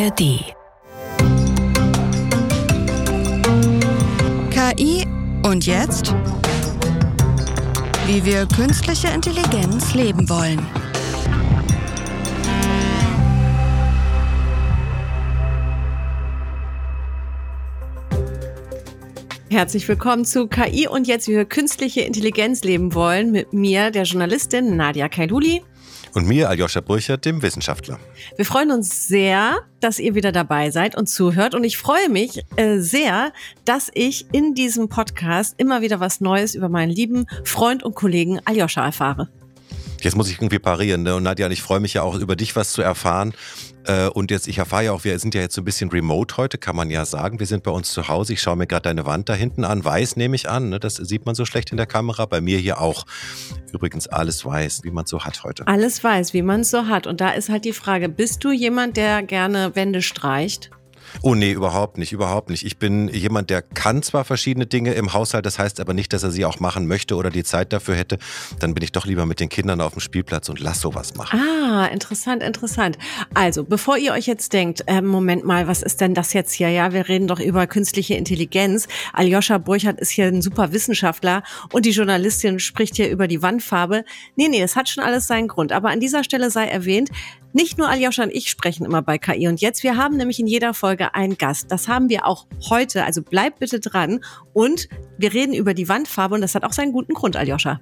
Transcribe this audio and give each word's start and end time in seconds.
ARD. 0.00 0.54
KI 4.50 5.06
und 5.42 5.66
jetzt? 5.66 6.14
Wie 8.06 8.24
wir 8.24 8.46
künstliche 8.46 9.08
Intelligenz 9.08 9.92
leben 9.92 10.26
wollen. 10.30 10.66
Herzlich 19.50 19.86
willkommen 19.86 20.24
zu 20.24 20.46
KI 20.46 20.88
und 20.88 21.08
jetzt, 21.08 21.28
wie 21.28 21.34
wir 21.34 21.44
künstliche 21.44 22.00
Intelligenz 22.02 22.62
leben 22.62 22.94
wollen, 22.94 23.32
mit 23.32 23.52
mir, 23.52 23.90
der 23.90 24.04
Journalistin 24.04 24.76
Nadia 24.76 25.10
Kailuli. 25.10 25.62
Und 26.14 26.26
mir, 26.26 26.48
Aljoscha 26.48 26.80
Burchert, 26.80 27.24
dem 27.24 27.42
Wissenschaftler. 27.42 27.98
Wir 28.36 28.44
freuen 28.44 28.72
uns 28.72 29.06
sehr, 29.06 29.58
dass 29.80 29.98
ihr 29.98 30.14
wieder 30.14 30.32
dabei 30.32 30.70
seid 30.70 30.96
und 30.96 31.06
zuhört. 31.06 31.54
Und 31.54 31.64
ich 31.64 31.76
freue 31.76 32.08
mich 32.08 32.44
äh, 32.56 32.78
sehr, 32.78 33.32
dass 33.64 33.90
ich 33.94 34.26
in 34.32 34.54
diesem 34.54 34.88
Podcast 34.88 35.54
immer 35.58 35.82
wieder 35.82 36.00
was 36.00 36.20
Neues 36.20 36.54
über 36.54 36.68
meinen 36.68 36.90
lieben 36.90 37.26
Freund 37.44 37.82
und 37.82 37.94
Kollegen 37.94 38.40
Aljoscha 38.44 38.84
erfahre. 38.84 39.28
Jetzt 40.04 40.16
muss 40.16 40.28
ich 40.28 40.36
irgendwie 40.36 40.58
parieren. 40.58 41.02
Ne? 41.02 41.14
Und 41.14 41.24
Nadja, 41.24 41.48
ich 41.50 41.62
freue 41.62 41.80
mich 41.80 41.94
ja 41.94 42.02
auch 42.02 42.16
über 42.16 42.36
dich 42.36 42.56
was 42.56 42.72
zu 42.72 42.82
erfahren. 42.82 43.32
Äh, 43.86 44.08
und 44.08 44.30
jetzt, 44.30 44.48
ich 44.48 44.58
erfahre 44.58 44.84
ja 44.84 44.92
auch, 44.92 45.04
wir 45.04 45.18
sind 45.18 45.34
ja 45.34 45.40
jetzt 45.40 45.54
so 45.54 45.62
ein 45.62 45.64
bisschen 45.64 45.90
remote 45.90 46.36
heute, 46.36 46.58
kann 46.58 46.76
man 46.76 46.90
ja 46.90 47.04
sagen. 47.04 47.38
Wir 47.38 47.46
sind 47.46 47.62
bei 47.62 47.70
uns 47.70 47.92
zu 47.92 48.08
Hause. 48.08 48.32
Ich 48.32 48.42
schaue 48.42 48.56
mir 48.56 48.66
gerade 48.66 48.82
deine 48.82 49.06
Wand 49.06 49.28
da 49.28 49.34
hinten 49.34 49.64
an. 49.64 49.84
Weiß 49.84 50.16
nehme 50.16 50.36
ich 50.36 50.48
an. 50.48 50.70
Ne? 50.70 50.80
Das 50.80 50.96
sieht 50.96 51.26
man 51.26 51.34
so 51.34 51.44
schlecht 51.44 51.70
in 51.70 51.76
der 51.76 51.86
Kamera. 51.86 52.26
Bei 52.26 52.40
mir 52.40 52.58
hier 52.58 52.80
auch. 52.80 53.06
Übrigens 53.72 54.06
alles 54.08 54.44
weiß, 54.44 54.82
wie 54.84 54.90
man 54.90 55.04
es 55.04 55.10
so 55.10 55.24
hat 55.24 55.42
heute. 55.44 55.66
Alles 55.66 56.02
weiß, 56.02 56.34
wie 56.34 56.42
man 56.42 56.60
es 56.60 56.70
so 56.70 56.86
hat. 56.86 57.06
Und 57.06 57.20
da 57.20 57.30
ist 57.30 57.48
halt 57.48 57.64
die 57.64 57.72
Frage, 57.72 58.08
bist 58.08 58.44
du 58.44 58.52
jemand, 58.52 58.96
der 58.96 59.22
gerne 59.22 59.74
Wände 59.74 60.02
streicht? 60.02 60.70
Oh 61.22 61.34
nee, 61.34 61.52
überhaupt 61.52 61.98
nicht, 61.98 62.12
überhaupt 62.12 62.50
nicht. 62.50 62.64
Ich 62.64 62.78
bin 62.78 63.08
jemand, 63.08 63.50
der 63.50 63.62
kann 63.62 64.02
zwar 64.02 64.24
verschiedene 64.24 64.66
Dinge 64.66 64.94
im 64.94 65.12
Haushalt, 65.12 65.46
das 65.46 65.58
heißt 65.58 65.80
aber 65.80 65.94
nicht, 65.94 66.12
dass 66.12 66.22
er 66.22 66.30
sie 66.30 66.44
auch 66.44 66.60
machen 66.60 66.86
möchte 66.86 67.16
oder 67.16 67.30
die 67.30 67.44
Zeit 67.44 67.72
dafür 67.72 67.94
hätte. 67.94 68.18
Dann 68.58 68.74
bin 68.74 68.82
ich 68.82 68.92
doch 68.92 69.06
lieber 69.06 69.26
mit 69.26 69.40
den 69.40 69.48
Kindern 69.48 69.80
auf 69.80 69.92
dem 69.92 70.00
Spielplatz 70.00 70.48
und 70.48 70.60
lass 70.60 70.80
sowas 70.80 71.14
machen. 71.14 71.40
Ah, 71.40 71.86
interessant, 71.86 72.42
interessant. 72.42 72.98
Also, 73.34 73.64
bevor 73.64 73.98
ihr 73.98 74.12
euch 74.12 74.26
jetzt 74.26 74.52
denkt, 74.52 74.84
äh, 74.86 75.00
Moment 75.02 75.44
mal, 75.44 75.66
was 75.68 75.82
ist 75.82 76.00
denn 76.00 76.14
das 76.14 76.32
jetzt 76.32 76.52
hier? 76.52 76.70
Ja, 76.70 76.92
wir 76.92 77.08
reden 77.08 77.26
doch 77.26 77.40
über 77.40 77.66
künstliche 77.66 78.14
Intelligenz. 78.14 78.88
Aljoscha 79.12 79.58
Burchardt 79.58 80.00
ist 80.00 80.10
hier 80.10 80.26
ein 80.26 80.42
super 80.42 80.72
Wissenschaftler 80.72 81.42
und 81.72 81.86
die 81.86 81.90
Journalistin 81.90 82.58
spricht 82.58 82.96
hier 82.96 83.10
über 83.10 83.28
die 83.28 83.42
Wandfarbe. 83.42 84.04
Nee, 84.36 84.48
nee, 84.48 84.62
es 84.62 84.76
hat 84.76 84.88
schon 84.88 85.04
alles 85.04 85.26
seinen 85.26 85.48
Grund. 85.48 85.72
Aber 85.72 85.90
an 85.90 86.00
dieser 86.00 86.24
Stelle 86.24 86.50
sei 86.50 86.66
erwähnt, 86.66 87.10
nicht 87.52 87.78
nur 87.78 87.88
Aljoscha 87.88 88.22
und 88.22 88.32
ich 88.32 88.50
sprechen 88.50 88.84
immer 88.84 89.02
bei 89.02 89.18
KI 89.18 89.48
und 89.48 89.60
jetzt, 89.60 89.82
wir 89.82 89.96
haben 89.96 90.16
nämlich 90.16 90.40
in 90.40 90.46
jeder 90.46 90.74
Folge 90.74 91.14
einen 91.14 91.36
Gast. 91.36 91.70
Das 91.70 91.88
haben 91.88 92.08
wir 92.08 92.26
auch 92.26 92.46
heute, 92.68 93.04
also 93.04 93.22
bleibt 93.22 93.58
bitte 93.58 93.80
dran 93.80 94.20
und 94.52 94.88
wir 95.18 95.32
reden 95.32 95.54
über 95.54 95.74
die 95.74 95.88
Wandfarbe 95.88 96.34
und 96.34 96.40
das 96.40 96.54
hat 96.54 96.64
auch 96.64 96.72
seinen 96.72 96.92
guten 96.92 97.14
Grund, 97.14 97.36
Aljoscha. 97.36 97.80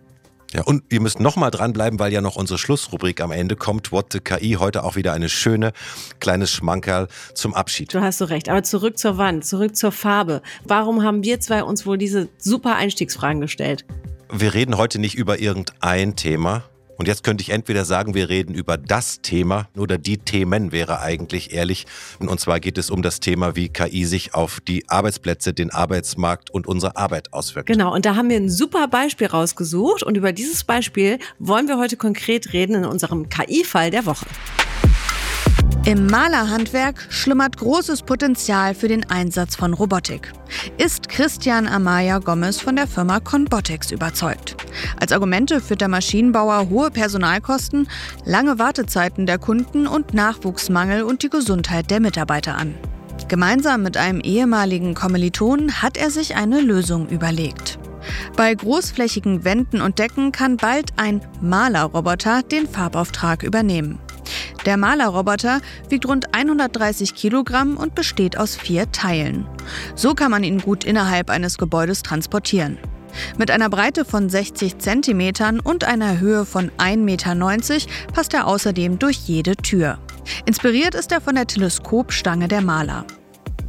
Ja, 0.54 0.62
und 0.62 0.82
ihr 0.88 1.00
müsst 1.02 1.20
nochmal 1.20 1.50
dranbleiben, 1.50 1.98
weil 1.98 2.10
ja 2.10 2.22
noch 2.22 2.36
unsere 2.36 2.58
Schlussrubrik 2.58 3.20
am 3.20 3.32
Ende 3.32 3.54
kommt. 3.54 3.92
What 3.92 4.14
the 4.14 4.20
KI. 4.20 4.56
Heute 4.58 4.82
auch 4.82 4.96
wieder 4.96 5.12
eine 5.12 5.28
schöne 5.28 5.72
kleines 6.20 6.50
Schmankerl 6.50 7.08
zum 7.34 7.52
Abschied. 7.52 7.92
Du 7.92 8.00
hast 8.00 8.16
so 8.16 8.24
recht. 8.24 8.48
Aber 8.48 8.62
zurück 8.62 8.96
zur 8.96 9.18
Wand, 9.18 9.44
zurück 9.44 9.76
zur 9.76 9.92
Farbe. 9.92 10.40
Warum 10.64 11.02
haben 11.02 11.22
wir 11.22 11.38
zwei 11.40 11.62
uns 11.62 11.84
wohl 11.84 11.98
diese 11.98 12.30
super 12.38 12.76
Einstiegsfragen 12.76 13.42
gestellt? 13.42 13.84
Wir 14.32 14.54
reden 14.54 14.78
heute 14.78 14.98
nicht 14.98 15.16
über 15.16 15.38
irgendein 15.38 16.16
Thema, 16.16 16.64
und 16.98 17.06
jetzt 17.06 17.22
könnte 17.22 17.42
ich 17.42 17.50
entweder 17.50 17.84
sagen, 17.84 18.14
wir 18.14 18.28
reden 18.28 18.54
über 18.54 18.76
das 18.76 19.20
Thema 19.22 19.68
oder 19.76 19.98
die 19.98 20.18
Themen 20.18 20.72
wäre 20.72 21.00
eigentlich 21.00 21.52
ehrlich. 21.52 21.86
Und 22.18 22.40
zwar 22.40 22.58
geht 22.58 22.76
es 22.76 22.90
um 22.90 23.02
das 23.02 23.20
Thema, 23.20 23.54
wie 23.54 23.68
KI 23.68 24.04
sich 24.04 24.34
auf 24.34 24.60
die 24.60 24.88
Arbeitsplätze, 24.88 25.54
den 25.54 25.70
Arbeitsmarkt 25.70 26.50
und 26.50 26.66
unsere 26.66 26.96
Arbeit 26.96 27.32
auswirkt. 27.32 27.68
Genau, 27.68 27.94
und 27.94 28.04
da 28.04 28.16
haben 28.16 28.28
wir 28.28 28.36
ein 28.36 28.50
super 28.50 28.88
Beispiel 28.88 29.28
rausgesucht. 29.28 30.02
Und 30.02 30.16
über 30.16 30.32
dieses 30.32 30.64
Beispiel 30.64 31.20
wollen 31.38 31.68
wir 31.68 31.78
heute 31.78 31.96
konkret 31.96 32.52
reden 32.52 32.74
in 32.74 32.84
unserem 32.84 33.28
KI-Fall 33.28 33.92
der 33.92 34.04
Woche. 34.04 34.26
Im 35.84 36.06
Malerhandwerk 36.06 37.06
schlummert 37.08 37.56
großes 37.56 38.02
Potenzial 38.02 38.74
für 38.74 38.88
den 38.88 39.08
Einsatz 39.08 39.56
von 39.56 39.72
Robotik. 39.72 40.32
Ist 40.76 41.08
Christian 41.08 41.66
Amaya 41.66 42.18
Gomez 42.18 42.60
von 42.60 42.76
der 42.76 42.86
Firma 42.86 43.20
Conbotics 43.20 43.90
überzeugt. 43.90 44.56
Als 45.00 45.12
Argumente 45.12 45.60
führt 45.60 45.80
der 45.80 45.88
Maschinenbauer 45.88 46.68
hohe 46.68 46.90
Personalkosten, 46.90 47.88
lange 48.24 48.58
Wartezeiten 48.58 49.24
der 49.24 49.38
Kunden 49.38 49.86
und 49.86 50.12
Nachwuchsmangel 50.12 51.02
und 51.02 51.22
die 51.22 51.30
Gesundheit 51.30 51.90
der 51.90 52.00
Mitarbeiter 52.00 52.56
an. 52.56 52.74
Gemeinsam 53.28 53.82
mit 53.82 53.96
einem 53.96 54.20
ehemaligen 54.20 54.94
Kommilitonen 54.94 55.82
hat 55.82 55.96
er 55.96 56.10
sich 56.10 56.36
eine 56.36 56.60
Lösung 56.60 57.08
überlegt. 57.08 57.78
Bei 58.36 58.54
großflächigen 58.54 59.44
Wänden 59.44 59.80
und 59.80 59.98
Decken 59.98 60.32
kann 60.32 60.56
bald 60.56 60.92
ein 60.96 61.20
Malerroboter 61.40 62.42
den 62.42 62.68
Farbauftrag 62.68 63.42
übernehmen. 63.42 63.98
Der 64.66 64.76
Malerroboter 64.76 65.60
wiegt 65.88 66.06
rund 66.06 66.34
130 66.34 67.14
Kilogramm 67.14 67.76
und 67.76 67.94
besteht 67.94 68.38
aus 68.38 68.56
vier 68.56 68.90
Teilen. 68.92 69.46
So 69.94 70.14
kann 70.14 70.30
man 70.30 70.44
ihn 70.44 70.60
gut 70.60 70.84
innerhalb 70.84 71.30
eines 71.30 71.58
Gebäudes 71.58 72.02
transportieren. 72.02 72.78
Mit 73.38 73.50
einer 73.50 73.70
Breite 73.70 74.04
von 74.04 74.28
60 74.28 74.78
Zentimetern 74.78 75.60
und 75.60 75.84
einer 75.84 76.20
Höhe 76.20 76.44
von 76.44 76.70
1,90 76.78 76.96
Meter 76.98 77.34
passt 78.12 78.34
er 78.34 78.46
außerdem 78.46 78.98
durch 78.98 79.16
jede 79.16 79.56
Tür. 79.56 79.98
Inspiriert 80.46 80.94
ist 80.94 81.12
er 81.12 81.20
von 81.20 81.34
der 81.34 81.46
Teleskopstange 81.46 82.48
der 82.48 82.60
Maler. 82.60 83.06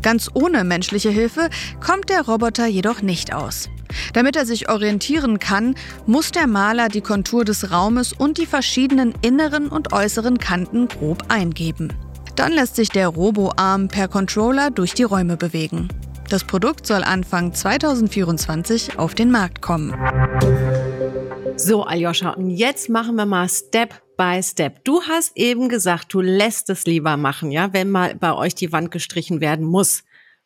Ganz 0.01 0.29
ohne 0.33 0.63
menschliche 0.63 1.09
Hilfe 1.09 1.49
kommt 1.85 2.09
der 2.09 2.21
Roboter 2.21 2.67
jedoch 2.67 3.01
nicht 3.01 3.33
aus. 3.33 3.69
Damit 4.13 4.35
er 4.35 4.45
sich 4.45 4.69
orientieren 4.69 5.39
kann, 5.39 5.75
muss 6.05 6.31
der 6.31 6.47
Maler 6.47 6.89
die 6.89 7.01
Kontur 7.01 7.45
des 7.45 7.71
Raumes 7.71 8.13
und 8.13 8.37
die 8.37 8.45
verschiedenen 8.45 9.13
inneren 9.21 9.67
und 9.67 9.93
äußeren 9.93 10.37
Kanten 10.37 10.87
grob 10.87 11.23
eingeben. 11.29 11.93
Dann 12.35 12.53
lässt 12.53 12.75
sich 12.75 12.89
der 12.89 13.09
Roboarm 13.09 13.87
per 13.87 14.07
Controller 14.07 14.71
durch 14.71 14.93
die 14.93 15.03
Räume 15.03 15.35
bewegen. 15.35 15.89
Das 16.29 16.43
Produkt 16.43 16.85
soll 16.85 17.03
Anfang 17.03 17.53
2024 17.53 18.99
auf 18.99 19.15
den 19.15 19.31
Markt 19.31 19.61
kommen. 19.61 19.95
So, 21.55 21.83
Aljoscha, 21.83 22.29
und 22.29 22.51
jetzt 22.51 22.87
machen 22.87 23.15
wir 23.15 23.25
mal 23.25 23.49
Step 23.49 24.01
by 24.15 24.41
Step. 24.43 24.83
Du 24.85 25.01
hast 25.01 25.35
eben 25.35 25.69
gesagt, 25.69 26.13
du 26.13 26.21
lässt 26.21 26.69
es 26.69 26.85
lieber 26.85 27.17
machen, 27.17 27.51
ja, 27.51 27.73
wenn 27.73 27.89
mal 27.89 28.15
bei 28.15 28.33
euch 28.33 28.53
die 28.53 28.71
Wand 28.71 28.91
gestrichen 28.91 29.41
werden 29.41 29.65
muss. 29.65 30.03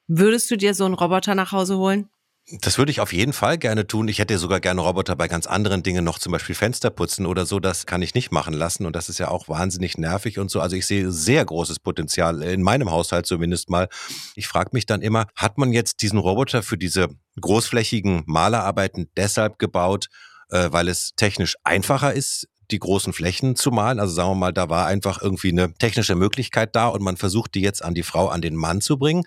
Würdest 0.07 0.49
du 0.51 0.55
dir 0.55 0.73
so 0.73 0.85
einen 0.85 0.93
Roboter 0.93 1.35
nach 1.35 1.51
Hause 1.51 1.77
holen? 1.77 2.09
Das 2.59 2.77
würde 2.77 2.91
ich 2.91 2.99
auf 2.99 3.13
jeden 3.13 3.31
Fall 3.31 3.57
gerne 3.57 3.87
tun. 3.87 4.09
Ich 4.09 4.19
hätte 4.19 4.37
sogar 4.37 4.59
gerne 4.59 4.81
Roboter 4.81 5.15
bei 5.15 5.29
ganz 5.29 5.47
anderen 5.47 5.81
Dingen 5.81 6.03
noch, 6.03 6.19
zum 6.19 6.33
Beispiel 6.33 6.55
Fenster 6.55 6.89
putzen 6.89 7.25
oder 7.25 7.45
so. 7.45 7.61
Das 7.61 7.85
kann 7.85 8.01
ich 8.01 8.15
nicht 8.15 8.33
machen 8.33 8.53
lassen 8.53 8.85
und 8.85 8.97
das 8.97 9.07
ist 9.07 9.17
ja 9.17 9.29
auch 9.29 9.47
wahnsinnig 9.47 9.97
nervig 9.97 10.39
und 10.39 10.51
so. 10.51 10.59
Also 10.59 10.75
ich 10.75 10.85
sehe 10.85 11.09
sehr 11.09 11.45
großes 11.45 11.79
Potenzial 11.79 12.41
in 12.41 12.61
meinem 12.61 12.91
Haushalt 12.91 13.25
zumindest 13.27 13.69
mal. 13.69 13.87
Ich 14.35 14.49
frage 14.49 14.71
mich 14.73 14.85
dann 14.85 15.01
immer, 15.01 15.27
hat 15.35 15.57
man 15.57 15.71
jetzt 15.71 16.01
diesen 16.01 16.19
Roboter 16.19 16.63
für 16.63 16.77
diese 16.77 17.07
großflächigen 17.39 18.23
Malerarbeiten 18.25 19.09
deshalb 19.15 19.57
gebaut, 19.57 20.07
äh, 20.49 20.67
weil 20.69 20.89
es 20.89 21.11
technisch 21.15 21.55
einfacher 21.63 22.13
ist, 22.13 22.49
die 22.71 22.79
großen 22.79 23.13
Flächen 23.13 23.55
zu 23.55 23.71
malen. 23.71 24.01
Also 24.01 24.13
sagen 24.13 24.31
wir 24.31 24.35
mal, 24.35 24.53
da 24.53 24.69
war 24.69 24.85
einfach 24.85 25.21
irgendwie 25.21 25.51
eine 25.51 25.73
technische 25.75 26.15
Möglichkeit 26.15 26.75
da 26.75 26.87
und 26.87 27.01
man 27.01 27.15
versucht 27.15 27.55
die 27.55 27.61
jetzt 27.61 27.83
an 27.83 27.93
die 27.93 28.03
Frau, 28.03 28.27
an 28.27 28.41
den 28.41 28.55
Mann 28.55 28.81
zu 28.81 28.97
bringen. 28.97 29.23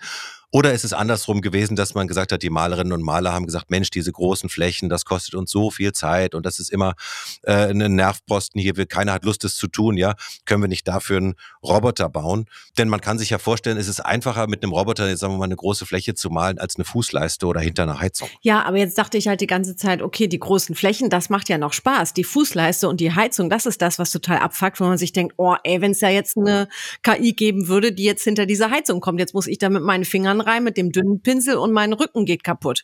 Oder 0.51 0.73
ist 0.73 0.85
es 0.85 0.93
andersrum 0.93 1.41
gewesen, 1.41 1.75
dass 1.75 1.93
man 1.93 2.07
gesagt 2.07 2.31
hat, 2.31 2.41
die 2.41 2.49
Malerinnen 2.49 2.93
und 2.93 3.01
Maler 3.01 3.33
haben 3.33 3.45
gesagt, 3.45 3.69
Mensch, 3.69 3.89
diese 3.89 4.13
großen 4.13 4.49
Flächen, 4.49 4.87
das 4.87 5.03
kostet 5.03 5.35
uns 5.35 5.51
so 5.51 5.71
viel 5.71 5.91
Zeit 5.91 6.33
und 6.33 6.45
das 6.45 6.59
ist 6.59 6.71
immer 6.71 6.95
äh, 7.43 7.69
ein 7.69 7.95
Nervposten 7.95 8.61
hier, 8.61 8.73
keiner 8.85 9.11
hat 9.11 9.25
Lust, 9.25 9.43
das 9.43 9.55
zu 9.55 9.67
tun, 9.67 9.97
ja, 9.97 10.15
können 10.45 10.63
wir 10.63 10.69
nicht 10.69 10.87
dafür 10.87 11.17
einen 11.17 11.35
Roboter 11.61 12.07
bauen? 12.07 12.45
Denn 12.77 12.87
man 12.87 13.01
kann 13.01 13.19
sich 13.19 13.29
ja 13.29 13.39
vorstellen, 13.39 13.75
es 13.75 13.89
ist 13.89 13.99
einfacher 13.99 14.47
mit 14.47 14.63
einem 14.63 14.71
Roboter, 14.71 15.09
jetzt 15.09 15.19
sagen 15.19 15.33
wir 15.33 15.37
mal, 15.37 15.45
eine 15.45 15.57
große 15.57 15.85
Fläche 15.85 16.15
zu 16.15 16.29
malen, 16.29 16.59
als 16.59 16.77
eine 16.77 16.85
Fußleiste 16.85 17.45
oder 17.45 17.59
hinter 17.59 17.83
einer 17.83 17.99
Heizung. 17.99 18.29
Ja, 18.41 18.63
aber 18.63 18.77
jetzt 18.77 18.97
dachte 18.97 19.17
ich 19.17 19.27
halt 19.27 19.41
die 19.41 19.47
ganze 19.47 19.75
Zeit, 19.75 20.01
okay, 20.01 20.27
die 20.27 20.39
großen 20.39 20.75
Flächen, 20.75 21.09
das 21.09 21.29
macht 21.29 21.49
ja 21.49 21.57
noch 21.57 21.73
Spaß. 21.73 22.13
Die 22.13 22.23
Fußleiste 22.23 22.87
und 22.87 23.01
die 23.01 23.13
Heizung, 23.13 23.49
das 23.49 23.65
ist 23.65 23.81
das, 23.81 23.99
was 23.99 24.11
total 24.11 24.37
abfuckt, 24.37 24.79
wo 24.79 24.85
man 24.85 24.97
sich 24.97 25.11
denkt, 25.11 25.33
oh, 25.35 25.55
ey, 25.63 25.81
wenn 25.81 25.91
es 25.91 25.99
ja 25.99 26.09
jetzt 26.09 26.37
eine 26.37 26.69
KI 27.03 27.33
geben 27.33 27.67
würde, 27.67 27.91
die 27.91 28.03
jetzt 28.03 28.23
hinter 28.23 28.45
dieser 28.45 28.71
Heizung 28.71 29.01
kommt, 29.01 29.19
jetzt 29.19 29.33
muss 29.33 29.47
ich 29.47 29.57
da 29.57 29.69
mit 29.69 29.83
meinen 29.83 30.05
Fingern 30.05 30.36
rein 30.41 30.63
mit 30.63 30.77
dem 30.77 30.91
dünnen 30.91 31.21
Pinsel 31.21 31.57
und 31.57 31.71
mein 31.71 31.93
Rücken 31.93 32.25
geht 32.25 32.43
kaputt. 32.43 32.83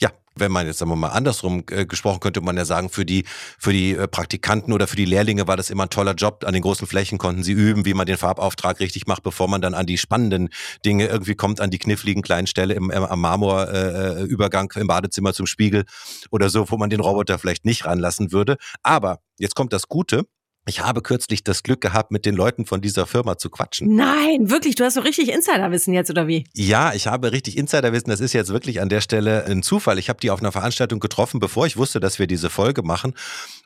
Ja, 0.00 0.10
wenn 0.34 0.50
man 0.50 0.66
jetzt 0.66 0.78
sagen 0.78 0.90
wir 0.90 0.96
mal 0.96 1.08
andersrum 1.08 1.62
äh, 1.70 1.84
gesprochen, 1.84 2.20
könnte 2.20 2.40
man 2.40 2.56
ja 2.56 2.64
sagen, 2.64 2.88
für 2.88 3.04
die, 3.04 3.24
für 3.58 3.72
die 3.72 3.94
äh, 3.94 4.08
Praktikanten 4.08 4.72
oder 4.72 4.86
für 4.86 4.96
die 4.96 5.04
Lehrlinge 5.04 5.46
war 5.46 5.58
das 5.58 5.68
immer 5.68 5.82
ein 5.82 5.90
toller 5.90 6.14
Job. 6.14 6.44
An 6.46 6.54
den 6.54 6.62
großen 6.62 6.86
Flächen 6.86 7.18
konnten 7.18 7.42
sie 7.42 7.52
üben, 7.52 7.84
wie 7.84 7.92
man 7.92 8.06
den 8.06 8.16
Farbauftrag 8.16 8.80
richtig 8.80 9.06
macht, 9.06 9.22
bevor 9.22 9.46
man 9.46 9.60
dann 9.60 9.74
an 9.74 9.84
die 9.84 9.98
spannenden 9.98 10.48
Dinge 10.86 11.06
irgendwie 11.06 11.34
kommt, 11.34 11.60
an 11.60 11.70
die 11.70 11.78
kniffligen 11.78 12.22
kleinen 12.22 12.46
Stelle 12.46 12.72
im, 12.72 12.90
im, 12.90 13.04
am 13.04 13.20
Marmorübergang 13.20 14.72
äh, 14.74 14.80
im 14.80 14.86
Badezimmer 14.86 15.34
zum 15.34 15.46
Spiegel 15.46 15.84
oder 16.30 16.48
so, 16.48 16.70
wo 16.70 16.78
man 16.78 16.88
den 16.88 17.00
Roboter 17.00 17.38
vielleicht 17.38 17.66
nicht 17.66 17.84
ranlassen 17.84 18.32
würde. 18.32 18.56
Aber 18.82 19.18
jetzt 19.38 19.54
kommt 19.54 19.74
das 19.74 19.86
Gute. 19.86 20.24
Ich 20.66 20.80
habe 20.80 21.00
kürzlich 21.00 21.42
das 21.42 21.62
Glück 21.62 21.80
gehabt, 21.80 22.10
mit 22.10 22.26
den 22.26 22.34
Leuten 22.34 22.66
von 22.66 22.82
dieser 22.82 23.06
Firma 23.06 23.38
zu 23.38 23.48
quatschen. 23.48 23.96
Nein, 23.96 24.50
wirklich, 24.50 24.74
du 24.74 24.84
hast 24.84 24.94
so 24.94 25.00
richtig 25.00 25.30
Insiderwissen 25.30 25.94
jetzt, 25.94 26.10
oder 26.10 26.28
wie? 26.28 26.44
Ja, 26.54 26.92
ich 26.92 27.06
habe 27.06 27.32
richtig 27.32 27.56
Insiderwissen. 27.56 28.10
Das 28.10 28.20
ist 28.20 28.34
jetzt 28.34 28.52
wirklich 28.52 28.80
an 28.80 28.90
der 28.90 29.00
Stelle 29.00 29.46
ein 29.46 29.62
Zufall. 29.62 29.98
Ich 29.98 30.10
habe 30.10 30.20
die 30.20 30.30
auf 30.30 30.40
einer 30.40 30.52
Veranstaltung 30.52 31.00
getroffen, 31.00 31.40
bevor 31.40 31.66
ich 31.66 31.78
wusste, 31.78 31.98
dass 31.98 32.18
wir 32.18 32.26
diese 32.26 32.50
Folge 32.50 32.82
machen. 32.82 33.14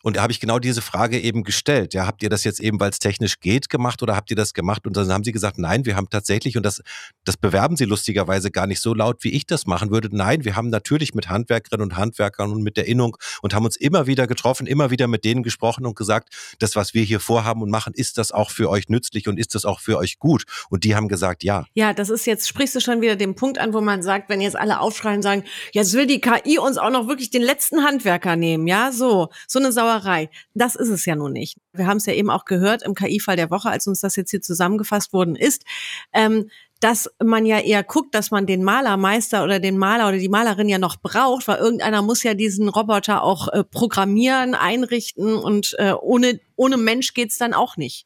Und 0.02 0.16
da 0.16 0.22
habe 0.22 0.32
ich 0.32 0.38
genau 0.38 0.58
diese 0.58 0.82
Frage 0.82 1.18
eben 1.18 1.42
gestellt. 1.42 1.94
Ja, 1.94 2.06
habt 2.06 2.22
ihr 2.22 2.30
das 2.30 2.44
jetzt 2.44 2.60
eben, 2.60 2.78
weil 2.78 2.90
es 2.90 3.00
technisch 3.00 3.40
geht, 3.40 3.68
gemacht 3.70 4.02
oder 4.02 4.14
habt 4.14 4.30
ihr 4.30 4.36
das 4.36 4.54
gemacht? 4.54 4.86
Und 4.86 4.96
dann 4.96 5.10
haben 5.12 5.24
sie 5.24 5.32
gesagt, 5.32 5.58
nein, 5.58 5.86
wir 5.86 5.96
haben 5.96 6.08
tatsächlich, 6.10 6.56
und 6.56 6.62
das, 6.62 6.80
das 7.24 7.36
bewerben 7.36 7.76
sie 7.76 7.86
lustigerweise 7.86 8.50
gar 8.50 8.66
nicht 8.68 8.80
so 8.80 8.94
laut, 8.94 9.24
wie 9.24 9.30
ich 9.30 9.46
das 9.46 9.66
machen 9.66 9.90
würde. 9.90 10.10
Nein, 10.12 10.44
wir 10.44 10.56
haben 10.56 10.70
natürlich 10.70 11.14
mit 11.14 11.28
Handwerkerinnen 11.28 11.82
und 11.90 11.96
Handwerkern 11.96 12.52
und 12.52 12.62
mit 12.62 12.76
der 12.76 12.86
Innung 12.86 13.16
und 13.42 13.52
haben 13.52 13.64
uns 13.64 13.76
immer 13.76 14.06
wieder 14.06 14.26
getroffen, 14.26 14.66
immer 14.66 14.90
wieder 14.90 15.08
mit 15.08 15.24
denen 15.24 15.42
gesprochen 15.42 15.86
und 15.86 15.96
gesagt, 15.96 16.28
das, 16.60 16.76
was 16.76 16.83
wir 16.92 17.02
hier 17.02 17.20
vorhaben 17.20 17.62
und 17.62 17.70
machen, 17.70 17.94
ist 17.94 18.18
das 18.18 18.32
auch 18.32 18.50
für 18.50 18.68
euch 18.68 18.88
nützlich 18.88 19.28
und 19.28 19.38
ist 19.38 19.54
das 19.54 19.64
auch 19.64 19.80
für 19.80 19.96
euch 19.96 20.18
gut? 20.18 20.44
Und 20.68 20.84
die 20.84 20.94
haben 20.94 21.08
gesagt, 21.08 21.42
ja. 21.44 21.64
Ja, 21.72 21.94
das 21.94 22.10
ist 22.10 22.26
jetzt, 22.26 22.46
sprichst 22.48 22.74
du 22.74 22.80
schon 22.80 23.00
wieder 23.00 23.16
den 23.16 23.34
Punkt 23.34 23.58
an, 23.58 23.72
wo 23.72 23.80
man 23.80 24.02
sagt, 24.02 24.28
wenn 24.28 24.40
jetzt 24.42 24.56
alle 24.56 24.80
aufschreien 24.80 25.16
und 25.16 25.22
sagen, 25.22 25.44
jetzt 25.72 25.94
will 25.94 26.06
die 26.06 26.20
KI 26.20 26.58
uns 26.58 26.76
auch 26.76 26.90
noch 26.90 27.08
wirklich 27.08 27.30
den 27.30 27.42
letzten 27.42 27.84
Handwerker 27.84 28.36
nehmen, 28.36 28.66
ja, 28.66 28.92
so, 28.92 29.28
so 29.46 29.58
eine 29.58 29.72
Sauerei. 29.72 30.28
Das 30.52 30.74
ist 30.74 30.88
es 30.88 31.06
ja 31.06 31.14
nun 31.14 31.32
nicht. 31.32 31.56
Wir 31.72 31.86
haben 31.86 31.96
es 31.96 32.06
ja 32.06 32.12
eben 32.12 32.30
auch 32.30 32.44
gehört 32.44 32.82
im 32.82 32.94
KI-Fall 32.94 33.36
der 33.36 33.50
Woche, 33.50 33.70
als 33.70 33.86
uns 33.86 34.00
das 34.00 34.16
jetzt 34.16 34.30
hier 34.30 34.42
zusammengefasst 34.42 35.12
worden 35.12 35.36
ist. 35.36 35.64
Ähm, 36.12 36.50
dass 36.84 37.08
man 37.24 37.46
ja 37.46 37.60
eher 37.60 37.82
guckt, 37.82 38.14
dass 38.14 38.30
man 38.30 38.44
den 38.44 38.62
Malermeister 38.62 39.42
oder 39.42 39.58
den 39.58 39.78
Maler 39.78 40.06
oder 40.06 40.18
die 40.18 40.28
Malerin 40.28 40.68
ja 40.68 40.76
noch 40.78 40.96
braucht, 40.96 41.48
weil 41.48 41.56
irgendeiner 41.56 42.02
muss 42.02 42.22
ja 42.22 42.34
diesen 42.34 42.68
Roboter 42.68 43.22
auch 43.22 43.48
äh, 43.48 43.64
programmieren, 43.64 44.54
einrichten 44.54 45.34
und 45.34 45.74
äh, 45.78 45.92
ohne, 45.92 46.40
ohne 46.56 46.76
Mensch 46.76 47.14
geht's 47.14 47.38
dann 47.38 47.54
auch 47.54 47.78
nicht 47.78 48.04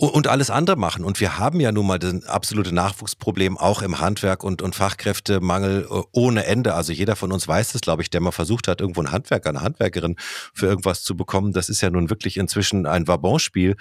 und 0.00 0.28
alles 0.28 0.48
andere 0.48 0.76
machen. 0.76 1.04
Und 1.04 1.18
wir 1.18 1.38
haben 1.38 1.58
ja 1.58 1.72
nun 1.72 1.86
mal 1.86 1.98
das 1.98 2.24
absolute 2.24 2.72
Nachwuchsproblem 2.72 3.58
auch 3.58 3.82
im 3.82 3.98
Handwerk 3.98 4.44
und, 4.44 4.62
und 4.62 4.76
Fachkräftemangel 4.76 5.88
äh, 5.90 6.02
ohne 6.12 6.44
Ende. 6.44 6.74
Also 6.74 6.92
jeder 6.92 7.16
von 7.16 7.32
uns 7.32 7.48
weiß 7.48 7.74
es, 7.74 7.80
glaube 7.80 8.02
ich, 8.02 8.10
der 8.10 8.20
mal 8.20 8.30
versucht 8.30 8.68
hat, 8.68 8.80
irgendwo 8.80 9.00
einen 9.00 9.10
Handwerker, 9.10 9.48
eine 9.48 9.62
Handwerkerin 9.62 10.14
für 10.54 10.66
irgendwas 10.66 11.02
zu 11.02 11.16
bekommen. 11.16 11.52
Das 11.52 11.68
ist 11.68 11.80
ja 11.80 11.90
nun 11.90 12.10
wirklich 12.10 12.36
inzwischen 12.36 12.86
ein 12.86 13.08
Wabonspiel 13.08 13.74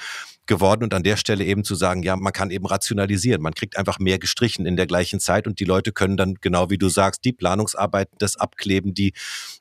geworden 0.48 0.84
und 0.84 0.94
an 0.94 1.04
der 1.04 1.18
Stelle 1.18 1.44
eben 1.44 1.64
zu 1.64 1.76
sagen, 1.76 2.04
ja, 2.04 2.16
man 2.16 2.34
kann 2.34 2.52
eben 2.52 2.66
rationalisieren. 2.66 3.42
Man 3.42 3.54
kriegt 3.54 3.78
einfach 3.78 4.00
mehr 4.00 4.20
gestrichen 4.20 4.66
in 4.66 4.76
der 4.76 4.88
gleichen 4.88 5.20
Zeit 5.20 5.48
und 5.48 5.60
die 5.60 5.66
Leute 5.66 5.92
können 5.92 6.18
dann, 6.18 6.36
genau 6.42 6.70
wie 6.70 6.78
du 6.78 6.90
sagst, 6.90 7.24
die 7.26 7.34
Planungsarbeiten, 7.34 8.16
das 8.20 8.38
Abkleben, 8.38 8.94
die 8.94 9.14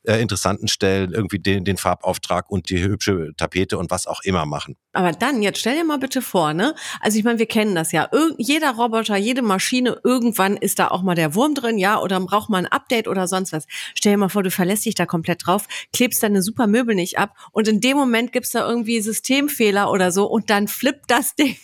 äh, 0.06 0.20
interessanten 0.20 0.68
Stellen, 0.68 1.12
irgendwie 1.12 1.38
den, 1.38 1.64
den 1.64 1.76
Farbauftrag 1.76 2.50
und 2.50 2.70
die 2.70 2.82
hübsche 2.82 3.32
Tapete 3.36 3.78
und 3.78 3.90
was 3.90 4.06
auch 4.06 4.20
immer 4.22 4.46
machen. 4.46 4.76
Aber 4.92 5.12
dann, 5.12 5.42
jetzt 5.42 5.58
stell 5.58 5.76
dir 5.76 5.84
mal 5.84 5.98
bitte 5.98 6.22
vor, 6.22 6.54
ne? 6.54 6.74
Also 7.00 7.18
ich 7.18 7.24
meine, 7.24 7.38
wir 7.38 7.46
kennen 7.46 7.74
das 7.74 7.92
ja. 7.92 8.08
Ir 8.12 8.34
jeder 8.38 8.72
Roboter, 8.72 9.16
jede 9.16 9.42
Maschine, 9.42 10.00
irgendwann 10.04 10.56
ist 10.56 10.78
da 10.78 10.88
auch 10.88 11.02
mal 11.02 11.14
der 11.14 11.34
Wurm 11.34 11.54
drin, 11.54 11.78
ja, 11.78 12.00
oder 12.00 12.18
braucht 12.20 12.48
mal 12.48 12.58
ein 12.58 12.66
Update 12.66 13.08
oder 13.08 13.28
sonst 13.28 13.52
was. 13.52 13.66
Stell 13.94 14.12
dir 14.12 14.18
mal 14.18 14.28
vor, 14.28 14.42
du 14.42 14.50
verlässt 14.50 14.86
dich 14.86 14.94
da 14.94 15.06
komplett 15.06 15.46
drauf, 15.46 15.66
klebst 15.92 16.22
deine 16.22 16.42
super 16.42 16.66
Möbel 16.66 16.94
nicht 16.94 17.18
ab 17.18 17.34
und 17.52 17.68
in 17.68 17.80
dem 17.80 17.96
Moment 17.96 18.32
gibt's 18.32 18.50
da 18.50 18.66
irgendwie 18.68 19.00
Systemfehler 19.00 19.90
oder 19.90 20.12
so 20.12 20.26
und 20.26 20.50
dann 20.50 20.68
flippt 20.68 21.10
das 21.10 21.34
Ding 21.38 21.56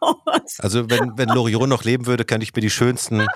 aus. 0.00 0.58
Also 0.58 0.90
wenn, 0.90 1.12
wenn 1.16 1.28
Loriot 1.28 1.68
noch 1.68 1.84
leben 1.84 2.06
würde, 2.06 2.24
könnte 2.24 2.44
ich 2.44 2.54
mir 2.54 2.62
die 2.62 2.70
schönsten 2.70 3.26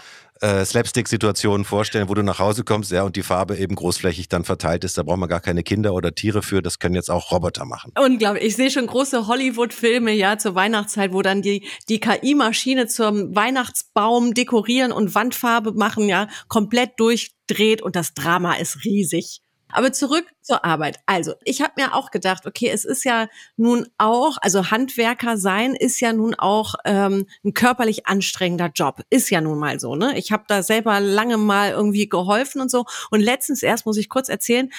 äh, 0.40 0.64
Slapstick-Situationen 0.64 1.64
vorstellen, 1.64 2.08
wo 2.08 2.14
du 2.14 2.23
nach 2.23 2.38
Hause 2.38 2.64
kommst, 2.64 2.90
ja, 2.90 3.02
und 3.02 3.17
die 3.17 3.23
Farbe 3.23 3.56
eben 3.56 3.75
großflächig 3.75 4.29
dann 4.29 4.44
verteilt 4.44 4.85
ist. 4.85 4.99
Da 4.99 5.02
braucht 5.02 5.19
man 5.19 5.29
gar 5.29 5.40
keine 5.40 5.62
Kinder 5.62 5.94
oder 5.94 6.14
Tiere 6.14 6.43
für. 6.43 6.62
Das 6.62 6.79
können 6.79 6.94
jetzt 6.94 7.11
auch 7.11 7.31
Roboter 7.31 7.64
machen. 7.64 7.93
Unglaublich. 7.99 8.44
Ich 8.44 8.56
sehe 8.56 8.70
schon 8.70 8.87
große 8.87 9.26
Hollywood-Filme, 9.26 10.12
ja, 10.12 10.38
zur 10.38 10.55
Weihnachtszeit, 10.55 11.12
wo 11.12 11.23
dann 11.23 11.43
die, 11.43 11.67
die 11.88 12.00
KI-Maschine 12.00 12.87
zum 12.87 13.35
Weihnachtsbaum 13.35 14.35
dekorieren 14.35 14.93
und 14.93 15.14
Wandfarbe 15.14 15.73
machen, 15.73 16.08
ja, 16.08 16.29
komplett 16.49 16.99
durchdreht 16.99 17.82
und 17.82 17.96
das 17.96 18.14
Drama 18.14 18.55
ist 18.55 18.85
riesig. 18.85 19.40
Aber 19.72 19.92
zurück 19.92 20.26
zur 20.42 20.64
Arbeit. 20.64 20.98
Also, 21.06 21.34
ich 21.44 21.60
habe 21.60 21.74
mir 21.76 21.94
auch 21.94 22.10
gedacht, 22.10 22.46
okay, 22.46 22.70
es 22.70 22.84
ist 22.84 23.04
ja 23.04 23.28
nun 23.56 23.86
auch, 23.98 24.38
also 24.40 24.70
Handwerker 24.70 25.36
sein 25.36 25.74
ist 25.74 26.00
ja 26.00 26.12
nun 26.12 26.34
auch 26.34 26.74
ähm, 26.84 27.26
ein 27.44 27.52
körperlich 27.52 28.06
anstrengender 28.06 28.70
Job. 28.74 29.02
Ist 29.10 29.30
ja 29.30 29.40
nun 29.40 29.58
mal 29.58 29.78
so, 29.78 29.94
ne? 29.94 30.16
Ich 30.18 30.32
habe 30.32 30.44
da 30.48 30.62
selber 30.62 31.00
lange 31.00 31.36
mal 31.36 31.70
irgendwie 31.70 32.08
geholfen 32.08 32.60
und 32.60 32.70
so. 32.70 32.86
Und 33.10 33.20
letztens 33.20 33.62
erst 33.62 33.84
muss 33.84 33.98
ich 33.98 34.08
kurz 34.08 34.28
erzählen, 34.28 34.70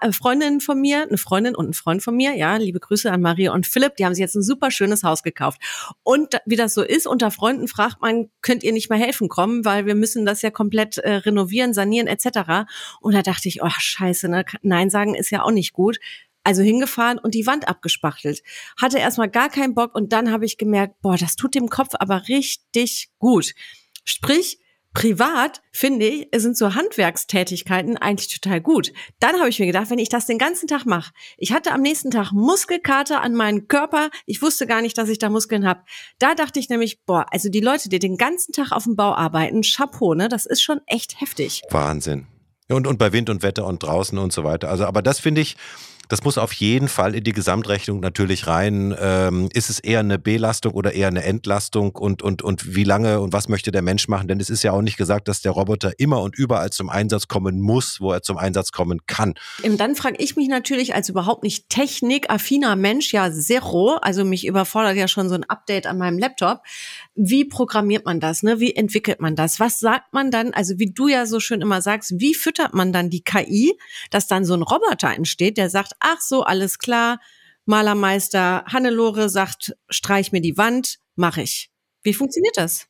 äh, 0.00 0.12
Freundinnen 0.12 0.60
von 0.60 0.80
mir, 0.80 1.02
eine 1.02 1.18
Freundin 1.18 1.56
und 1.56 1.70
ein 1.70 1.74
Freund 1.74 2.02
von 2.02 2.14
mir, 2.14 2.36
ja, 2.36 2.56
liebe 2.56 2.78
Grüße 2.78 3.10
an 3.10 3.20
Maria 3.20 3.52
und 3.52 3.66
Philipp, 3.66 3.96
die 3.96 4.04
haben 4.04 4.14
sich 4.14 4.22
jetzt 4.22 4.36
ein 4.36 4.42
super 4.42 4.70
schönes 4.70 5.02
Haus 5.02 5.22
gekauft. 5.22 5.60
Und 6.04 6.40
wie 6.46 6.56
das 6.56 6.74
so 6.74 6.82
ist, 6.82 7.06
unter 7.06 7.30
Freunden 7.30 7.66
fragt 7.66 8.00
man, 8.00 8.30
könnt 8.42 8.62
ihr 8.62 8.72
nicht 8.72 8.90
mehr 8.90 8.98
helfen 8.98 9.28
kommen, 9.28 9.64
weil 9.64 9.86
wir 9.86 9.94
müssen 9.94 10.24
das 10.24 10.42
ja 10.42 10.50
komplett 10.50 10.98
äh, 10.98 11.14
renovieren, 11.14 11.74
sanieren 11.74 12.06
etc. 12.06 12.68
Und 13.00 13.14
da 13.14 13.22
dachte 13.22 13.48
ich, 13.48 13.62
oh 13.62 13.70
scheiße, 13.76 14.28
ne? 14.36 14.44
Nein 14.62 14.90
sagen 14.90 15.14
ist 15.14 15.30
ja 15.30 15.42
auch 15.42 15.50
nicht 15.50 15.72
gut. 15.72 15.98
Also 16.44 16.62
hingefahren 16.62 17.18
und 17.18 17.34
die 17.34 17.46
Wand 17.46 17.66
abgespachtelt. 17.66 18.42
Hatte 18.80 18.98
erstmal 18.98 19.28
gar 19.28 19.48
keinen 19.48 19.74
Bock 19.74 19.96
und 19.96 20.12
dann 20.12 20.30
habe 20.30 20.44
ich 20.44 20.58
gemerkt, 20.58 21.00
boah, 21.02 21.16
das 21.16 21.34
tut 21.34 21.56
dem 21.56 21.68
Kopf 21.68 21.90
aber 21.98 22.28
richtig 22.28 23.08
gut. 23.18 23.52
Sprich, 24.04 24.60
privat 24.96 25.60
finde 25.72 26.06
ich, 26.06 26.28
sind 26.36 26.56
so 26.56 26.74
Handwerkstätigkeiten 26.74 27.98
eigentlich 27.98 28.40
total 28.40 28.62
gut. 28.62 28.94
Dann 29.20 29.38
habe 29.38 29.50
ich 29.50 29.58
mir 29.58 29.66
gedacht, 29.66 29.90
wenn 29.90 29.98
ich 29.98 30.08
das 30.08 30.24
den 30.24 30.38
ganzen 30.38 30.68
Tag 30.68 30.86
mache, 30.86 31.12
ich 31.36 31.52
hatte 31.52 31.72
am 31.72 31.82
nächsten 31.82 32.10
Tag 32.10 32.32
Muskelkater 32.32 33.20
an 33.20 33.34
meinem 33.34 33.68
Körper, 33.68 34.08
ich 34.24 34.40
wusste 34.40 34.66
gar 34.66 34.80
nicht, 34.80 34.96
dass 34.96 35.10
ich 35.10 35.18
da 35.18 35.28
Muskeln 35.28 35.66
habe. 35.66 35.82
Da 36.18 36.34
dachte 36.34 36.60
ich 36.60 36.70
nämlich, 36.70 37.04
boah, 37.04 37.26
also 37.30 37.50
die 37.50 37.60
Leute, 37.60 37.90
die 37.90 37.98
den 37.98 38.16
ganzen 38.16 38.52
Tag 38.52 38.72
auf 38.72 38.84
dem 38.84 38.96
Bau 38.96 39.14
arbeiten, 39.14 39.60
Chapeau, 39.60 40.14
ne, 40.14 40.30
das 40.30 40.46
ist 40.46 40.62
schon 40.62 40.80
echt 40.86 41.20
heftig. 41.20 41.60
Wahnsinn. 41.70 42.26
Und, 42.68 42.86
und 42.86 42.98
bei 42.98 43.12
Wind 43.12 43.30
und 43.30 43.42
Wetter 43.42 43.64
und 43.64 43.82
draußen 43.82 44.18
und 44.18 44.32
so 44.32 44.42
weiter. 44.42 44.68
Also, 44.68 44.86
aber 44.86 45.02
das 45.02 45.20
finde 45.20 45.40
ich, 45.40 45.56
das 46.08 46.22
muss 46.22 46.38
auf 46.38 46.52
jeden 46.52 46.88
Fall 46.88 47.14
in 47.14 47.24
die 47.24 47.32
Gesamtrechnung 47.32 48.00
natürlich 48.00 48.46
rein. 48.46 48.94
Ähm, 48.98 49.48
ist 49.52 49.70
es 49.70 49.80
eher 49.80 50.00
eine 50.00 50.18
Belastung 50.18 50.74
oder 50.74 50.92
eher 50.92 51.08
eine 51.08 51.24
Entlastung 51.24 51.90
und, 51.96 52.22
und, 52.22 52.42
und 52.42 52.74
wie 52.74 52.84
lange 52.84 53.20
und 53.20 53.32
was 53.32 53.48
möchte 53.48 53.72
der 53.72 53.82
Mensch 53.82 54.08
machen? 54.08 54.28
Denn 54.28 54.40
es 54.40 54.50
ist 54.50 54.62
ja 54.62 54.72
auch 54.72 54.82
nicht 54.82 54.96
gesagt, 54.96 55.28
dass 55.28 55.40
der 55.40 55.52
Roboter 55.52 55.98
immer 55.98 56.22
und 56.22 56.36
überall 56.36 56.70
zum 56.70 56.88
Einsatz 56.88 57.28
kommen 57.28 57.60
muss, 57.60 58.00
wo 58.00 58.12
er 58.12 58.22
zum 58.22 58.38
Einsatz 58.38 58.72
kommen 58.72 59.00
kann. 59.06 59.34
Und 59.62 59.78
dann 59.78 59.96
frage 59.96 60.16
ich 60.18 60.36
mich 60.36 60.48
natürlich 60.48 60.94
als 60.94 61.08
überhaupt 61.08 61.42
nicht 61.42 61.68
technikaffiner 61.68 62.76
Mensch, 62.76 63.12
ja, 63.12 63.30
zero, 63.32 63.96
also 64.00 64.24
mich 64.24 64.46
überfordert 64.46 64.96
ja 64.96 65.08
schon 65.08 65.28
so 65.28 65.34
ein 65.34 65.44
Update 65.44 65.86
an 65.86 65.98
meinem 65.98 66.18
Laptop. 66.18 66.62
Wie 67.14 67.44
programmiert 67.44 68.04
man 68.04 68.20
das? 68.20 68.42
Ne? 68.42 68.60
Wie 68.60 68.74
entwickelt 68.74 69.20
man 69.20 69.34
das? 69.34 69.58
Was 69.58 69.80
sagt 69.80 70.12
man 70.12 70.30
dann? 70.30 70.52
Also 70.52 70.78
wie 70.78 70.92
du 70.92 71.08
ja 71.08 71.26
so 71.26 71.40
schön 71.40 71.60
immer 71.60 71.82
sagst, 71.82 72.14
wie 72.18 72.34
füttert 72.34 72.74
man 72.74 72.92
dann 72.92 73.10
die 73.10 73.22
KI, 73.22 73.76
dass 74.10 74.26
dann 74.26 74.44
so 74.44 74.54
ein 74.54 74.62
Roboter 74.62 75.14
entsteht, 75.14 75.56
der 75.56 75.70
sagt, 75.70 75.95
ach 76.00 76.20
so, 76.20 76.42
alles 76.42 76.78
klar, 76.78 77.20
Malermeister 77.64 78.64
Hannelore 78.66 79.28
sagt, 79.28 79.76
streich 79.88 80.32
mir 80.32 80.40
die 80.40 80.56
Wand, 80.56 80.98
mache 81.16 81.42
ich. 81.42 81.70
Wie 82.02 82.14
funktioniert 82.14 82.56
das? 82.56 82.86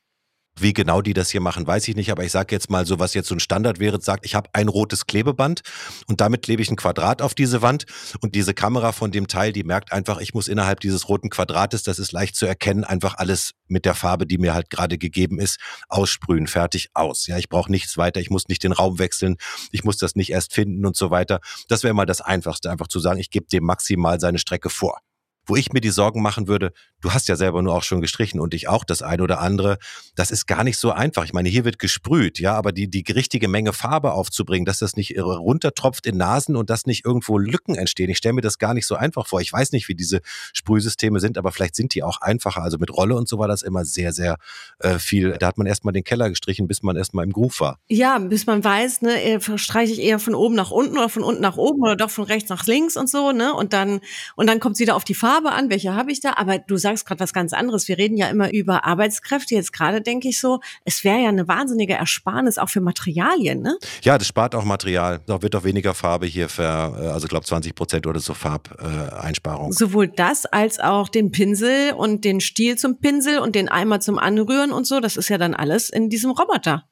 Wie 0.58 0.72
genau 0.72 1.02
die 1.02 1.12
das 1.12 1.28
hier 1.28 1.42
machen, 1.42 1.66
weiß 1.66 1.86
ich 1.88 1.96
nicht, 1.96 2.10
aber 2.10 2.24
ich 2.24 2.32
sage 2.32 2.54
jetzt 2.54 2.70
mal 2.70 2.86
so, 2.86 2.98
was 2.98 3.12
jetzt 3.12 3.28
so 3.28 3.34
ein 3.34 3.40
Standard 3.40 3.78
wäre, 3.78 4.00
sagt, 4.00 4.24
ich 4.24 4.34
habe 4.34 4.48
ein 4.54 4.68
rotes 4.68 5.06
Klebeband 5.06 5.60
und 6.06 6.22
damit 6.22 6.42
klebe 6.42 6.62
ich 6.62 6.70
ein 6.70 6.76
Quadrat 6.76 7.20
auf 7.20 7.34
diese 7.34 7.60
Wand 7.60 7.84
und 8.20 8.34
diese 8.34 8.54
Kamera 8.54 8.92
von 8.92 9.10
dem 9.10 9.28
Teil, 9.28 9.52
die 9.52 9.64
merkt 9.64 9.92
einfach, 9.92 10.18
ich 10.18 10.32
muss 10.32 10.48
innerhalb 10.48 10.80
dieses 10.80 11.10
roten 11.10 11.28
Quadrates, 11.28 11.82
das 11.82 11.98
ist 11.98 12.12
leicht 12.12 12.36
zu 12.36 12.46
erkennen, 12.46 12.84
einfach 12.84 13.16
alles 13.18 13.52
mit 13.68 13.84
der 13.84 13.94
Farbe, 13.94 14.26
die 14.26 14.38
mir 14.38 14.54
halt 14.54 14.70
gerade 14.70 14.96
gegeben 14.96 15.38
ist, 15.38 15.58
aussprühen, 15.88 16.46
fertig 16.46 16.88
aus. 16.94 17.26
Ja, 17.26 17.36
ich 17.36 17.50
brauche 17.50 17.70
nichts 17.70 17.98
weiter, 17.98 18.20
ich 18.20 18.30
muss 18.30 18.48
nicht 18.48 18.64
den 18.64 18.72
Raum 18.72 18.98
wechseln, 18.98 19.36
ich 19.72 19.84
muss 19.84 19.98
das 19.98 20.14
nicht 20.14 20.30
erst 20.30 20.54
finden 20.54 20.86
und 20.86 20.96
so 20.96 21.10
weiter. 21.10 21.40
Das 21.68 21.82
wäre 21.82 21.92
mal 21.92 22.06
das 22.06 22.22
Einfachste, 22.22 22.70
einfach 22.70 22.88
zu 22.88 22.98
sagen, 22.98 23.20
ich 23.20 23.28
gebe 23.28 23.46
dem 23.46 23.64
maximal 23.64 24.20
seine 24.20 24.38
Strecke 24.38 24.70
vor. 24.70 25.00
Wo 25.48 25.54
ich 25.54 25.72
mir 25.72 25.80
die 25.80 25.90
Sorgen 25.90 26.22
machen 26.22 26.48
würde, 26.48 26.72
du 27.06 27.14
hast 27.14 27.28
ja 27.28 27.36
selber 27.36 27.62
nur 27.62 27.72
auch 27.72 27.84
schon 27.84 28.00
gestrichen 28.00 28.40
und 28.40 28.52
ich 28.52 28.68
auch 28.68 28.82
das 28.82 29.00
eine 29.00 29.22
oder 29.22 29.40
andere, 29.40 29.78
das 30.16 30.32
ist 30.32 30.46
gar 30.46 30.64
nicht 30.64 30.76
so 30.76 30.90
einfach. 30.90 31.24
Ich 31.24 31.32
meine, 31.32 31.48
hier 31.48 31.64
wird 31.64 31.78
gesprüht, 31.78 32.40
ja, 32.40 32.54
aber 32.54 32.72
die, 32.72 32.88
die 32.88 33.04
richtige 33.12 33.46
Menge 33.46 33.72
Farbe 33.72 34.12
aufzubringen, 34.12 34.66
dass 34.66 34.80
das 34.80 34.96
nicht 34.96 35.16
runtertropft 35.16 36.04
in 36.06 36.16
Nasen 36.16 36.56
und 36.56 36.68
dass 36.68 36.84
nicht 36.84 37.04
irgendwo 37.04 37.38
Lücken 37.38 37.76
entstehen. 37.76 38.10
Ich 38.10 38.18
stelle 38.18 38.32
mir 38.32 38.40
das 38.40 38.58
gar 38.58 38.74
nicht 38.74 38.86
so 38.86 38.96
einfach 38.96 39.28
vor. 39.28 39.40
Ich 39.40 39.52
weiß 39.52 39.70
nicht, 39.70 39.88
wie 39.88 39.94
diese 39.94 40.20
Sprühsysteme 40.52 41.20
sind, 41.20 41.38
aber 41.38 41.52
vielleicht 41.52 41.76
sind 41.76 41.94
die 41.94 42.02
auch 42.02 42.20
einfacher. 42.20 42.62
Also 42.62 42.78
mit 42.78 42.90
Rolle 42.90 43.14
und 43.14 43.28
so 43.28 43.38
war 43.38 43.46
das 43.46 43.62
immer 43.62 43.84
sehr, 43.84 44.12
sehr 44.12 44.36
äh, 44.80 44.98
viel. 44.98 45.36
Da 45.38 45.46
hat 45.46 45.58
man 45.58 45.68
erstmal 45.68 45.92
den 45.92 46.02
Keller 46.02 46.28
gestrichen, 46.28 46.66
bis 46.66 46.82
man 46.82 46.96
erstmal 46.96 47.24
im 47.24 47.32
Groove 47.32 47.60
war. 47.60 47.78
Ja, 47.88 48.18
bis 48.18 48.46
man 48.46 48.64
weiß, 48.64 49.02
ne, 49.02 49.40
streiche 49.56 49.92
ich 49.92 50.02
eher 50.02 50.18
von 50.18 50.34
oben 50.34 50.56
nach 50.56 50.72
unten 50.72 50.98
oder 50.98 51.08
von 51.08 51.22
unten 51.22 51.40
nach 51.40 51.56
oben 51.56 51.82
oder 51.82 51.94
doch 51.94 52.10
von 52.10 52.24
rechts 52.24 52.50
nach 52.50 52.66
links 52.66 52.96
und 52.96 53.08
so, 53.08 53.30
ne? 53.30 53.54
Und 53.54 53.72
dann, 53.72 54.00
und 54.34 54.48
dann 54.48 54.58
kommt 54.58 54.74
es 54.74 54.80
wieder 54.80 54.96
auf 54.96 55.04
die 55.04 55.14
Farbe 55.14 55.36
Farbe 55.36 55.52
an, 55.52 55.70
welche 55.70 55.94
habe 55.94 56.12
ich 56.12 56.20
da? 56.20 56.34
Aber 56.36 56.58
du 56.58 56.76
sagst 56.76 56.95
gerade 57.04 57.20
was 57.20 57.32
ganz 57.32 57.52
anderes. 57.52 57.88
Wir 57.88 57.98
reden 57.98 58.16
ja 58.16 58.28
immer 58.28 58.52
über 58.52 58.84
Arbeitskräfte. 58.84 59.54
Jetzt 59.54 59.72
gerade 59.72 60.00
denke 60.00 60.28
ich 60.28 60.40
so, 60.40 60.60
es 60.84 61.04
wäre 61.04 61.20
ja 61.20 61.28
eine 61.28 61.48
wahnsinnige 61.48 61.94
Ersparnis 61.94 62.58
auch 62.58 62.68
für 62.68 62.80
Materialien, 62.80 63.62
ne? 63.62 63.78
Ja, 64.02 64.18
das 64.18 64.26
spart 64.26 64.54
auch 64.54 64.64
Material. 64.64 65.20
Da 65.26 65.42
wird 65.42 65.54
doch 65.54 65.64
weniger 65.64 65.94
Farbe 65.94 66.26
hier 66.26 66.48
für, 66.48 66.62
äh, 66.62 67.08
also 67.08 67.26
ich 67.26 67.30
glaube 67.30 67.44
20 67.46 67.74
Prozent 67.74 68.06
oder 68.06 68.20
so 68.20 68.34
Farbeinsparung. 68.34 69.70
Äh, 69.70 69.74
Sowohl 69.74 70.08
das 70.08 70.46
als 70.46 70.80
auch 70.80 71.08
den 71.08 71.30
Pinsel 71.30 71.92
und 71.92 72.24
den 72.24 72.40
Stiel 72.40 72.76
zum 72.76 72.98
Pinsel 72.98 73.38
und 73.38 73.54
den 73.54 73.68
Eimer 73.68 74.00
zum 74.00 74.18
Anrühren 74.18 74.72
und 74.72 74.86
so. 74.86 75.00
Das 75.00 75.16
ist 75.16 75.28
ja 75.28 75.38
dann 75.38 75.54
alles 75.54 75.90
in 75.90 76.08
diesem 76.08 76.30
Roboter. 76.30 76.84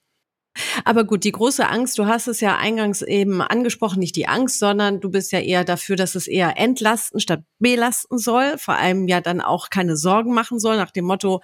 Aber 0.84 1.04
gut, 1.04 1.24
die 1.24 1.32
große 1.32 1.68
Angst, 1.68 1.98
du 1.98 2.06
hast 2.06 2.28
es 2.28 2.40
ja 2.40 2.56
eingangs 2.56 3.02
eben 3.02 3.40
angesprochen, 3.40 3.98
nicht 3.98 4.16
die 4.16 4.28
Angst, 4.28 4.58
sondern 4.58 5.00
du 5.00 5.10
bist 5.10 5.32
ja 5.32 5.40
eher 5.40 5.64
dafür, 5.64 5.96
dass 5.96 6.14
es 6.14 6.26
eher 6.26 6.58
entlasten 6.58 7.20
statt 7.20 7.42
belasten 7.58 8.18
soll, 8.18 8.58
vor 8.58 8.74
allem 8.74 9.08
ja 9.08 9.20
dann 9.20 9.40
auch 9.40 9.70
keine 9.70 9.96
Sorgen 9.96 10.32
machen 10.34 10.58
soll, 10.58 10.76
nach 10.76 10.90
dem 10.90 11.06
Motto, 11.06 11.40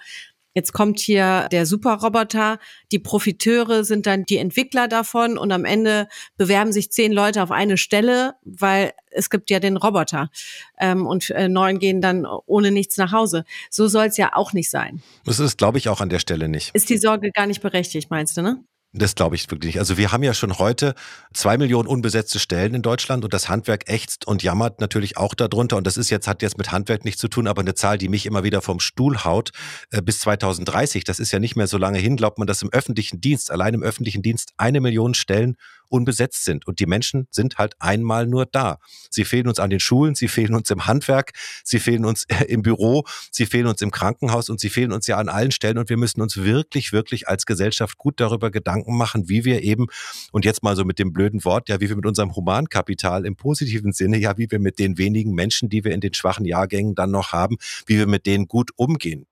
Jetzt 0.53 0.73
kommt 0.73 0.99
hier 0.99 1.47
der 1.49 1.65
Superroboter, 1.65 2.59
die 2.91 2.99
Profiteure 2.99 3.85
sind 3.85 4.05
dann 4.05 4.25
die 4.25 4.37
Entwickler 4.37 4.89
davon 4.89 5.37
und 5.37 5.51
am 5.53 5.63
Ende 5.63 6.09
bewerben 6.35 6.73
sich 6.73 6.91
zehn 6.91 7.13
Leute 7.13 7.41
auf 7.41 7.51
eine 7.51 7.77
Stelle, 7.77 8.33
weil 8.43 8.91
es 9.11 9.29
gibt 9.29 9.49
ja 9.49 9.61
den 9.61 9.77
Roboter 9.77 10.29
ähm, 10.77 11.07
und 11.07 11.29
äh, 11.29 11.47
neun 11.47 11.79
gehen 11.79 12.01
dann 12.01 12.25
ohne 12.25 12.71
nichts 12.71 12.97
nach 12.97 13.13
Hause. 13.13 13.45
So 13.69 13.87
soll 13.87 14.07
es 14.07 14.17
ja 14.17 14.31
auch 14.33 14.51
nicht 14.51 14.69
sein. 14.69 15.01
Das 15.23 15.39
ist, 15.39 15.57
glaube 15.57 15.77
ich, 15.77 15.87
auch 15.87 16.01
an 16.01 16.09
der 16.09 16.19
Stelle 16.19 16.49
nicht. 16.49 16.71
Ist 16.73 16.89
die 16.89 16.97
Sorge 16.97 17.31
gar 17.31 17.47
nicht 17.47 17.61
berechtigt, 17.61 18.09
meinst 18.09 18.35
du, 18.35 18.41
ne? 18.41 18.61
Das 18.93 19.15
glaube 19.15 19.35
ich 19.35 19.49
wirklich. 19.49 19.79
Also 19.79 19.97
wir 19.97 20.11
haben 20.11 20.21
ja 20.21 20.33
schon 20.33 20.59
heute 20.59 20.95
zwei 21.33 21.57
Millionen 21.57 21.87
unbesetzte 21.87 22.39
Stellen 22.39 22.73
in 22.73 22.81
Deutschland 22.81 23.23
und 23.23 23.33
das 23.33 23.47
Handwerk 23.47 23.89
ächzt 23.89 24.27
und 24.27 24.43
jammert 24.43 24.81
natürlich 24.81 25.15
auch 25.15 25.33
darunter. 25.33 25.77
Und 25.77 25.87
das 25.87 25.95
ist 25.95 26.09
jetzt, 26.09 26.27
hat 26.27 26.41
jetzt 26.41 26.57
mit 26.57 26.73
Handwerk 26.73 27.05
nichts 27.05 27.21
zu 27.21 27.29
tun, 27.29 27.47
aber 27.47 27.61
eine 27.61 27.73
Zahl, 27.73 27.97
die 27.97 28.09
mich 28.09 28.25
immer 28.25 28.43
wieder 28.43 28.61
vom 28.61 28.81
Stuhl 28.81 29.23
haut, 29.23 29.51
äh, 29.91 30.01
bis 30.01 30.19
2030, 30.19 31.05
das 31.05 31.19
ist 31.19 31.31
ja 31.31 31.39
nicht 31.39 31.55
mehr 31.55 31.67
so 31.67 31.77
lange 31.77 31.99
hin, 31.99 32.17
glaubt 32.17 32.37
man, 32.37 32.47
dass 32.47 32.61
im 32.63 32.69
öffentlichen 32.73 33.21
Dienst, 33.21 33.49
allein 33.49 33.73
im 33.75 33.83
öffentlichen 33.83 34.23
Dienst 34.23 34.51
eine 34.57 34.81
Million 34.81 35.13
Stellen 35.13 35.55
unbesetzt 35.91 36.45
sind. 36.45 36.67
Und 36.67 36.79
die 36.79 36.85
Menschen 36.85 37.27
sind 37.31 37.57
halt 37.57 37.75
einmal 37.79 38.27
nur 38.27 38.45
da. 38.45 38.77
Sie 39.09 39.25
fehlen 39.25 39.47
uns 39.47 39.59
an 39.59 39.69
den 39.69 39.79
Schulen, 39.79 40.15
sie 40.15 40.27
fehlen 40.27 40.55
uns 40.55 40.69
im 40.69 40.87
Handwerk, 40.87 41.31
sie 41.63 41.79
fehlen 41.79 42.05
uns 42.05 42.25
im 42.47 42.61
Büro, 42.61 43.03
sie 43.31 43.45
fehlen 43.45 43.67
uns 43.67 43.81
im 43.81 43.91
Krankenhaus 43.91 44.49
und 44.49 44.59
sie 44.59 44.69
fehlen 44.69 44.91
uns 44.91 45.07
ja 45.07 45.17
an 45.17 45.29
allen 45.29 45.51
Stellen. 45.51 45.77
Und 45.77 45.89
wir 45.89 45.97
müssen 45.97 46.21
uns 46.21 46.37
wirklich, 46.37 46.93
wirklich 46.93 47.27
als 47.27 47.45
Gesellschaft 47.45 47.97
gut 47.97 48.19
darüber 48.19 48.51
Gedanken 48.51 48.97
machen, 48.97 49.29
wie 49.29 49.45
wir 49.45 49.63
eben, 49.63 49.87
und 50.31 50.45
jetzt 50.45 50.63
mal 50.63 50.75
so 50.75 50.85
mit 50.85 50.99
dem 50.99 51.13
blöden 51.13 51.43
Wort, 51.45 51.69
ja, 51.69 51.79
wie 51.79 51.89
wir 51.89 51.95
mit 51.95 52.05
unserem 52.05 52.35
Humankapital 52.35 53.25
im 53.25 53.35
positiven 53.35 53.91
Sinne, 53.91 54.17
ja, 54.17 54.37
wie 54.37 54.49
wir 54.49 54.59
mit 54.59 54.79
den 54.79 54.97
wenigen 54.97 55.33
Menschen, 55.33 55.69
die 55.69 55.83
wir 55.83 55.91
in 55.91 56.01
den 56.01 56.13
schwachen 56.13 56.45
Jahrgängen 56.45 56.95
dann 56.95 57.11
noch 57.11 57.31
haben, 57.31 57.57
wie 57.85 57.97
wir 57.97 58.07
mit 58.07 58.25
denen 58.25 58.47
gut 58.47 58.71
umgehen. 58.75 59.25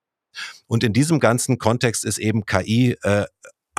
Und 0.67 0.83
in 0.83 0.93
diesem 0.93 1.19
ganzen 1.19 1.57
Kontext 1.57 2.05
ist 2.05 2.19
eben 2.19 2.45
KI 2.45 2.95
äh, 3.01 3.25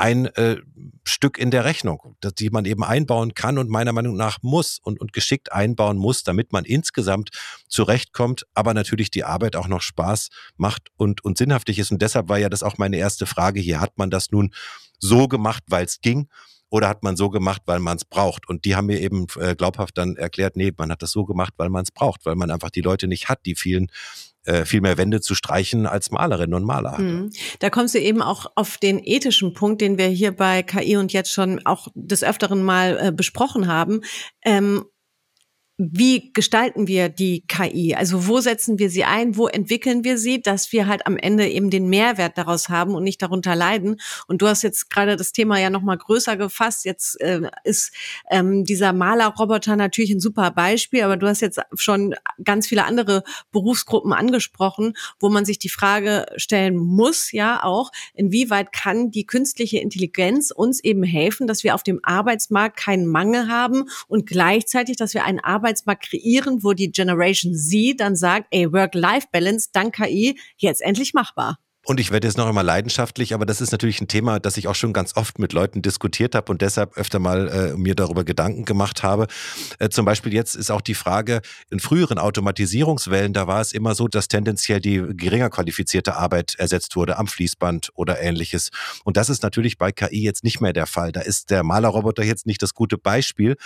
ein 0.01 0.27
äh, 0.27 0.57
Stück 1.05 1.37
in 1.37 1.51
der 1.51 1.67
Rechnung, 1.67 2.17
das, 2.21 2.35
die 2.35 2.49
man 2.49 2.65
eben 2.65 2.83
einbauen 2.83 3.35
kann 3.35 3.59
und 3.59 3.69
meiner 3.69 3.93
Meinung 3.93 4.17
nach 4.17 4.39
muss 4.41 4.79
und, 4.83 4.99
und 4.99 5.13
geschickt 5.13 5.53
einbauen 5.53 5.99
muss, 5.99 6.23
damit 6.23 6.53
man 6.53 6.65
insgesamt 6.65 7.31
zurechtkommt, 7.69 8.47
aber 8.55 8.73
natürlich 8.73 9.11
die 9.11 9.25
Arbeit 9.25 9.57
auch 9.57 9.69
noch 9.69 9.83
Spaß 9.83 10.31
macht 10.57 10.89
und, 10.97 11.23
und 11.23 11.37
sinnhaftig 11.37 11.79
ist. 11.79 11.93
Und 11.93 12.01
deshalb 12.01 12.31
war 12.31 12.39
ja 12.39 12.49
das 12.49 12.63
auch 12.63 12.79
meine 12.79 12.97
erste 12.97 13.27
Frage 13.27 13.61
hier. 13.61 13.81
Hat 13.81 13.99
man 13.99 14.09
das 14.11 14.31
nun 14.31 14.55
so 14.99 15.29
gemacht, 15.29 15.65
weil 15.69 15.85
es 15.85 16.01
ging? 16.01 16.29
Oder 16.71 16.89
hat 16.89 17.03
man 17.03 17.17
so 17.17 17.29
gemacht, 17.29 17.63
weil 17.67 17.81
man 17.81 17.99
es 17.99 18.07
braucht? 18.07 18.49
Und 18.49 18.65
die 18.65 18.77
haben 18.77 18.87
mir 18.87 19.01
eben 19.01 19.27
äh, 19.39 19.55
glaubhaft 19.55 19.99
dann 19.99 20.17
erklärt, 20.17 20.57
nee, 20.57 20.73
man 20.79 20.91
hat 20.91 21.03
das 21.03 21.11
so 21.11 21.27
gemacht, 21.27 21.53
weil 21.59 21.69
man 21.69 21.83
es 21.83 21.91
braucht, 21.91 22.25
weil 22.25 22.37
man 22.37 22.51
einfach 22.51 22.71
die 22.71 22.81
Leute 22.81 23.07
nicht 23.07 23.29
hat, 23.29 23.45
die 23.45 23.55
vielen 23.55 23.89
äh, 24.45 24.65
viel 24.65 24.81
mehr 24.81 24.99
Wände 24.99 25.21
zu 25.21 25.35
streichen 25.35 25.87
als 25.87 26.11
Malerinnen 26.11 26.55
und 26.55 26.65
Maler. 26.65 26.99
Mhm. 26.99 27.31
Da 27.59 27.71
kommst 27.71 27.95
du 27.95 27.99
eben 27.99 28.23
auch 28.23 28.47
auf 28.55 28.79
den 28.79 29.01
ethischen 29.03 29.55
Punkt, 29.55 29.81
den 29.81 29.99
wir 29.99 30.07
hier 30.07 30.33
bei 30.33 30.63
KI 30.63 30.97
und 30.97 31.13
jetzt 31.13 31.33
schon 31.33 31.65
auch 31.67 31.89
des 31.95 32.25
Öfteren 32.25 32.63
mal 32.63 32.99
äh, 33.01 33.13
besprochen 33.13 33.69
haben. 33.69 34.01
Ähm, 34.45 34.85
wie 35.83 36.31
gestalten 36.35 36.89
wir 36.89 37.09
die 37.09 37.43
KI? 37.49 37.95
Also 37.95 38.29
wo 38.29 38.41
setzen 38.41 38.79
wir 38.79 38.91
sie 38.91 39.05
ein? 39.05 39.39
Wo 39.39 39.47
entwickeln 39.47 40.05
wir 40.05 40.19
sie, 40.19 40.43
dass 40.43 40.73
wir 40.73 40.87
halt 40.87 41.07
am 41.07 41.17
Ende 41.17 41.49
eben 41.49 41.71
den 41.71 41.89
Mehrwert 41.89 42.37
daraus 42.37 42.69
haben 42.69 42.95
und 42.95 43.03
nicht 43.03 43.23
darunter 43.23 43.57
leiden? 43.57 43.99
Und 44.27 44.43
du 44.43 44.47
hast 44.47 44.63
jetzt 44.63 44.91
gerade 44.91 45.17
das 45.17 45.33
Thema 45.33 45.59
ja 45.59 45.71
noch 45.71 45.81
mal 45.81 45.97
größer 45.97 46.37
gefasst. 46.37 46.85
Jetzt 46.85 47.19
äh, 47.23 47.49
ist 47.65 47.95
ähm, 48.31 48.65
dieser 48.67 48.93
Malerroboter 48.93 49.75
natürlich 49.75 50.11
ein 50.11 50.21
super 50.21 50.51
Beispiel, 50.51 51.03
aber 51.03 51.17
du 51.17 51.27
hast 51.27 51.41
jetzt 51.41 51.59
schon 51.77 52.15
ganz 52.45 52.67
viele 52.67 52.85
andere 52.85 53.23
Berufsgruppen 53.51 54.13
angesprochen, 54.13 54.93
wo 55.19 55.31
man 55.31 55.47
sich 55.47 55.59
die 55.59 55.71
Frage 55.71 56.27
stellen 56.37 56.77
muss, 56.77 57.33
ja 57.33 57.65
auch, 57.65 57.91
inwieweit 58.13 58.73
kann 58.73 59.11
die 59.11 59.25
künstliche 59.25 59.79
Intelligenz 59.79 60.51
uns 60.51 60.85
eben 60.85 61.05
helfen, 61.05 61.47
dass 61.47 61.65
wir 61.65 61.75
auf 61.75 61.85
dem 61.85 62.01
Arbeitsmarkt 62.03 62.77
keinen 62.77 63.07
Mangel 63.07 63.49
haben 63.49 63.85
und 64.09 64.27
gleichzeitig, 64.27 64.99
dass 64.99 65.15
wir 65.15 65.25
einen 65.25 65.41
Arbeitsmarkt 65.41 65.70
Arbeitsmarkt 65.71 66.09
kreieren, 66.09 66.63
wo 66.63 66.73
die 66.73 66.91
Generation 66.91 67.55
Z 67.55 68.01
dann 68.01 68.17
sagt, 68.17 68.49
ey, 68.51 68.73
Work-Life-Balance 68.73 69.69
dank 69.73 69.95
KI 69.95 70.39
jetzt 70.57 70.83
endlich 70.83 71.15
machbar. 71.15 71.59
Und 71.87 71.99
ich 71.99 72.11
werde 72.11 72.27
jetzt 72.29 72.37
noch 72.37 72.49
immer 72.49 72.63
leidenschaftlich, 72.63 73.33
aber 73.33 73.47
das 73.47 73.63
ist 73.63 73.73
natürlich 73.73 74.03
ein 74.03 74.09
Thema, 74.09 74.39
das 74.39 74.59
ich 74.59 74.69
auch 74.69 74.75
schon 74.75 74.93
ganz 74.93 75.17
oft 75.17 75.39
mit 75.39 75.55
Leuten 75.55 75.81
diskutiert 75.81 76.35
habe 76.35 76.53
und 76.53 76.61
deshalb 76.61 76.99
öfter 76.99 77.19
mal 77.19 77.49
äh, 77.49 77.77
mir 77.77 77.95
darüber 77.95 78.23
Gedanken 78.23 78.67
gemacht 78.67 79.03
habe. 79.03 79.29
Äh, 79.79 79.89
zum 79.89 80.05
Beispiel 80.05 80.35
jetzt 80.35 80.57
ist 80.57 80.71
auch 80.71 80.83
die 80.83 80.95
Frage, 80.95 81.41
in 81.71 81.81
früheren 81.81 82.19
Automatisierungswellen, 82.19 83.33
da 83.33 83.47
war 83.47 83.63
es 83.63 83.73
immer 83.73 83.95
so, 83.95 84.09
dass 84.09 84.29
tendenziell 84.29 84.81
die 84.81 85.03
geringer 85.15 85.49
qualifizierte 85.49 86.17
Arbeit 86.17 86.55
ersetzt 86.59 86.97
wurde 86.97 87.17
am 87.17 87.27
Fließband 87.27 87.93
oder 87.95 88.21
ähnliches. 88.21 88.69
Und 89.05 89.17
das 89.17 89.31
ist 89.31 89.43
natürlich 89.43 89.79
bei 89.79 89.91
KI 89.91 90.23
jetzt 90.23 90.45
nicht 90.45 90.61
mehr 90.61 90.75
der 90.75 90.87
Fall. 90.87 91.13
Da 91.13 91.23
ist 91.23 91.51
der 91.51 91.63
Malerroboter 91.63 92.23
jetzt 92.23 92.47
nicht 92.47 92.63
das 92.63 92.75
gute 92.75 92.99
Beispiel, 92.99 93.57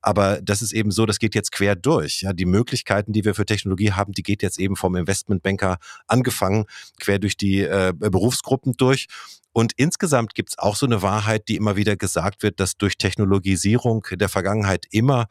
aber 0.00 0.40
das 0.42 0.62
ist 0.62 0.72
eben 0.72 0.90
so, 0.90 1.06
das 1.06 1.18
geht 1.18 1.34
jetzt 1.34 1.52
quer 1.52 1.74
durch. 1.74 2.22
Ja, 2.22 2.32
die 2.32 2.44
Möglichkeiten, 2.44 3.12
die 3.12 3.24
wir 3.24 3.34
für 3.34 3.46
Technologie 3.46 3.92
haben, 3.92 4.12
die 4.12 4.22
geht 4.22 4.42
jetzt 4.42 4.58
eben 4.58 4.76
vom 4.76 4.94
Investmentbanker 4.96 5.78
angefangen, 6.06 6.66
quer 7.00 7.18
durch 7.18 7.36
die 7.36 7.60
äh, 7.60 7.92
Berufsgruppen 7.96 8.74
durch. 8.76 9.06
Und 9.52 9.72
insgesamt 9.76 10.34
gibt 10.34 10.50
es 10.50 10.58
auch 10.58 10.76
so 10.76 10.86
eine 10.86 11.02
Wahrheit, 11.02 11.48
die 11.48 11.56
immer 11.56 11.76
wieder 11.76 11.96
gesagt 11.96 12.42
wird, 12.42 12.60
dass 12.60 12.76
durch 12.76 12.96
Technologisierung 12.96 14.06
der 14.12 14.28
Vergangenheit 14.28 14.86
immer 14.90 15.26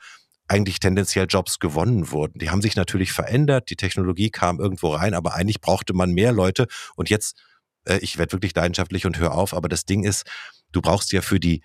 eigentlich 0.48 0.80
tendenziell 0.80 1.28
Jobs 1.30 1.60
gewonnen 1.60 2.12
wurden. 2.12 2.40
Die 2.40 2.50
haben 2.50 2.62
sich 2.62 2.76
natürlich 2.76 3.12
verändert, 3.12 3.70
die 3.70 3.76
Technologie 3.76 4.30
kam 4.30 4.60
irgendwo 4.60 4.94
rein, 4.94 5.14
aber 5.14 5.34
eigentlich 5.34 5.62
brauchte 5.62 5.94
man 5.94 6.12
mehr 6.12 6.32
Leute. 6.32 6.68
Und 6.96 7.10
jetzt, 7.10 7.38
äh, 7.86 8.00
ich 8.00 8.18
werde 8.18 8.34
wirklich 8.34 8.56
leidenschaftlich 8.56 9.06
und 9.06 9.20
hör 9.20 9.34
auf, 9.34 9.54
aber 9.54 9.70
das 9.70 9.86
Ding 9.86 10.04
ist, 10.04 10.24
du 10.72 10.82
brauchst 10.82 11.12
ja 11.12 11.22
für 11.22 11.40
die 11.40 11.62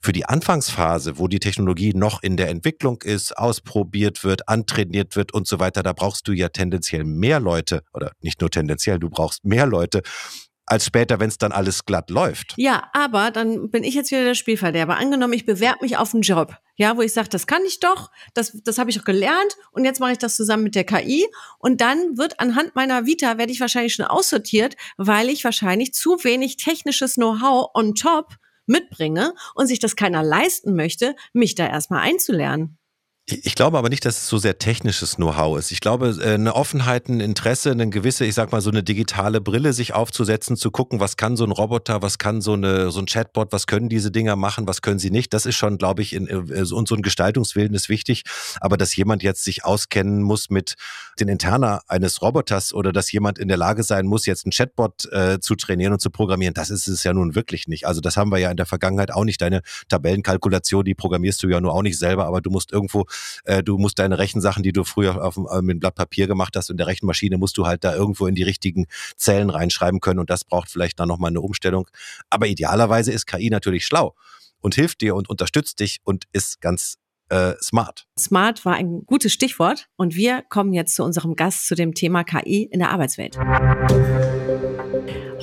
für 0.00 0.12
die 0.12 0.24
Anfangsphase, 0.24 1.18
wo 1.18 1.28
die 1.28 1.40
Technologie 1.40 1.92
noch 1.94 2.22
in 2.22 2.36
der 2.36 2.48
Entwicklung 2.48 3.02
ist, 3.02 3.36
ausprobiert 3.36 4.24
wird, 4.24 4.48
antrainiert 4.48 5.16
wird 5.16 5.34
und 5.34 5.46
so 5.46 5.58
weiter, 5.58 5.82
da 5.82 5.92
brauchst 5.92 6.28
du 6.28 6.32
ja 6.32 6.48
tendenziell 6.48 7.04
mehr 7.04 7.40
Leute 7.40 7.82
oder 7.92 8.12
nicht 8.20 8.40
nur 8.40 8.50
tendenziell, 8.50 8.98
du 8.98 9.10
brauchst 9.10 9.44
mehr 9.44 9.66
Leute 9.66 10.02
als 10.68 10.84
später, 10.84 11.18
wenn 11.18 11.28
es 11.28 11.38
dann 11.38 11.52
alles 11.52 11.84
glatt 11.84 12.10
läuft. 12.10 12.54
Ja, 12.56 12.90
aber 12.92 13.30
dann 13.30 13.70
bin 13.70 13.84
ich 13.84 13.94
jetzt 13.94 14.10
wieder 14.10 14.24
der 14.24 14.34
Spielverderber. 14.34 14.96
Angenommen, 14.96 15.32
ich 15.32 15.46
bewerbe 15.46 15.78
mich 15.82 15.96
auf 15.96 16.12
einen 16.12 16.22
Job, 16.22 16.54
ja, 16.76 16.96
wo 16.96 17.02
ich 17.02 17.12
sage, 17.12 17.28
das 17.30 17.46
kann 17.46 17.62
ich 17.66 17.80
doch, 17.80 18.10
das, 18.34 18.56
das 18.64 18.78
habe 18.78 18.90
ich 18.90 19.00
auch 19.00 19.04
gelernt 19.04 19.56
und 19.72 19.84
jetzt 19.84 20.00
mache 20.00 20.12
ich 20.12 20.18
das 20.18 20.36
zusammen 20.36 20.64
mit 20.64 20.74
der 20.74 20.84
KI 20.84 21.26
und 21.58 21.80
dann 21.80 22.18
wird 22.18 22.38
anhand 22.38 22.74
meiner 22.74 23.06
Vita, 23.06 23.38
werde 23.38 23.52
ich 23.52 23.60
wahrscheinlich 23.60 23.94
schon 23.94 24.06
aussortiert, 24.06 24.76
weil 24.96 25.30
ich 25.30 25.42
wahrscheinlich 25.44 25.94
zu 25.94 26.22
wenig 26.22 26.56
technisches 26.56 27.14
Know-how 27.14 27.70
on 27.74 27.94
top 27.94 28.36
mitbringe 28.68 29.34
und 29.54 29.66
sich 29.66 29.80
das 29.80 29.96
keiner 29.96 30.22
leisten 30.22 30.76
möchte, 30.76 31.16
mich 31.32 31.54
da 31.54 31.66
erstmal 31.66 32.00
einzulernen. 32.00 32.78
Ich 33.30 33.54
glaube 33.54 33.76
aber 33.76 33.90
nicht, 33.90 34.06
dass 34.06 34.16
es 34.16 34.26
so 34.26 34.38
sehr 34.38 34.58
technisches 34.58 35.16
Know-how 35.16 35.58
ist. 35.58 35.70
Ich 35.70 35.80
glaube, 35.80 36.16
äh, 36.18 36.32
eine 36.32 36.54
Offenheit, 36.54 37.10
ein 37.10 37.20
Interesse, 37.20 37.70
eine 37.70 37.90
gewisse, 37.90 38.24
ich 38.24 38.34
sag 38.34 38.52
mal, 38.52 38.62
so 38.62 38.70
eine 38.70 38.82
digitale 38.82 39.42
Brille 39.42 39.74
sich 39.74 39.92
aufzusetzen, 39.92 40.56
zu 40.56 40.70
gucken, 40.70 40.98
was 40.98 41.18
kann 41.18 41.36
so 41.36 41.44
ein 41.44 41.50
Roboter, 41.50 42.00
was 42.00 42.16
kann 42.16 42.40
so, 42.40 42.54
eine, 42.54 42.90
so 42.90 43.00
ein 43.00 43.04
Chatbot, 43.04 43.52
was 43.52 43.66
können 43.66 43.90
diese 43.90 44.10
Dinger 44.10 44.34
machen, 44.36 44.66
was 44.66 44.80
können 44.80 44.98
sie 44.98 45.10
nicht. 45.10 45.34
Das 45.34 45.44
ist 45.44 45.56
schon, 45.56 45.76
glaube 45.76 46.00
ich, 46.00 46.14
in, 46.14 46.26
äh, 46.26 46.64
und 46.72 46.88
so 46.88 46.94
ein 46.94 47.02
Gestaltungswillen 47.02 47.74
ist 47.74 47.90
wichtig. 47.90 48.22
Aber 48.62 48.78
dass 48.78 48.96
jemand 48.96 49.22
jetzt 49.22 49.44
sich 49.44 49.62
auskennen 49.62 50.22
muss 50.22 50.48
mit 50.48 50.76
den 51.20 51.28
Interna 51.28 51.82
eines 51.86 52.22
Roboters 52.22 52.72
oder 52.72 52.92
dass 52.92 53.12
jemand 53.12 53.38
in 53.38 53.48
der 53.48 53.58
Lage 53.58 53.82
sein 53.82 54.06
muss, 54.06 54.24
jetzt 54.24 54.46
ein 54.46 54.52
Chatbot 54.52 55.04
äh, 55.12 55.38
zu 55.38 55.54
trainieren 55.54 55.92
und 55.92 56.00
zu 56.00 56.08
programmieren, 56.08 56.54
das 56.54 56.70
ist 56.70 56.88
es 56.88 57.04
ja 57.04 57.12
nun 57.12 57.34
wirklich 57.34 57.68
nicht. 57.68 57.86
Also 57.86 58.00
das 58.00 58.16
haben 58.16 58.32
wir 58.32 58.38
ja 58.38 58.50
in 58.50 58.56
der 58.56 58.64
Vergangenheit 58.64 59.12
auch 59.12 59.24
nicht. 59.24 59.42
Deine 59.42 59.60
Tabellenkalkulation, 59.90 60.82
die 60.86 60.94
programmierst 60.94 61.42
du 61.42 61.48
ja 61.48 61.60
nur 61.60 61.74
auch 61.74 61.82
nicht 61.82 61.98
selber, 61.98 62.24
aber 62.24 62.40
du 62.40 62.48
musst 62.48 62.72
irgendwo 62.72 63.04
äh, 63.44 63.62
du 63.62 63.78
musst 63.78 63.98
deine 63.98 64.18
Rechensachen, 64.18 64.62
die 64.62 64.72
du 64.72 64.84
früher 64.84 65.24
auf, 65.24 65.36
äh, 65.36 65.62
mit 65.62 65.72
einem 65.72 65.80
Blatt 65.80 65.94
Papier 65.94 66.26
gemacht 66.26 66.54
hast, 66.56 66.70
in 66.70 66.76
der 66.76 66.86
Rechenmaschine 66.86 67.38
musst 67.38 67.58
du 67.58 67.66
halt 67.66 67.84
da 67.84 67.94
irgendwo 67.94 68.26
in 68.26 68.34
die 68.34 68.42
richtigen 68.42 68.86
Zellen 69.16 69.50
reinschreiben 69.50 70.00
können 70.00 70.18
und 70.18 70.30
das 70.30 70.44
braucht 70.44 70.70
vielleicht 70.70 70.98
dann 71.00 71.08
nochmal 71.08 71.30
eine 71.30 71.40
Umstellung. 71.40 71.88
Aber 72.30 72.46
idealerweise 72.46 73.12
ist 73.12 73.26
KI 73.26 73.50
natürlich 73.50 73.84
schlau 73.84 74.14
und 74.60 74.74
hilft 74.74 75.00
dir 75.00 75.14
und 75.14 75.28
unterstützt 75.28 75.80
dich 75.80 75.98
und 76.04 76.24
ist 76.32 76.60
ganz 76.60 76.96
äh, 77.28 77.54
smart. 77.60 78.06
Smart 78.18 78.64
war 78.64 78.74
ein 78.74 79.04
gutes 79.06 79.32
Stichwort 79.32 79.88
und 79.96 80.14
wir 80.14 80.42
kommen 80.48 80.72
jetzt 80.72 80.94
zu 80.94 81.04
unserem 81.04 81.36
Gast 81.36 81.66
zu 81.66 81.74
dem 81.74 81.94
Thema 81.94 82.24
KI 82.24 82.68
in 82.70 82.78
der 82.78 82.90
Arbeitswelt. 82.90 83.38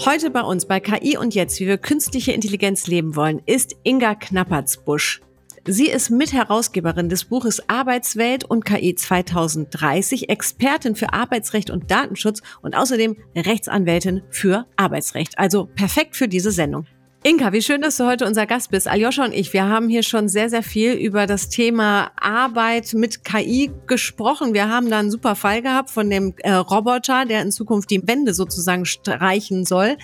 Heute 0.04 0.30
bei 0.30 0.42
uns 0.42 0.66
bei 0.66 0.80
KI 0.80 1.18
und 1.18 1.36
jetzt, 1.36 1.60
wie 1.60 1.68
wir 1.68 1.78
künstliche 1.78 2.34
Intelligenz 2.34 2.88
leben 2.88 3.16
wollen, 3.16 3.42
ist 3.46 3.76
Inga 3.84 4.16
Knappertsbusch. 4.16 5.22
Sie 5.68 5.90
ist 5.90 6.12
Mitherausgeberin 6.12 7.10
des 7.10 7.26
Buches 7.26 7.70
Arbeitswelt 7.70 8.44
und 8.44 8.66
KI 8.66 8.94
2030, 8.94 10.30
Expertin 10.30 10.96
für 10.96 11.12
Arbeitsrecht 11.12 11.72
und 11.72 11.90
Datenschutz 11.90 12.44
und 12.62 12.76
außerdem 12.76 13.18
Rechtsanwältin 13.36 14.22
für 14.30 14.68
Arbeitsrecht. 14.76 15.40
Also 15.40 15.66
perfekt 15.66 16.16
für 16.16 16.28
diese 16.28 16.52
Sendung. 16.52 16.86
Inka, 17.24 17.52
wie 17.52 17.64
schön, 17.64 17.82
dass 17.82 17.98
du 17.98 18.06
heute 18.06 18.28
unser 18.28 18.46
Gast 18.46 18.70
bist. 18.70 18.88
Aljoscha 18.88 19.26
und 19.26 19.34
ich, 19.34 19.54
wir 19.54 19.66
haben 19.66 19.90
hier 19.90 20.04
schon 20.04 20.30
sehr, 20.30 20.52
sehr 20.52 20.62
viel 20.62 20.94
über 20.94 21.26
das 21.26 21.50
Thema 21.50 22.12
Arbeit 22.16 22.94
mit 22.94 23.26
KI 23.26 23.72
gesprochen. 23.88 24.54
Wir 24.54 24.70
haben 24.70 24.92
da 24.92 25.00
einen 25.00 25.10
super 25.10 25.36
Fall 25.36 25.64
gehabt 25.64 25.90
von 25.90 26.08
dem 26.12 26.36
äh, 26.44 26.52
Roboter, 26.52 27.26
der 27.26 27.42
in 27.42 27.52
Zukunft 27.52 27.90
die 27.90 28.08
Wände 28.08 28.36
sozusagen 28.36 28.86
streichen 28.86 29.66
soll. 29.66 29.98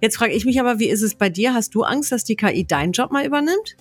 Jetzt 0.00 0.16
frage 0.16 0.32
ich 0.32 0.46
mich 0.46 0.58
aber, 0.58 0.78
wie 0.78 0.88
ist 0.88 1.02
es 1.02 1.14
bei 1.16 1.28
dir? 1.28 1.52
Hast 1.52 1.74
du 1.74 1.82
Angst, 1.82 2.10
dass 2.10 2.24
die 2.24 2.36
KI 2.36 2.64
deinen 2.64 2.92
Job 2.92 3.12
mal 3.12 3.26
übernimmt? 3.26 3.76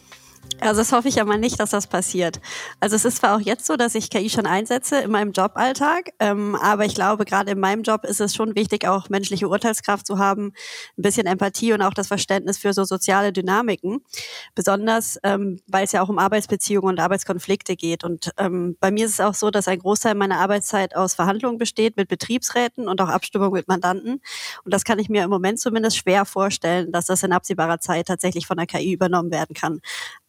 Also 0.61 0.81
das 0.81 0.91
hoffe 0.91 1.07
ich 1.07 1.19
aber 1.19 1.37
nicht, 1.37 1.59
dass 1.59 1.71
das 1.71 1.87
passiert. 1.87 2.39
Also 2.79 2.95
es 2.95 3.03
ist 3.03 3.17
zwar 3.17 3.35
auch 3.35 3.39
jetzt 3.39 3.65
so, 3.65 3.77
dass 3.77 3.95
ich 3.95 4.11
KI 4.11 4.29
schon 4.29 4.45
einsetze 4.45 4.99
in 4.99 5.09
meinem 5.09 5.31
Joballtag, 5.31 6.11
ähm, 6.19 6.55
aber 6.55 6.85
ich 6.85 6.93
glaube, 6.93 7.25
gerade 7.25 7.51
in 7.51 7.59
meinem 7.59 7.81
Job 7.81 8.05
ist 8.05 8.21
es 8.21 8.35
schon 8.35 8.53
wichtig, 8.55 8.87
auch 8.87 9.09
menschliche 9.09 9.47
Urteilskraft 9.49 10.05
zu 10.05 10.19
haben, 10.19 10.53
ein 10.97 11.01
bisschen 11.01 11.25
Empathie 11.25 11.73
und 11.73 11.81
auch 11.81 11.95
das 11.95 12.07
Verständnis 12.07 12.59
für 12.59 12.73
so 12.73 12.83
soziale 12.83 13.33
Dynamiken. 13.33 14.05
Besonders, 14.53 15.17
ähm, 15.23 15.59
weil 15.65 15.85
es 15.85 15.93
ja 15.93 16.03
auch 16.03 16.09
um 16.09 16.19
Arbeitsbeziehungen 16.19 16.89
und 16.89 16.99
Arbeitskonflikte 16.99 17.75
geht. 17.75 18.03
Und 18.03 18.31
ähm, 18.37 18.77
bei 18.79 18.91
mir 18.91 19.05
ist 19.05 19.13
es 19.13 19.19
auch 19.19 19.33
so, 19.33 19.49
dass 19.49 19.67
ein 19.67 19.79
Großteil 19.79 20.13
meiner 20.13 20.39
Arbeitszeit 20.39 20.95
aus 20.95 21.15
Verhandlungen 21.15 21.57
besteht 21.57 21.97
mit 21.97 22.07
Betriebsräten 22.07 22.87
und 22.87 23.01
auch 23.01 23.09
Abstimmung 23.09 23.53
mit 23.53 23.67
Mandanten. 23.67 24.21
Und 24.63 24.73
das 24.73 24.83
kann 24.83 24.99
ich 24.99 25.09
mir 25.09 25.23
im 25.23 25.31
Moment 25.31 25.59
zumindest 25.59 25.97
schwer 25.97 26.25
vorstellen, 26.25 26.91
dass 26.91 27.07
das 27.07 27.23
in 27.23 27.31
absehbarer 27.31 27.79
Zeit 27.79 28.07
tatsächlich 28.07 28.45
von 28.45 28.57
der 28.57 28.67
KI 28.67 28.93
übernommen 28.93 29.31
werden 29.31 29.55
kann. 29.55 29.81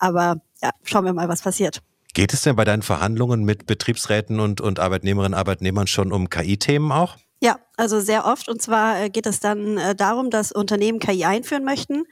Aber 0.02 0.42
ja, 0.61 0.71
schauen 0.82 1.04
wir 1.04 1.12
mal, 1.12 1.28
was 1.28 1.42
passiert. 1.42 1.80
Geht 2.12 2.35
es 2.35 2.42
denn 2.42 2.56
bei 2.56 2.64
deinen 2.64 2.82
Verhandlungen 2.82 3.44
mit 3.44 3.66
Betriebsräten 3.66 4.40
und, 4.40 4.61
und 4.61 4.80
Arbeitnehmerinnen 4.80 5.35
und 5.35 5.38
Arbeitnehmern 5.38 5.87
schon 5.87 6.12
um 6.12 6.28
KI-Themen 6.28 6.90
auch? 6.90 7.16
Ja, 7.40 7.59
also 7.76 8.00
sehr 8.00 8.26
oft. 8.26 8.49
Und 8.49 8.61
zwar 8.61 9.00
äh, 9.00 9.11
geht 9.11 9.26
es 9.26 9.38
dann 9.38 9.78
äh, 9.78 9.94
darum, 9.94 10.30
dass 10.30 10.50
Unternehmen 10.50 10.99
KI 10.99 11.25
einführen 11.25 11.64
möchten. 11.64 12.04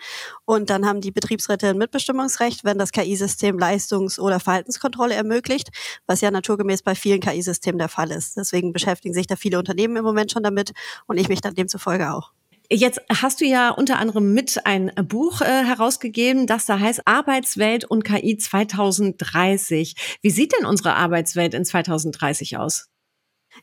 Und 0.45 0.71
dann 0.71 0.87
haben 0.87 1.01
die 1.01 1.11
Betriebsräte 1.11 1.69
ein 1.69 1.79
Mitbestimmungsrecht, 1.79 2.65
wenn 2.65 2.79
das 2.79 2.93
KI-System 2.93 3.59
Leistungs- 3.59 4.21
oder 4.21 4.39
Verhaltenskontrolle 4.39 5.15
ermöglicht, 5.15 5.71
was 6.07 6.21
ja 6.21 6.31
naturgemäß 6.31 6.83
bei 6.83 6.95
vielen 6.95 7.21
KI-Systemen 7.21 7.79
der 7.79 7.89
Fall 7.89 8.13
ist. 8.13 8.37
Deswegen 8.37 8.73
beschäftigen 8.73 9.15
sich 9.15 9.27
da 9.27 9.35
viele 9.35 9.59
Unternehmen 9.59 9.97
im 9.97 10.05
Moment 10.05 10.31
schon 10.31 10.45
damit 10.45 10.73
und 11.07 11.19
ich 11.19 11.29
mich 11.29 11.41
dann 11.41 11.55
demzufolge 11.55 12.13
auch. 12.13 12.33
Jetzt 12.73 13.01
hast 13.11 13.41
du 13.41 13.45
ja 13.45 13.71
unter 13.71 13.99
anderem 13.99 14.33
mit 14.33 14.65
ein 14.65 14.93
Buch 15.03 15.41
äh, 15.41 15.65
herausgegeben, 15.65 16.47
das 16.47 16.67
da 16.67 16.79
heißt 16.79 17.03
Arbeitswelt 17.05 17.85
und 17.85 18.05
KI 18.05 18.37
2030. 18.37 20.19
Wie 20.23 20.31
sieht 20.31 20.53
denn 20.57 20.65
unsere 20.65 20.95
Arbeitswelt 20.95 21.53
in 21.55 21.65
2030 21.65 22.59
aus? 22.59 22.87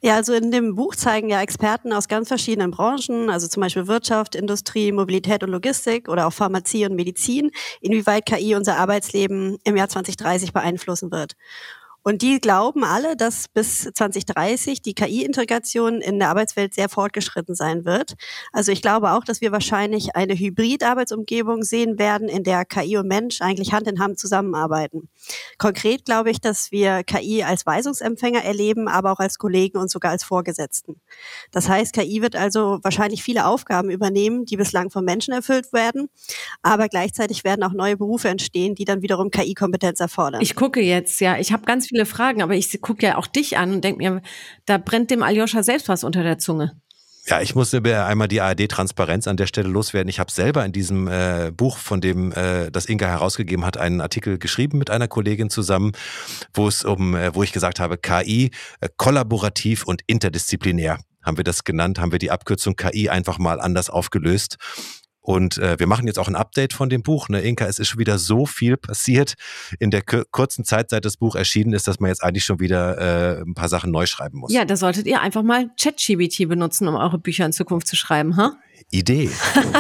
Ja, 0.02 0.16
also 0.16 0.34
in 0.34 0.52
dem 0.52 0.76
Buch 0.76 0.94
zeigen 0.96 1.30
ja 1.30 1.42
Experten 1.42 1.94
aus 1.94 2.10
ganz 2.10 2.28
verschiedenen 2.28 2.72
Branchen, 2.72 3.30
also 3.30 3.48
zum 3.48 3.62
Beispiel 3.62 3.88
Wirtschaft, 3.88 4.36
Industrie, 4.36 4.92
Mobilität 4.92 5.42
und 5.42 5.52
Logistik 5.52 6.10
oder 6.10 6.28
auch 6.28 6.34
Pharmazie 6.34 6.86
und 6.86 6.96
Medizin, 6.96 7.52
inwieweit 7.80 8.26
KI 8.26 8.56
unser 8.56 8.78
Arbeitsleben 8.78 9.58
im 9.64 9.78
Jahr 9.78 9.88
2030 9.88 10.52
beeinflussen 10.52 11.12
wird. 11.14 11.38
Und 12.08 12.22
die 12.22 12.40
glauben 12.40 12.86
alle, 12.86 13.18
dass 13.18 13.50
bis 13.50 13.82
2030 13.94 14.82
die 14.82 14.94
KI-Integration 14.94 16.00
in 16.00 16.20
der 16.20 16.30
Arbeitswelt 16.30 16.74
sehr 16.74 16.88
fortgeschritten 16.88 17.54
sein 17.54 17.84
wird. 17.84 18.14
Also 18.54 18.72
ich 18.72 18.82
glaube 18.82 19.12
auch, 19.12 19.26
dass 19.26 19.42
wir 19.42 19.52
wahrscheinlich 19.52 20.16
eine 20.16 20.34
Hybrid-Arbeitsumgebung 20.34 21.64
sehen 21.64 22.00
werden, 22.00 22.30
in 22.30 22.46
der 22.46 22.64
KI 22.64 22.96
und 22.96 23.10
Mensch 23.10 23.42
eigentlich 23.42 23.74
Hand 23.74 23.88
in 23.88 24.00
Hand 24.00 24.20
zusammenarbeiten. 24.20 25.10
Konkret 25.58 26.06
glaube 26.06 26.32
ich, 26.32 26.40
dass 26.40 26.72
wir 26.72 27.04
KI 27.04 27.44
als 27.44 27.66
Weisungsempfänger 27.66 28.42
erleben, 28.42 28.88
aber 28.88 29.12
auch 29.12 29.20
als 29.20 29.38
Kollegen 29.38 29.78
und 29.78 29.92
sogar 29.92 30.12
als 30.12 30.24
Vorgesetzten. 30.24 31.02
Das 31.52 31.68
heißt, 31.68 31.92
KI 31.92 32.22
wird 32.22 32.38
also 32.38 32.80
wahrscheinlich 32.84 33.22
viele 33.22 33.46
Aufgaben 33.46 33.90
übernehmen, 33.90 34.46
die 34.46 34.56
bislang 34.56 34.92
von 34.92 35.04
Menschen 35.04 35.34
erfüllt 35.34 35.74
werden, 35.74 36.08
aber 36.62 36.88
gleichzeitig 36.88 37.44
werden 37.44 37.64
auch 37.64 37.74
neue 37.74 37.98
Berufe 37.98 38.30
entstehen, 38.30 38.76
die 38.76 38.86
dann 38.86 39.02
wiederum 39.02 39.30
KI-Kompetenz 39.30 40.00
erfordern. 40.00 40.40
Ich 40.40 40.56
gucke 40.56 40.80
jetzt, 40.80 41.20
ja, 41.20 41.38
ich 41.38 41.52
habe 41.52 41.66
ganz 41.66 41.88
viele 41.88 41.97
viele 41.98 42.06
Fragen, 42.06 42.44
aber 42.44 42.54
ich 42.54 42.80
gucke 42.82 43.06
ja 43.06 43.18
auch 43.18 43.26
dich 43.26 43.58
an 43.58 43.74
und 43.74 43.84
denke 43.84 43.98
mir, 43.98 44.22
da 44.66 44.78
brennt 44.78 45.10
dem 45.10 45.24
Aljoscha 45.24 45.64
selbst 45.64 45.90
was 45.90 46.04
unter 46.04 46.22
der 46.22 46.38
Zunge. 46.38 46.74
Ja, 47.26 47.42
ich 47.42 47.56
musste 47.56 47.82
einmal 48.06 48.30
die 48.30 48.40
ARD-Transparenz 48.40 49.28
an 49.28 49.36
der 49.36 49.48
Stelle 49.48 49.68
loswerden. 49.68 50.08
Ich 50.08 50.20
habe 50.20 50.32
selber 50.32 50.64
in 50.64 50.72
diesem 50.72 51.08
äh, 51.10 51.52
Buch, 51.52 51.78
von 51.78 52.00
dem 52.00 52.32
äh, 52.32 52.72
das 52.72 52.88
Inga 52.88 53.08
herausgegeben 53.08 53.66
hat, 53.66 53.78
einen 53.78 54.00
Artikel 54.00 54.38
geschrieben 54.38 54.78
mit 54.78 54.92
einer 54.92 55.10
Kollegin 55.10 55.50
zusammen, 55.50 55.92
wo 56.54 56.70
es 56.70 56.86
um, 56.86 57.16
äh, 57.16 57.36
wo 57.36 57.44
ich 57.44 57.52
gesagt 57.52 57.82
habe, 57.82 57.98
KI 57.98 58.52
äh, 58.80 58.88
kollaborativ 58.96 59.84
und 59.84 60.04
interdisziplinär 60.06 61.00
haben 61.22 61.36
wir 61.36 61.44
das 61.44 61.66
genannt, 61.66 62.00
haben 62.00 62.14
wir 62.14 62.20
die 62.20 62.32
Abkürzung 62.32 62.78
KI 62.78 63.10
einfach 63.10 63.38
mal 63.40 63.60
anders 63.60 63.90
aufgelöst. 63.90 64.56
Und 65.28 65.58
äh, 65.58 65.78
wir 65.78 65.88
machen 65.88 66.08
jetzt 66.08 66.20
auch 66.20 66.30
ein 66.30 66.38
Update 66.38 66.72
von 66.72 66.88
dem 66.88 67.04
Buch. 67.04 67.28
Ne, 67.28 67.42
Inka, 67.42 67.66
es 67.66 67.80
ist 67.80 67.90
schon 67.90 68.00
wieder 68.00 68.18
so 68.18 68.46
viel 68.46 68.78
passiert 68.78 69.34
in 69.78 69.92
der 69.92 70.02
kurzen 70.02 70.64
Zeit, 70.64 70.90
seit 70.90 71.04
das 71.04 71.18
Buch 71.18 71.36
erschienen 71.36 71.74
ist, 71.74 71.86
dass 71.86 72.00
man 72.00 72.08
jetzt 72.08 72.24
eigentlich 72.24 72.46
schon 72.46 72.62
wieder 72.62 72.98
äh, 72.98 73.42
ein 73.42 73.54
paar 73.54 73.68
Sachen 73.68 73.92
neu 73.92 74.06
schreiben 74.06 74.38
muss. 74.40 74.54
Ja, 74.54 74.64
da 74.64 74.78
solltet 74.78 75.06
ihr 75.06 75.20
einfach 75.20 75.44
mal 75.44 75.70
ChatGBT 75.78 76.48
benutzen, 76.48 76.88
um 76.88 76.96
eure 76.96 77.20
Bücher 77.20 77.46
in 77.46 77.52
Zukunft 77.52 77.88
zu 77.88 77.98
schreiben, 77.98 78.38
ha? 78.38 78.56
Idee. 78.92 79.30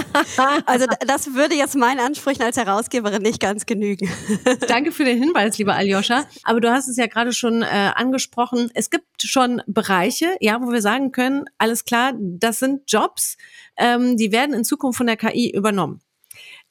also 0.65 0.85
das 1.05 1.33
würde 1.33 1.55
jetzt 1.55 1.75
meinen 1.75 1.99
Ansprüchen 1.99 2.41
als 2.41 2.57
Herausgeberin 2.57 3.21
nicht 3.21 3.39
ganz 3.39 3.65
genügen. 3.65 4.09
Danke 4.67 4.91
für 4.91 5.05
den 5.05 5.17
Hinweis, 5.17 5.57
lieber 5.57 5.75
Aljoscha. 5.75 6.25
Aber 6.43 6.61
du 6.61 6.71
hast 6.71 6.87
es 6.87 6.97
ja 6.97 7.07
gerade 7.07 7.33
schon 7.33 7.61
äh, 7.61 7.91
angesprochen. 7.95 8.69
Es 8.73 8.89
gibt 8.89 9.21
schon 9.21 9.61
Bereiche, 9.67 10.35
ja, 10.39 10.61
wo 10.61 10.71
wir 10.71 10.81
sagen 10.81 11.11
können, 11.11 11.45
alles 11.57 11.85
klar, 11.85 12.13
das 12.17 12.59
sind 12.59 12.91
Jobs, 12.91 13.37
ähm, 13.77 14.17
die 14.17 14.31
werden 14.31 14.53
in 14.53 14.63
Zukunft 14.63 14.97
von 14.97 15.07
der 15.07 15.17
KI 15.17 15.51
übernommen. 15.51 16.01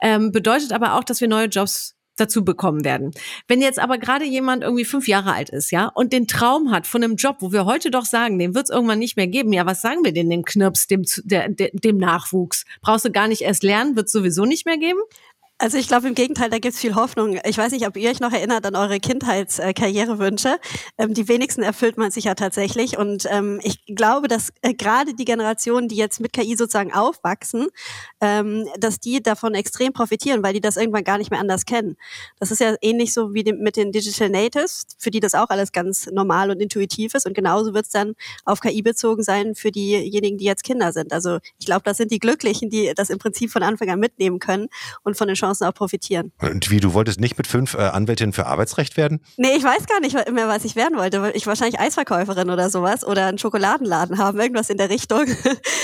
Ähm, 0.02 0.30
bedeutet 0.30 0.72
aber 0.72 0.94
auch, 0.94 1.04
dass 1.04 1.20
wir 1.20 1.28
neue 1.28 1.46
Jobs 1.46 1.95
dazu 2.16 2.44
bekommen 2.44 2.84
werden. 2.84 3.12
Wenn 3.48 3.60
jetzt 3.60 3.78
aber 3.78 3.98
gerade 3.98 4.24
jemand 4.24 4.62
irgendwie 4.62 4.84
fünf 4.84 5.08
Jahre 5.08 5.32
alt 5.32 5.50
ist, 5.50 5.70
ja, 5.70 5.86
und 5.94 6.12
den 6.12 6.26
Traum 6.26 6.70
hat 6.70 6.86
von 6.86 7.02
einem 7.02 7.16
Job, 7.16 7.36
wo 7.40 7.52
wir 7.52 7.64
heute 7.64 7.90
doch 7.90 8.04
sagen, 8.04 8.38
den 8.38 8.54
wird 8.54 8.64
es 8.64 8.70
irgendwann 8.70 8.98
nicht 8.98 9.16
mehr 9.16 9.26
geben, 9.28 9.52
ja, 9.52 9.66
was 9.66 9.80
sagen 9.80 10.04
wir 10.04 10.12
denn 10.12 10.30
dem 10.30 10.44
Knirps, 10.44 10.86
dem, 10.86 11.04
der, 11.24 11.48
dem 11.50 11.96
Nachwuchs? 11.96 12.64
Brauchst 12.82 13.04
du 13.04 13.12
gar 13.12 13.28
nicht 13.28 13.42
erst 13.42 13.62
lernen, 13.62 13.96
wird 13.96 14.08
sowieso 14.08 14.44
nicht 14.44 14.66
mehr 14.66 14.78
geben? 14.78 15.00
Also 15.58 15.78
ich 15.78 15.88
glaube 15.88 16.06
im 16.06 16.14
Gegenteil, 16.14 16.50
da 16.50 16.58
gibt's 16.58 16.78
viel 16.78 16.94
Hoffnung. 16.94 17.38
Ich 17.46 17.56
weiß 17.56 17.72
nicht, 17.72 17.86
ob 17.86 17.96
ihr 17.96 18.10
euch 18.10 18.20
noch 18.20 18.32
erinnert 18.32 18.66
an 18.66 18.76
eure 18.76 19.00
Kindheitskarrierewünsche. 19.00 20.58
Ähm, 20.98 21.14
die 21.14 21.28
wenigsten 21.28 21.62
erfüllt 21.62 21.96
man 21.96 22.10
sich 22.10 22.24
ja 22.24 22.34
tatsächlich. 22.34 22.98
Und 22.98 23.24
ähm, 23.30 23.58
ich 23.62 23.82
glaube, 23.86 24.28
dass 24.28 24.52
äh, 24.60 24.74
gerade 24.74 25.14
die 25.14 25.24
Generationen, 25.24 25.88
die 25.88 25.96
jetzt 25.96 26.20
mit 26.20 26.34
KI 26.34 26.56
sozusagen 26.56 26.92
aufwachsen, 26.92 27.68
ähm, 28.20 28.68
dass 28.78 29.00
die 29.00 29.22
davon 29.22 29.54
extrem 29.54 29.94
profitieren, 29.94 30.42
weil 30.42 30.52
die 30.52 30.60
das 30.60 30.76
irgendwann 30.76 31.04
gar 31.04 31.16
nicht 31.16 31.30
mehr 31.30 31.40
anders 31.40 31.64
kennen. 31.64 31.96
Das 32.38 32.50
ist 32.50 32.60
ja 32.60 32.74
ähnlich 32.82 33.14
so 33.14 33.32
wie 33.32 33.50
mit 33.54 33.76
den 33.76 33.92
Digital 33.92 34.28
Natives, 34.28 34.86
für 34.98 35.10
die 35.10 35.20
das 35.20 35.34
auch 35.34 35.48
alles 35.48 35.72
ganz 35.72 36.04
normal 36.12 36.50
und 36.50 36.60
intuitiv 36.60 37.14
ist. 37.14 37.24
Und 37.24 37.32
genauso 37.32 37.72
wird's 37.72 37.88
dann 37.88 38.14
auf 38.44 38.60
KI 38.60 38.82
bezogen 38.82 39.22
sein 39.22 39.54
für 39.54 39.72
diejenigen, 39.72 40.36
die 40.36 40.44
jetzt 40.44 40.64
Kinder 40.64 40.92
sind. 40.92 41.14
Also 41.14 41.38
ich 41.58 41.64
glaube, 41.64 41.82
das 41.84 41.96
sind 41.96 42.10
die 42.10 42.18
Glücklichen, 42.18 42.68
die 42.68 42.92
das 42.94 43.08
im 43.08 43.18
Prinzip 43.18 43.50
von 43.50 43.62
Anfang 43.62 43.88
an 43.88 44.00
mitnehmen 44.00 44.38
können 44.38 44.68
und 45.02 45.16
von 45.16 45.28
den 45.28 45.36
Chancen 45.46 45.64
auch 45.64 45.74
profitieren. 45.74 46.32
Und 46.40 46.70
wie, 46.70 46.80
du 46.80 46.94
wolltest 46.94 47.20
nicht 47.20 47.36
mit 47.36 47.46
fünf 47.46 47.74
äh, 47.74 47.78
Anwältinnen 47.78 48.32
für 48.32 48.46
Arbeitsrecht 48.46 48.96
werden? 48.96 49.20
Nee, 49.36 49.56
ich 49.56 49.64
weiß 49.64 49.86
gar 49.86 50.00
nicht 50.00 50.14
mehr, 50.32 50.48
was 50.48 50.64
ich 50.64 50.76
werden 50.76 50.98
wollte. 50.98 51.32
Ich 51.34 51.46
wahrscheinlich 51.46 51.78
Eisverkäuferin 51.78 52.50
oder 52.50 52.70
sowas 52.70 53.04
oder 53.06 53.26
einen 53.26 53.38
Schokoladenladen 53.38 54.18
haben, 54.18 54.38
irgendwas 54.40 54.70
in 54.70 54.78
der 54.78 54.90
Richtung. 54.90 55.26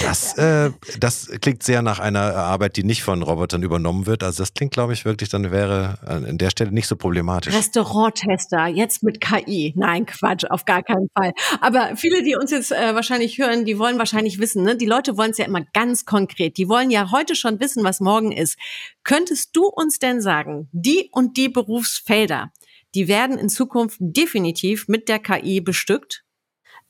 Das, 0.03 0.37
äh, 0.37 0.71
das 0.99 1.29
klingt 1.41 1.63
sehr 1.63 1.81
nach 1.81 2.01
einer 2.01 2.35
Arbeit, 2.35 2.77
die 2.77 2.83
nicht 2.83 3.03
von 3.03 3.23
Robotern 3.23 3.63
übernommen 3.63 4.07
wird. 4.07 4.25
Also 4.25 4.43
das 4.43 4.53
klingt, 4.53 4.73
glaube 4.73 4.93
ich, 4.93 5.05
wirklich, 5.05 5.29
dann 5.29 5.51
wäre 5.53 5.99
an 6.05 6.39
der 6.39 6.51
Stelle 6.51 6.73
nicht 6.73 6.89
so 6.89 6.97
problematisch. 6.97 7.55
Restauranttester, 7.55 8.67
jetzt 8.67 9.03
mit 9.03 9.21
KI. 9.21 9.75
Nein, 9.77 10.07
Quatsch, 10.07 10.45
auf 10.45 10.65
gar 10.65 10.83
keinen 10.83 11.09
Fall. 11.17 11.33
Aber 11.61 11.97
viele, 11.97 12.23
die 12.23 12.37
uns 12.37 12.51
jetzt 12.51 12.73
äh, 12.73 12.95
wahrscheinlich 12.95 13.39
hören, 13.39 13.65
die 13.65 13.79
wollen 13.79 13.99
wahrscheinlich 13.99 14.39
wissen, 14.39 14.65
ne? 14.65 14.77
die 14.77 14.87
Leute 14.87 15.17
wollen 15.17 15.31
es 15.31 15.39
ja 15.39 15.45
immer 15.45 15.65
ganz 15.73 16.05
konkret. 16.05 16.57
Die 16.57 16.69
wollen 16.69 16.91
ja 16.91 17.11
heute 17.13 17.37
schon 17.37 17.61
wissen, 17.61 17.85
was 17.85 18.01
morgen 18.01 18.33
ist. 18.33 18.59
Könntest 19.05 19.52
du 19.53 19.67
uns 19.67 19.99
denn 19.99 20.21
sagen, 20.21 20.69
die 20.73 21.09
und 21.13 21.37
die 21.37 21.49
Berufsfelder, 21.49 22.53
die 22.95 23.09
werden 23.09 23.39
in 23.39 23.49
Zukunft 23.49 23.99
definitiv 24.01 24.89
mit 24.89 25.09
der 25.09 25.19
KI 25.19 25.61
bestückt? 25.61 26.25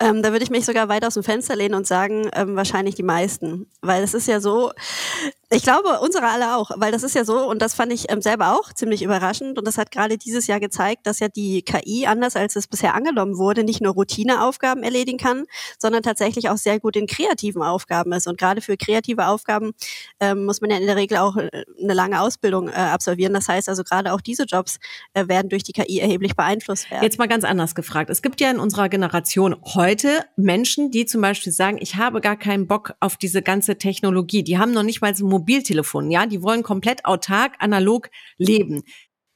Ähm, 0.01 0.23
da 0.23 0.33
würde 0.33 0.43
ich 0.43 0.51
mich 0.51 0.65
sogar 0.65 0.89
weit 0.89 1.05
aus 1.05 1.15
dem 1.15 1.23
Fenster 1.23 1.55
lehnen 1.55 1.75
und 1.75 1.87
sagen, 1.87 2.29
ähm, 2.35 2.57
wahrscheinlich 2.57 2.97
die 2.97 3.05
meisten. 3.05 3.71
Weil 3.83 4.03
es 4.03 4.15
ist 4.15 4.27
ja 4.27 4.41
so, 4.41 4.73
Ich 5.55 5.63
glaube, 5.63 6.01
unsere 6.01 6.29
alle 6.29 6.57
auch, 6.57 6.71
weil 6.77 6.93
das 6.93 7.03
ist 7.03 7.15
ja 7.15 7.27
so, 7.27 7.47
und 7.47 7.61
das 7.61 7.75
fand 7.75 7.93
ich 7.93 8.11
ähm, 8.11 8.23
selber 8.23 8.59
auch 8.59 8.73
ziemlich 8.73 9.03
überraschend. 9.03 9.59
Und 9.59 9.67
das 9.67 9.77
hat 9.77 9.91
gerade 9.91 10.17
dieses 10.17 10.47
Jahr 10.47 10.61
gezeigt, 10.61 11.07
dass 11.07 11.19
ja 11.19 11.29
die 11.29 11.61
KI, 11.61 12.07
anders 12.07 12.37
als 12.37 12.57
es 12.57 12.67
bisher 12.67 12.95
angenommen 12.95 13.37
wurde, 13.37 13.63
nicht 13.63 13.83
nur 13.83 13.93
Routineaufgaben 13.93 14.83
erledigen 14.83 15.19
kann, 15.19 15.45
sondern 15.79 16.03
tatsächlich 16.03 16.49
auch 16.49 16.57
sehr 16.57 16.81
gut 16.81 16.97
in 16.97 17.07
kreativen 17.07 17.63
Aufgaben 17.63 18.13
ist. 18.13 18.27
Und 18.27 18.39
gerade 18.39 18.63
für 18.63 18.79
kreative 18.79 19.27
Aufgaben 19.27 19.73
ähm, 20.21 20.47
muss 20.47 20.63
man 20.63 20.71
ja 20.71 20.79
in 20.79 20.87
der 20.87 20.97
Regel 20.97 21.19
auch 21.19 21.37
äh, 21.37 21.51
eine 21.83 21.93
lange 21.93 22.23
Ausbildung 22.23 22.69
äh, 22.69 22.73
absolvieren. 22.73 23.35
Das 23.35 23.47
heißt 23.47 23.69
also, 23.69 23.85
gerade 23.85 24.15
auch 24.15 24.23
diese 24.23 24.45
Jobs 24.45 24.79
äh, 25.13 25.29
werden 25.29 25.51
durch 25.51 25.65
die 25.65 25.73
KI 25.73 26.01
erheblich 26.01 26.35
beeinflusst 26.35 26.91
werden. 26.91 27.03
Jetzt 27.05 27.19
mal 27.19 27.29
ganz 27.29 27.45
anders 27.45 27.75
gefragt. 27.75 28.09
Es 28.09 28.23
gibt 28.23 28.41
ja 28.41 28.51
in 28.51 28.59
unserer 28.59 28.89
Generation 28.89 29.55
heute 29.75 30.25
Menschen, 30.35 30.91
die 30.91 31.05
zum 31.05 31.21
Beispiel 31.21 31.53
sagen, 31.53 31.77
ich 31.79 31.97
habe 31.97 32.23
gar 32.23 32.37
keinen 32.37 32.67
Bock 32.67 32.95
auf 33.01 33.19
diese 33.19 33.43
ganze 33.43 33.77
Technologie. 33.77 34.43
Die 34.43 34.57
haben 34.57 34.73
noch 34.73 34.83
nicht 34.83 35.03
mal 35.03 35.15
so 35.15 35.42
ein 35.43 35.47
Mobiltelefon, 35.47 36.11
ja, 36.11 36.27
die 36.27 36.43
wollen 36.43 36.63
komplett 36.63 37.05
autark, 37.05 37.55
analog 37.59 38.09
leben. 38.39 38.83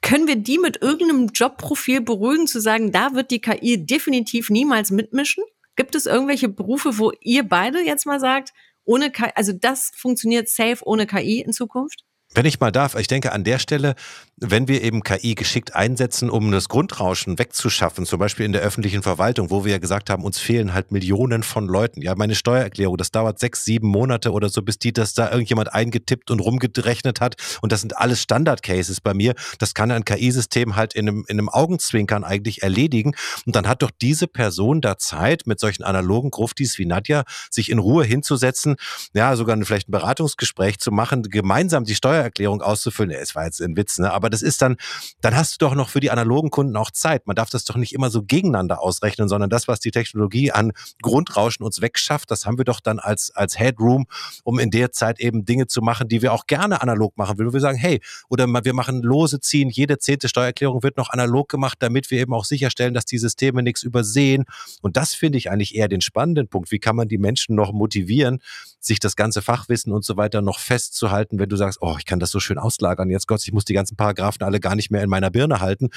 Können 0.01 0.27
wir 0.27 0.35
die 0.35 0.57
mit 0.57 0.81
irgendeinem 0.81 1.27
Jobprofil 1.27 2.01
beruhigen, 2.01 2.47
zu 2.47 2.61
sagen, 2.61 2.91
da 2.91 3.13
wird 3.13 3.31
die 3.31 3.41
KI 3.41 3.85
definitiv 3.85 4.49
niemals 4.49 4.91
mitmischen? 4.91 5.43
Gibt 5.75 5.95
es 5.95 6.05
irgendwelche 6.05 6.49
Berufe, 6.49 6.97
wo 6.97 7.11
ihr 7.21 7.47
beide 7.47 7.81
jetzt 7.81 8.05
mal 8.05 8.19
sagt, 8.19 8.53
ohne 8.83 9.11
KI, 9.11 9.31
also 9.35 9.53
das 9.53 9.91
funktioniert 9.95 10.49
safe 10.49 10.77
ohne 10.83 11.07
KI 11.07 11.41
in 11.41 11.51
Zukunft? 11.51 12.03
Wenn 12.33 12.45
ich 12.45 12.59
mal 12.59 12.71
darf, 12.71 12.95
ich 12.95 13.07
denke 13.07 13.31
an 13.31 13.43
der 13.43 13.59
Stelle, 13.59 13.95
wenn 14.39 14.67
wir 14.67 14.83
eben 14.83 15.01
KI 15.01 15.33
geschickt 15.33 15.75
einsetzen, 15.75 16.29
um 16.29 16.51
das 16.51 16.69
Grundrauschen 16.69 17.39
wegzuschaffen, 17.39 18.05
zum 18.05 18.19
Beispiel 18.19 18.45
in 18.45 18.53
der 18.53 18.61
öffentlichen 18.61 19.01
Verwaltung, 19.01 19.49
wo 19.49 19.65
wir 19.65 19.71
ja 19.71 19.77
gesagt 19.79 20.11
haben, 20.11 20.23
uns 20.23 20.37
fehlen 20.37 20.75
halt 20.75 20.91
Millionen 20.91 21.41
von 21.41 21.65
Leuten. 21.65 22.03
Ja, 22.03 22.13
meine 22.15 22.35
Steuererklärung, 22.35 22.97
das 22.97 23.09
dauert 23.09 23.39
sechs, 23.39 23.65
sieben 23.65 23.87
Monate 23.87 24.31
oder 24.31 24.49
so, 24.49 24.61
bis 24.61 24.77
die 24.77 24.93
das 24.93 25.15
da 25.15 25.31
irgendjemand 25.31 25.73
eingetippt 25.73 26.29
und 26.29 26.39
rumgerechnet 26.39 27.19
hat. 27.19 27.35
Und 27.61 27.71
das 27.71 27.81
sind 27.81 27.97
alles 27.97 28.21
Standard-Cases 28.21 29.01
bei 29.01 29.15
mir. 29.15 29.33
Das 29.57 29.73
kann 29.73 29.89
ein 29.89 30.05
KI-System 30.05 30.75
halt 30.75 30.93
in 30.93 31.07
einem, 31.07 31.25
in 31.27 31.39
einem 31.39 31.49
Augenzwinkern 31.49 32.23
eigentlich 32.23 32.61
erledigen. 32.61 33.15
Und 33.47 33.55
dann 33.55 33.67
hat 33.67 33.81
doch 33.81 33.91
diese 33.91 34.27
Person 34.27 34.81
da 34.81 34.99
Zeit, 34.99 35.47
mit 35.47 35.59
solchen 35.59 35.83
analogen 35.83 36.29
Gruftis 36.29 36.77
wie 36.77 36.85
Nadja, 36.85 37.23
sich 37.49 37.71
in 37.71 37.79
Ruhe 37.79 38.03
hinzusetzen, 38.03 38.75
ja, 39.13 39.35
sogar 39.35 39.57
vielleicht 39.63 39.89
ein 39.89 39.93
Beratungsgespräch 39.93 40.77
zu 40.77 40.91
machen, 40.91 41.23
gemeinsam 41.23 41.85
die 41.85 41.95
Steuererklärung 41.95 42.61
auszufüllen. 42.61 43.11
Es 43.11 43.33
war 43.33 43.45
jetzt 43.45 43.61
ein 43.61 43.75
Witz, 43.75 43.97
ne? 43.97 44.13
Aber 44.13 44.26
aber 44.27 44.31
das 44.31 44.41
ist 44.41 44.61
dann, 44.61 44.75
dann 45.21 45.37
hast 45.37 45.53
du 45.53 45.65
doch 45.65 45.73
noch 45.73 45.87
für 45.87 46.01
die 46.01 46.11
analogen 46.11 46.49
Kunden 46.49 46.75
auch 46.75 46.91
Zeit. 46.91 47.27
Man 47.27 47.35
darf 47.37 47.49
das 47.49 47.63
doch 47.63 47.77
nicht 47.77 47.93
immer 47.93 48.09
so 48.09 48.23
gegeneinander 48.23 48.81
ausrechnen, 48.81 49.29
sondern 49.29 49.49
das, 49.49 49.69
was 49.69 49.79
die 49.79 49.91
Technologie 49.91 50.51
an 50.51 50.73
Grundrauschen 51.01 51.65
uns 51.65 51.79
wegschafft, 51.79 52.29
das 52.29 52.45
haben 52.45 52.57
wir 52.57 52.65
doch 52.65 52.81
dann 52.81 52.99
als, 52.99 53.31
als 53.33 53.57
Headroom, 53.57 54.05
um 54.43 54.59
in 54.59 54.69
der 54.69 54.91
Zeit 54.91 55.21
eben 55.21 55.45
Dinge 55.45 55.67
zu 55.67 55.81
machen, 55.81 56.09
die 56.09 56.21
wir 56.21 56.33
auch 56.33 56.45
gerne 56.45 56.81
analog 56.81 57.17
machen 57.17 57.37
will. 57.37 57.53
Wir 57.53 57.61
sagen, 57.61 57.77
hey, 57.77 58.01
oder 58.27 58.47
wir 58.47 58.73
machen 58.73 59.01
lose 59.01 59.39
ziehen, 59.39 59.69
jede 59.69 59.97
zehnte 59.97 60.27
Steuererklärung 60.27 60.83
wird 60.83 60.97
noch 60.97 61.09
analog 61.09 61.47
gemacht, 61.47 61.77
damit 61.79 62.11
wir 62.11 62.19
eben 62.19 62.33
auch 62.33 62.45
sicherstellen, 62.45 62.93
dass 62.93 63.05
die 63.05 63.17
Systeme 63.17 63.63
nichts 63.63 63.81
übersehen. 63.83 64.43
Und 64.81 64.97
das 64.97 65.13
finde 65.13 65.37
ich 65.37 65.49
eigentlich 65.49 65.73
eher 65.73 65.87
den 65.87 66.01
spannenden 66.01 66.49
Punkt. 66.49 66.71
Wie 66.71 66.79
kann 66.79 66.97
man 66.97 67.07
die 67.07 67.17
Menschen 67.17 67.55
noch 67.55 67.71
motivieren, 67.71 68.39
sich 68.79 68.99
das 68.99 69.15
ganze 69.15 69.41
Fachwissen 69.41 69.93
und 69.93 70.03
so 70.03 70.17
weiter 70.17 70.41
noch 70.41 70.59
festzuhalten, 70.59 71.39
wenn 71.39 71.47
du 71.47 71.55
sagst, 71.55 71.77
oh, 71.81 71.95
ich 71.97 72.05
kann 72.05 72.19
das 72.19 72.31
so 72.31 72.41
schön 72.41 72.57
auslagern, 72.57 73.09
jetzt 73.09 73.27
Gott, 73.27 73.41
ich 73.43 73.53
muss 73.53 73.63
die 73.63 73.73
ganzen 73.73 73.95
Paragraphen 73.95 74.16
alle 74.19 74.59
gar 74.59 74.75
nicht 74.75 74.91
mehr 74.91 75.03
in 75.03 75.09
meiner 75.09 75.29
Birne 75.29 75.59
halten. 75.59 75.89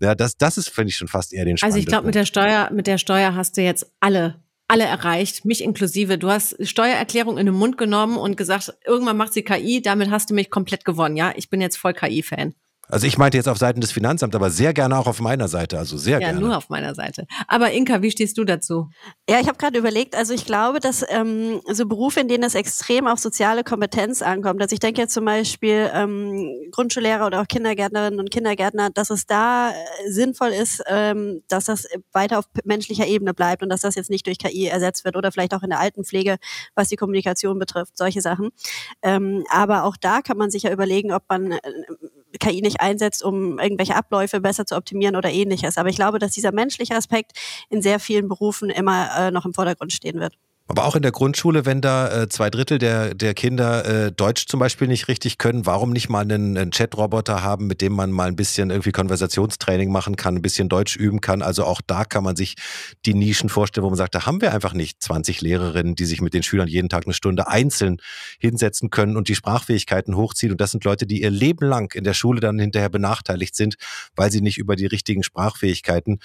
Ja, 0.00 0.14
das, 0.14 0.36
das 0.36 0.58
ist, 0.58 0.70
finde 0.70 0.90
ich, 0.90 0.96
schon 0.96 1.08
fast 1.08 1.32
eher 1.32 1.44
den 1.44 1.56
Also 1.60 1.78
ich 1.78 1.86
glaube, 1.86 2.06
mit 2.06 2.14
der 2.14 2.26
Steuer, 2.26 2.70
mit 2.72 2.86
der 2.86 2.98
Steuer 2.98 3.34
hast 3.34 3.56
du 3.56 3.62
jetzt 3.62 3.92
alle 4.00 4.42
alle 4.66 4.84
erreicht, 4.84 5.44
mich 5.44 5.62
inklusive. 5.62 6.18
Du 6.18 6.30
hast 6.30 6.56
Steuererklärung 6.66 7.36
in 7.36 7.46
den 7.46 7.54
Mund 7.54 7.76
genommen 7.76 8.16
und 8.16 8.36
gesagt, 8.36 8.72
irgendwann 8.86 9.16
macht 9.16 9.34
sie 9.34 9.42
KI, 9.42 9.82
damit 9.82 10.10
hast 10.10 10.30
du 10.30 10.34
mich 10.34 10.50
komplett 10.50 10.84
gewonnen, 10.84 11.16
ja? 11.16 11.32
Ich 11.36 11.50
bin 11.50 11.60
jetzt 11.60 11.76
voll 11.76 11.92
KI-Fan. 11.92 12.54
Also 12.94 13.08
ich 13.08 13.18
meinte 13.18 13.36
jetzt 13.36 13.48
auf 13.48 13.58
Seiten 13.58 13.80
des 13.80 13.90
Finanzamts, 13.90 14.36
aber 14.36 14.50
sehr 14.50 14.72
gerne 14.72 14.96
auch 14.96 15.08
auf 15.08 15.20
meiner 15.20 15.48
Seite, 15.48 15.80
also 15.80 15.96
sehr 15.96 16.12
ja, 16.12 16.18
gerne. 16.20 16.40
Ja, 16.40 16.46
nur 16.46 16.56
auf 16.56 16.68
meiner 16.68 16.94
Seite. 16.94 17.26
Aber 17.48 17.72
Inka, 17.72 18.02
wie 18.02 18.10
stehst 18.12 18.38
du 18.38 18.44
dazu? 18.44 18.88
Ja, 19.28 19.40
ich 19.40 19.48
habe 19.48 19.58
gerade 19.58 19.76
überlegt, 19.76 20.14
also 20.14 20.32
ich 20.32 20.46
glaube, 20.46 20.78
dass 20.78 21.04
ähm, 21.08 21.60
so 21.72 21.88
Berufe, 21.88 22.20
in 22.20 22.28
denen 22.28 22.44
es 22.44 22.54
extrem 22.54 23.08
auf 23.08 23.18
soziale 23.18 23.64
Kompetenz 23.64 24.22
ankommt, 24.22 24.62
also 24.62 24.74
ich 24.74 24.78
denke 24.78 25.00
jetzt 25.00 25.12
zum 25.12 25.24
Beispiel 25.24 25.90
ähm, 25.92 26.48
Grundschullehrer 26.70 27.26
oder 27.26 27.40
auch 27.40 27.48
Kindergärtnerinnen 27.48 28.20
und 28.20 28.30
Kindergärtner, 28.30 28.90
dass 28.90 29.10
es 29.10 29.26
da 29.26 29.70
äh, 29.72 29.74
sinnvoll 30.08 30.50
ist, 30.50 30.80
ähm, 30.86 31.42
dass 31.48 31.64
das 31.64 31.88
weiter 32.12 32.38
auf 32.38 32.44
menschlicher 32.62 33.08
Ebene 33.08 33.34
bleibt 33.34 33.64
und 33.64 33.70
dass 33.70 33.80
das 33.80 33.96
jetzt 33.96 34.08
nicht 34.08 34.24
durch 34.28 34.38
KI 34.38 34.66
ersetzt 34.66 35.04
wird 35.04 35.16
oder 35.16 35.32
vielleicht 35.32 35.54
auch 35.54 35.64
in 35.64 35.70
der 35.70 35.80
Altenpflege, 35.80 36.36
was 36.76 36.90
die 36.90 36.96
Kommunikation 36.96 37.58
betrifft, 37.58 37.98
solche 37.98 38.20
Sachen. 38.20 38.50
Ähm, 39.02 39.42
aber 39.50 39.82
auch 39.82 39.96
da 39.96 40.20
kann 40.20 40.36
man 40.36 40.52
sich 40.52 40.62
ja 40.62 40.70
überlegen, 40.70 41.10
ob 41.10 41.24
man 41.28 41.50
äh, 41.50 41.60
KI 42.38 42.60
nicht 42.60 42.80
einsetzt, 42.80 43.22
um 43.22 43.58
irgendwelche 43.58 43.96
Abläufe 43.96 44.40
besser 44.40 44.66
zu 44.66 44.76
optimieren 44.76 45.16
oder 45.16 45.30
ähnliches. 45.30 45.78
Aber 45.78 45.88
ich 45.88 45.96
glaube, 45.96 46.18
dass 46.18 46.32
dieser 46.32 46.52
menschliche 46.52 46.94
Aspekt 46.94 47.32
in 47.70 47.82
sehr 47.82 48.00
vielen 48.00 48.28
Berufen 48.28 48.70
immer 48.70 49.08
äh, 49.16 49.30
noch 49.30 49.44
im 49.44 49.54
Vordergrund 49.54 49.92
stehen 49.92 50.20
wird. 50.20 50.34
Aber 50.66 50.86
auch 50.86 50.96
in 50.96 51.02
der 51.02 51.12
Grundschule, 51.12 51.66
wenn 51.66 51.82
da 51.82 52.22
äh, 52.22 52.28
zwei 52.30 52.48
Drittel 52.48 52.78
der, 52.78 53.14
der 53.14 53.34
Kinder 53.34 53.84
äh, 54.06 54.12
Deutsch 54.12 54.46
zum 54.46 54.60
Beispiel 54.60 54.88
nicht 54.88 55.08
richtig 55.08 55.36
können, 55.36 55.66
warum 55.66 55.90
nicht 55.90 56.08
mal 56.08 56.22
einen, 56.22 56.56
einen 56.56 56.70
Chat-Roboter 56.70 57.42
haben, 57.42 57.66
mit 57.66 57.82
dem 57.82 57.92
man 57.92 58.10
mal 58.10 58.28
ein 58.28 58.36
bisschen 58.36 58.70
irgendwie 58.70 58.90
Konversationstraining 58.90 59.92
machen 59.92 60.16
kann, 60.16 60.36
ein 60.36 60.42
bisschen 60.42 60.70
Deutsch 60.70 60.96
üben 60.96 61.20
kann? 61.20 61.42
Also 61.42 61.64
auch 61.64 61.82
da 61.86 62.06
kann 62.06 62.24
man 62.24 62.34
sich 62.34 62.54
die 63.04 63.12
Nischen 63.12 63.50
vorstellen, 63.50 63.84
wo 63.84 63.90
man 63.90 63.98
sagt, 63.98 64.14
da 64.14 64.24
haben 64.24 64.40
wir 64.40 64.54
einfach 64.54 64.72
nicht 64.72 65.02
20 65.02 65.42
Lehrerinnen, 65.42 65.96
die 65.96 66.06
sich 66.06 66.22
mit 66.22 66.32
den 66.32 66.42
Schülern 66.42 66.66
jeden 66.66 66.88
Tag 66.88 67.04
eine 67.04 67.12
Stunde 67.12 67.46
einzeln 67.46 67.98
hinsetzen 68.40 68.88
können 68.88 69.18
und 69.18 69.28
die 69.28 69.34
Sprachfähigkeiten 69.34 70.16
hochziehen. 70.16 70.52
Und 70.52 70.62
das 70.62 70.70
sind 70.70 70.84
Leute, 70.84 71.06
die 71.06 71.20
ihr 71.20 71.30
Leben 71.30 71.66
lang 71.66 71.94
in 71.94 72.04
der 72.04 72.14
Schule 72.14 72.40
dann 72.40 72.58
hinterher 72.58 72.88
benachteiligt 72.88 73.54
sind, 73.54 73.76
weil 74.16 74.32
sie 74.32 74.40
nicht 74.40 74.56
über 74.56 74.76
die 74.76 74.86
richtigen 74.86 75.24
Sprachfähigkeiten 75.24 76.20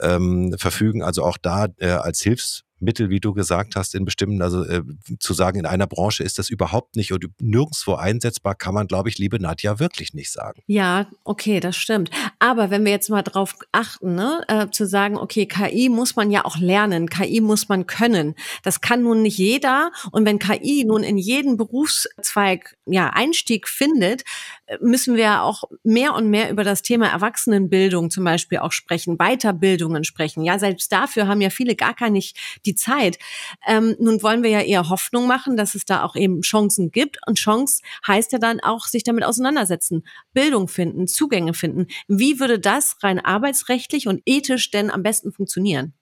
ähm, 0.00 0.54
verfügen. 0.56 1.02
Also 1.02 1.24
auch 1.24 1.38
da 1.38 1.66
äh, 1.78 1.88
als 1.88 2.20
Hilfs 2.20 2.62
Mittel, 2.80 3.10
wie 3.10 3.20
du 3.20 3.32
gesagt 3.32 3.76
hast, 3.76 3.94
in 3.94 4.04
bestimmten, 4.04 4.42
also 4.42 4.64
äh, 4.64 4.82
zu 5.18 5.34
sagen, 5.34 5.58
in 5.58 5.66
einer 5.66 5.86
Branche 5.86 6.22
ist 6.22 6.38
das 6.38 6.50
überhaupt 6.50 6.96
nicht 6.96 7.12
und 7.12 7.26
nirgendwo 7.40 7.94
einsetzbar, 7.94 8.54
kann 8.54 8.74
man, 8.74 8.86
glaube 8.86 9.08
ich, 9.08 9.18
liebe 9.18 9.40
Nadja, 9.40 9.78
wirklich 9.78 10.14
nicht 10.14 10.30
sagen. 10.30 10.62
Ja, 10.66 11.06
okay, 11.24 11.60
das 11.60 11.76
stimmt. 11.76 12.10
Aber 12.38 12.70
wenn 12.70 12.84
wir 12.84 12.92
jetzt 12.92 13.10
mal 13.10 13.22
drauf 13.22 13.54
achten, 13.72 14.14
ne, 14.14 14.42
äh, 14.48 14.70
zu 14.70 14.86
sagen, 14.86 15.16
okay, 15.16 15.46
KI 15.46 15.88
muss 15.88 16.16
man 16.16 16.30
ja 16.30 16.44
auch 16.44 16.58
lernen, 16.58 17.08
KI 17.08 17.40
muss 17.40 17.68
man 17.68 17.86
können. 17.86 18.34
Das 18.62 18.80
kann 18.80 19.02
nun 19.02 19.22
nicht 19.22 19.38
jeder. 19.38 19.90
Und 20.12 20.24
wenn 20.24 20.38
KI 20.38 20.84
nun 20.86 21.02
in 21.02 21.18
jeden 21.18 21.56
Berufszweig 21.56 22.76
ja 22.86 23.10
Einstieg 23.10 23.68
findet, 23.68 24.22
äh, 24.66 24.78
müssen 24.80 25.16
wir 25.16 25.42
auch 25.42 25.64
mehr 25.82 26.14
und 26.14 26.30
mehr 26.30 26.50
über 26.50 26.64
das 26.64 26.82
Thema 26.82 27.08
Erwachsenenbildung 27.08 28.10
zum 28.10 28.24
Beispiel 28.24 28.58
auch 28.58 28.72
sprechen, 28.72 29.16
Weiterbildungen 29.16 30.04
sprechen. 30.04 30.44
Ja, 30.44 30.58
selbst 30.58 30.92
dafür 30.92 31.26
haben 31.26 31.40
ja 31.40 31.50
viele 31.50 31.74
gar 31.74 31.94
keine 31.94 32.20
die 32.66 32.69
die 32.70 32.74
Zeit. 32.76 33.18
Ähm, 33.66 33.96
nun 33.98 34.22
wollen 34.22 34.42
wir 34.42 34.50
ja 34.50 34.60
eher 34.60 34.88
Hoffnung 34.88 35.26
machen, 35.26 35.56
dass 35.56 35.74
es 35.74 35.84
da 35.84 36.04
auch 36.04 36.16
eben 36.16 36.42
Chancen 36.42 36.90
gibt. 36.90 37.18
Und 37.26 37.38
Chance 37.38 37.82
heißt 38.06 38.32
ja 38.32 38.38
dann 38.38 38.60
auch, 38.60 38.86
sich 38.86 39.02
damit 39.04 39.24
auseinandersetzen, 39.24 40.04
Bildung 40.32 40.68
finden, 40.68 41.06
Zugänge 41.06 41.54
finden. 41.54 41.86
Wie 42.08 42.40
würde 42.40 42.58
das 42.58 42.96
rein 43.02 43.18
arbeitsrechtlich 43.18 44.08
und 44.08 44.22
ethisch 44.26 44.70
denn 44.70 44.90
am 44.90 45.02
besten 45.02 45.32
funktionieren? 45.32 45.94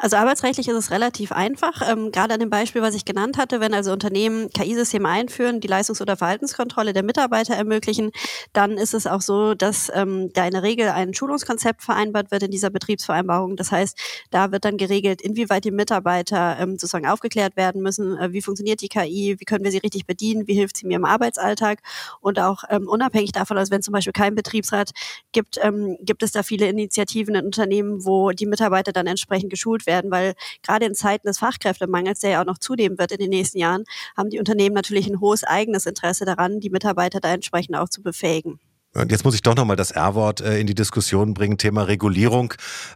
Also 0.00 0.16
arbeitsrechtlich 0.16 0.68
ist 0.68 0.76
es 0.76 0.90
relativ 0.90 1.32
einfach. 1.32 1.82
Ähm, 1.88 2.12
gerade 2.12 2.34
an 2.34 2.40
dem 2.40 2.50
Beispiel, 2.50 2.82
was 2.82 2.94
ich 2.94 3.04
genannt 3.04 3.36
hatte, 3.36 3.60
wenn 3.60 3.74
also 3.74 3.92
Unternehmen 3.92 4.48
KI-Systeme 4.50 5.08
einführen, 5.08 5.60
die 5.60 5.68
Leistungs- 5.68 6.00
oder 6.00 6.16
Verhaltenskontrolle 6.16 6.92
der 6.92 7.02
Mitarbeiter 7.02 7.54
ermöglichen, 7.54 8.10
dann 8.52 8.78
ist 8.78 8.94
es 8.94 9.06
auch 9.06 9.20
so, 9.20 9.54
dass 9.54 9.90
ähm, 9.94 10.30
da 10.34 10.46
in 10.46 10.52
der 10.52 10.62
Regel 10.62 10.88
ein 10.88 11.14
Schulungskonzept 11.14 11.82
vereinbart 11.82 12.30
wird 12.30 12.44
in 12.44 12.50
dieser 12.50 12.70
Betriebsvereinbarung. 12.70 13.56
Das 13.56 13.72
heißt, 13.72 13.98
da 14.30 14.52
wird 14.52 14.64
dann 14.64 14.76
geregelt, 14.76 15.20
inwieweit 15.20 15.64
die 15.64 15.72
Mitarbeiter 15.72 16.58
ähm, 16.60 16.72
sozusagen 16.72 17.06
aufgeklärt 17.06 17.56
werden 17.56 17.82
müssen, 17.82 18.16
äh, 18.18 18.32
wie 18.32 18.42
funktioniert 18.42 18.80
die 18.80 18.88
KI, 18.88 19.36
wie 19.38 19.44
können 19.44 19.64
wir 19.64 19.72
sie 19.72 19.78
richtig 19.78 20.06
bedienen, 20.06 20.46
wie 20.46 20.54
hilft 20.54 20.76
sie 20.76 20.86
mir 20.86 20.96
im 20.96 21.04
Arbeitsalltag 21.04 21.80
und 22.20 22.38
auch 22.38 22.62
ähm, 22.70 22.88
unabhängig 22.88 23.32
davon, 23.32 23.58
also 23.58 23.72
wenn 23.72 23.82
zum 23.82 23.92
Beispiel 23.92 24.12
kein 24.12 24.34
Betriebsrat 24.36 24.92
gibt, 25.32 25.58
ähm, 25.60 25.96
gibt 26.02 26.22
es 26.22 26.32
da 26.32 26.42
viele 26.42 26.68
Initiativen 26.68 27.34
in 27.34 27.46
Unternehmen, 27.46 28.04
wo 28.04 28.30
die 28.30 28.46
Mitarbeiter 28.46 28.92
dann 28.92 29.06
entsprechend 29.08 29.50
geschult 29.50 29.78
geschult 29.78 29.86
werden, 29.88 30.12
weil 30.12 30.34
gerade 30.62 30.86
in 30.86 30.94
Zeiten 30.94 31.26
des 31.26 31.38
Fachkräftemangels, 31.38 32.20
der 32.20 32.30
ja 32.30 32.40
auch 32.40 32.46
noch 32.46 32.58
zunehmen 32.58 32.98
wird 32.98 33.10
in 33.10 33.18
den 33.18 33.30
nächsten 33.30 33.58
Jahren, 33.58 33.84
haben 34.16 34.30
die 34.30 34.38
Unternehmen 34.38 34.76
natürlich 34.76 35.08
ein 35.08 35.20
hohes 35.20 35.42
eigenes 35.42 35.86
Interesse 35.86 36.24
daran, 36.24 36.60
die 36.60 36.70
Mitarbeiter 36.70 37.18
da 37.18 37.32
entsprechend 37.34 37.74
auch 37.76 37.88
zu 37.88 38.02
befähigen. 38.02 38.60
Jetzt 39.08 39.24
muss 39.24 39.34
ich 39.34 39.42
doch 39.42 39.54
nochmal 39.54 39.76
das 39.76 39.92
R-Wort 39.92 40.40
äh, 40.40 40.58
in 40.58 40.66
die 40.66 40.74
Diskussion 40.74 41.34
bringen, 41.34 41.56
Thema 41.56 41.82
Regulierung. 41.82 42.54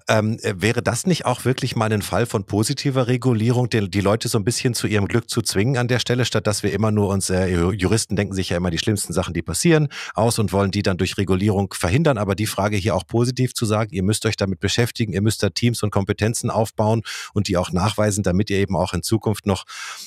Ähm, 0.09 0.39
äh, 0.43 0.55
wäre 0.57 0.83
das 0.83 1.07
nicht 1.07 1.27
auch 1.27 1.45
wirklich 1.45 1.77
mal 1.77 1.93
ein 1.93 2.03
Fall 2.03 2.27
von 2.27 2.45
positiver 2.45 3.07
Regulierung, 3.07 3.69
die, 3.69 3.89
die, 3.89 4.01
Leute 4.01 4.29
so 4.29 4.39
ein 4.39 4.45
bisschen 4.45 4.75
zu 4.75 4.87
ihrem 4.87 5.07
Glück 5.07 5.31
zu 5.31 5.43
zwingen 5.43 5.77
an 5.77 5.87
der 5.87 6.01
Stelle, 6.01 6.25
statt 6.25 6.47
dass 6.47 6.63
wir 6.63 6.73
immer 6.73 6.91
nur 6.91 7.09
uns, 7.09 7.31
äh, 7.31 7.47
Juristen 7.49 8.17
denken 8.17 8.35
sich 8.35 8.49
ja 8.49 8.57
immer 8.57 8.71
die 8.71 8.79
schlimmsten 8.79 9.13
Sachen, 9.13 9.33
die 9.33 9.43
passieren, 9.43 9.89
aus 10.15 10.39
und 10.39 10.53
wollen 10.53 10.73
die 10.73 10.83
dann 10.83 10.97
durch 10.97 11.19
Regulierung 11.19 11.73
verhindern. 11.73 12.19
Aber 12.19 12.35
die 12.35 12.47
Frage 12.47 12.77
hier 12.77 12.97
auch 12.97 13.07
positiv 13.07 13.55
zu 13.55 13.65
sagen, 13.65 13.91
ihr 13.93 14.03
müsst 14.03 14.27
euch 14.27 14.37
damit 14.37 14.59
beschäftigen, 14.59 15.13
ihr 15.13 15.23
müsst 15.23 15.43
da 15.43 15.51
Teams 15.51 15.83
und 15.83 15.91
Kompetenzen 15.91 16.51
aufbauen 16.51 17.03
und 17.33 17.47
die 17.47 17.57
auch 17.57 17.71
nachweisen, 17.71 18.25
damit 18.25 18.51
ihr 18.51 18.59
eben 18.59 18.77
auch 18.77 18.93
in 18.93 19.03
Zukunft 19.03 19.47
noch, 19.47 19.65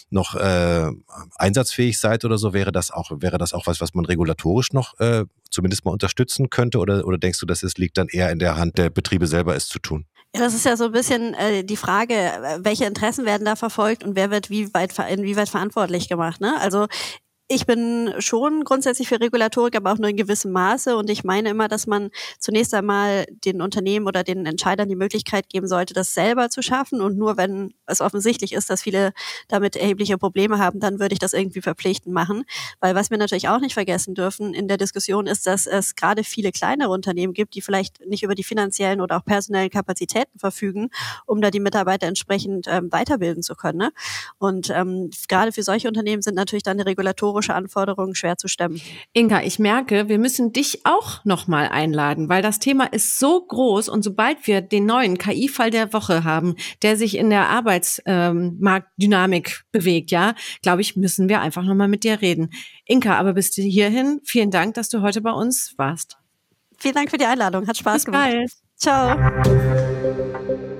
noch 0.10 0.36
äh, 0.36 0.92
einsatzfähig 1.38 2.00
seid 2.00 2.26
oder 2.26 2.38
so, 2.38 2.54
wäre 2.54 2.72
das 2.74 2.92
auch, 2.92 3.12
wäre 3.20 3.38
das 3.38 3.54
auch 3.54 3.68
was, 3.68 3.80
was 3.80 3.94
man 3.94 4.06
regulatorisch 4.06 4.74
noch 4.74 5.00
äh, 5.00 5.26
zumindest 5.56 5.86
mal 5.86 5.92
unterstützen 5.92 6.50
könnte? 6.50 6.78
Oder, 6.80 7.06
oder 7.06 7.18
denkst 7.18 7.40
du, 7.40 7.46
dass 7.46 7.64
es 7.64 7.78
liegt 7.78 7.98
dann 7.98 8.08
eher 8.08 8.32
in 8.32 8.40
der 8.40 8.58
Hand 8.58 8.78
der 8.78 8.90
Betriebe 8.90 9.28
selber, 9.28 9.56
es 9.56 9.68
zu 9.68 9.80
tun? 9.80 10.06
Ja, 10.36 10.42
das 10.42 10.54
ist 10.54 10.66
ja 10.66 10.76
so 10.76 10.86
ein 10.86 10.92
bisschen 10.92 11.34
äh, 11.34 11.64
die 11.64 11.78
Frage, 11.78 12.16
welche 12.60 12.86
Interessen 12.86 13.26
werden 13.26 13.46
da 13.46 13.56
verfolgt 13.56 14.04
und 14.04 14.18
wer 14.18 14.32
wird 14.32 14.50
wie 14.50 14.74
weit, 14.74 14.94
inwieweit 15.10 15.48
verantwortlich 15.48 16.10
gemacht. 16.10 16.42
Ne? 16.42 16.60
Also 16.60 16.88
ich 17.48 17.68
bin 17.68 18.12
schon 18.18 18.64
grundsätzlich 18.64 19.08
für 19.08 19.22
Regulatorik, 19.22 19.76
aber 19.76 19.92
auch 19.92 20.00
nur 20.00 20.10
in 20.10 20.16
gewissem 20.16 20.52
Maße. 20.52 20.98
Und 20.98 21.12
ich 21.12 21.24
meine 21.24 21.50
immer, 21.50 21.68
dass 21.68 21.86
man 21.86 22.10
zunächst 22.40 22.74
einmal 22.74 23.28
den 23.46 23.62
Unternehmen 23.62 24.08
oder 24.08 24.24
den 24.24 24.48
Entscheidern 24.48 24.90
die 24.90 24.96
Möglichkeit 24.96 25.48
geben 25.50 25.68
sollte, 25.68 25.94
das 25.94 26.16
selber 26.16 26.50
zu 26.50 26.64
schaffen. 26.64 27.02
Und 27.02 27.20
nur 27.20 27.38
wenn 27.38 27.76
es 27.86 28.02
offensichtlich 28.02 28.54
ist, 28.54 28.72
dass 28.72 28.82
viele 28.82 29.14
damit 29.48 29.76
erhebliche 29.76 30.18
Probleme 30.18 30.58
haben, 30.58 30.80
dann 30.80 31.00
würde 31.00 31.14
ich 31.14 31.20
das 31.20 31.34
irgendwie 31.34 31.62
verpflichtend 31.62 32.16
machen. 32.16 32.46
Weil 32.80 32.96
was 32.96 33.12
wir 33.12 33.20
natürlich 33.20 33.48
auch 33.48 33.60
nicht 33.60 33.76
vergessen 33.76 34.16
dürfen 34.16 34.56
in 34.56 34.68
der 34.68 34.78
Diskussion 34.78 35.28
ist, 35.28 35.46
dass 35.46 35.68
es 35.68 35.96
gerade 35.96 36.24
viele 36.24 36.52
kleinere 36.52 36.90
Unternehmen 36.90 37.34
gibt, 37.34 37.54
die 37.54 37.62
vielleicht 37.62 38.04
nicht 38.08 38.24
über 38.24 38.34
die 38.34 38.44
finanziellen 38.44 39.02
oder 39.02 39.18
auch 39.18 39.26
personellen 39.26 39.70
Kapazitäten 39.70 40.40
verfügen, 40.40 40.90
um 41.28 41.42
da 41.42 41.52
die 41.52 41.60
Mitarbeiter 41.60 42.08
entsprechend 42.08 42.66
ähm, 42.68 42.92
weiterbilden 42.92 43.44
zu 43.44 43.54
können. 43.54 43.78
Ne? 43.78 43.92
Und 44.40 44.72
ähm, 44.72 45.12
gerade 45.28 45.52
für 45.52 45.62
solche 45.62 45.88
Unternehmen 45.88 46.24
sind 46.24 46.34
natürlich 46.34 46.64
dann 46.64 46.80
die 46.80 46.84
Regulatoren 46.84 47.35
regulatorische 47.36 47.54
Anforderungen 47.54 48.16
schwer 48.16 48.38
zu 48.38 48.48
stemmen. 48.48 48.82
Inga, 49.14 49.44
ich 49.44 49.60
merke, 49.60 50.10
wir 50.10 50.18
müssen 50.20 50.54
dich 50.54 50.86
auch 50.86 51.24
nochmal 51.26 51.68
einladen, 51.68 52.30
weil 52.30 52.42
das 52.42 52.60
Thema 52.60 52.86
ist 52.86 53.20
so 53.20 53.46
groß 53.46 53.90
und 53.90 54.04
sobald 54.04 54.48
wir 54.48 54.62
den 54.62 54.86
neuen 54.86 55.18
KI-Fall 55.18 55.72
der 55.72 55.92
Woche 55.94 56.24
haben, 56.24 56.56
der 56.82 56.98
sich 56.98 57.18
in 57.18 57.30
der 57.30 57.50
Arbeitsmarktdynamik 57.50 59.48
ähm, 59.48 59.66
bewegt, 59.72 60.12
ja, 60.12 60.36
glaube 60.62 60.82
ich, 60.82 60.96
müssen 60.96 61.30
wir 61.30 61.42
einfach 61.42 61.64
nochmal 61.64 61.88
mit 61.88 62.04
dir 62.04 62.22
reden. 62.22 62.50
Inka, 62.86 63.18
aber 63.18 63.34
bis 63.34 63.54
hierhin, 63.54 64.22
vielen 64.24 64.52
Dank, 64.52 64.76
dass 64.76 64.90
du 64.90 65.02
heute 65.02 65.22
bei 65.22 65.32
uns 65.32 65.74
warst. 65.78 66.18
Vielen 66.78 66.96
Dank 66.96 67.10
für 67.10 67.18
die 67.18 67.26
Einladung, 67.26 67.68
hat 67.68 67.78
Spaß 67.78 67.94
bis 67.96 68.06
gemacht. 68.06 68.32
Bald. 68.32 68.52
Ciao. 68.78 69.16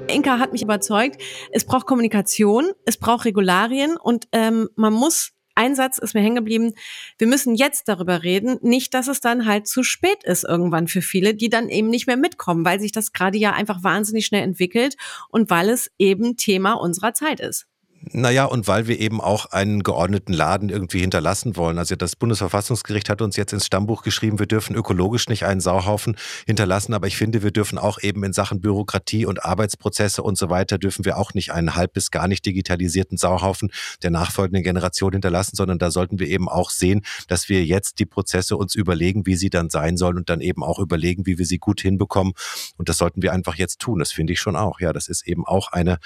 Inka 0.08 0.40
hat 0.40 0.52
mich 0.52 0.62
überzeugt, 0.62 1.22
es 1.52 1.66
braucht 1.66 1.88
Kommunikation, 1.88 2.72
es 2.86 2.98
braucht 2.98 3.26
Regularien 3.26 3.98
und 3.98 4.28
ähm, 4.32 4.70
man 4.76 4.94
muss 4.94 5.35
ein 5.56 5.76
Satz 5.76 5.98
ist 5.98 6.14
mir 6.14 6.22
hängen 6.22 6.36
geblieben. 6.36 6.74
Wir 7.18 7.28
müssen 7.28 7.56
jetzt 7.56 7.88
darüber 7.88 8.24
reden, 8.24 8.58
nicht, 8.62 8.94
dass 8.94 9.08
es 9.08 9.22
dann 9.22 9.46
halt 9.46 9.68
zu 9.68 9.84
spät 9.84 10.24
ist 10.24 10.44
irgendwann 10.44 10.88
für 10.88 11.02
viele, 11.02 11.34
die 11.34 11.50
dann 11.50 11.70
eben 11.70 11.90
nicht 11.90 12.08
mehr 12.08 12.18
mitkommen, 12.18 12.66
weil 12.66 12.80
sich 12.80 12.92
das 12.92 13.14
gerade 13.14 13.38
ja 13.38 13.54
einfach 13.54 13.84
wahnsinnig 13.84 14.26
schnell 14.26 14.44
entwickelt 14.44 14.96
und 15.30 15.50
weil 15.50 15.70
es 15.70 15.90
eben 15.98 16.38
Thema 16.38 16.74
unserer 16.74 17.14
Zeit 17.14 17.40
ist. 17.40 17.68
Naja, 18.12 18.46
und 18.46 18.68
weil 18.68 18.88
wir 18.88 19.00
eben 19.00 19.20
auch 19.20 19.48
einen 19.48 19.82
geordneten 19.82 20.32
Laden 20.32 20.70
irgendwie 20.70 21.00
hinterlassen 21.00 21.56
wollen. 21.56 21.80
Also 21.80 21.96
das 21.96 22.16
Bundesverfassungsgericht 22.16 23.10
hat 23.10 23.22
uns 23.22 23.36
jetzt 23.36 23.52
ins 23.52 23.66
Stammbuch 23.66 24.04
geschrieben, 24.04 24.38
wir 24.38 24.46
dürfen 24.46 24.76
ökologisch 24.76 25.28
nicht 25.28 25.46
einen 25.46 25.60
Sauhaufen 25.60 26.16
hinterlassen, 26.46 26.94
aber 26.94 27.08
ich 27.08 27.18
finde, 27.18 27.42
wir 27.42 27.50
dürfen 27.52 27.80
auch 27.80 27.98
eben 28.02 28.24
in 28.24 28.32
Sachen 28.32 28.62
Bürokratie 28.62 29.26
und 29.26 29.44
Arbeitsprozesse 29.44 30.22
und 30.22 30.38
so 30.38 30.50
weiter, 30.50 30.78
dürfen 30.78 31.04
wir 31.04 31.18
auch 31.18 31.34
nicht 31.34 31.52
einen 31.52 31.76
halb 31.76 31.94
bis 31.94 32.12
gar 32.12 32.28
nicht 32.28 32.46
digitalisierten 32.46 33.18
Sauhaufen 33.18 33.72
der 34.04 34.12
nachfolgenden 34.12 34.64
Generation 34.64 35.14
hinterlassen, 35.14 35.56
sondern 35.56 35.80
da 35.80 35.90
sollten 35.90 36.20
wir 36.20 36.28
eben 36.28 36.48
auch 36.48 36.70
sehen, 36.70 37.02
dass 37.28 37.50
wir 37.50 37.66
jetzt 37.66 37.98
die 38.00 38.06
Prozesse 38.06 38.56
uns 38.56 38.76
überlegen, 38.76 39.26
wie 39.26 39.36
sie 39.36 39.50
dann 39.50 39.72
sein 39.72 39.98
sollen 39.98 40.18
und 40.18 40.30
dann 40.30 40.42
eben 40.42 40.64
auch 40.64 40.78
überlegen, 40.78 41.26
wie 41.26 41.40
wir 41.40 41.46
sie 41.46 41.58
gut 41.58 41.82
hinbekommen. 41.82 42.34
Und 42.78 42.88
das 42.88 42.98
sollten 42.98 43.24
wir 43.24 43.34
einfach 43.34 43.56
jetzt 43.56 43.80
tun. 43.80 43.98
Das 44.00 44.12
finde 44.12 44.34
ich 44.34 44.40
schon 44.40 44.56
auch. 44.56 44.80
Ja, 44.80 44.94
das 44.94 45.08
ist 45.08 45.28
eben 45.28 45.46
auch 45.46 45.72
eine, 45.72 45.98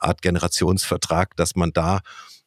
Art 0.00 0.22
Generationsvertrag, 0.22 1.36
dass 1.36 1.56
man 1.56 1.72
da 1.72 2.00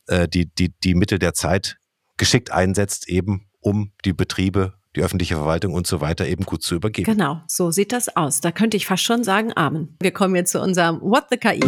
äh, 0.08 0.28
die, 0.28 0.48
die, 0.48 0.74
die 0.84 0.96
Mittel 0.96 1.20
der 1.20 1.34
Zeit 1.34 1.78
geschickt 2.18 2.52
einsetzt, 2.52 3.08
eben 3.10 3.48
um 3.60 3.92
die 4.06 4.14
Betriebe 4.14 4.74
die 4.96 5.02
öffentliche 5.02 5.36
Verwaltung 5.36 5.74
und 5.74 5.88
so 5.88 6.02
weiter 6.02 6.28
eben 6.28 6.44
gut 6.44 6.62
zu 6.62 6.76
übergeben. 6.76 7.12
Genau, 7.12 7.42
so 7.48 7.72
sieht 7.72 7.92
das 7.92 8.16
aus. 8.16 8.42
Da 8.42 8.52
könnte 8.52 8.78
ich 8.78 8.86
fast 8.86 9.04
schon 9.04 9.24
sagen, 9.24 9.52
Amen. 9.56 9.98
Wir 10.02 10.12
kommen 10.12 10.36
jetzt 10.36 10.52
zu 10.52 10.62
unserem 10.62 11.02
What 11.02 11.26
the 11.32 11.38
KI. 11.38 11.62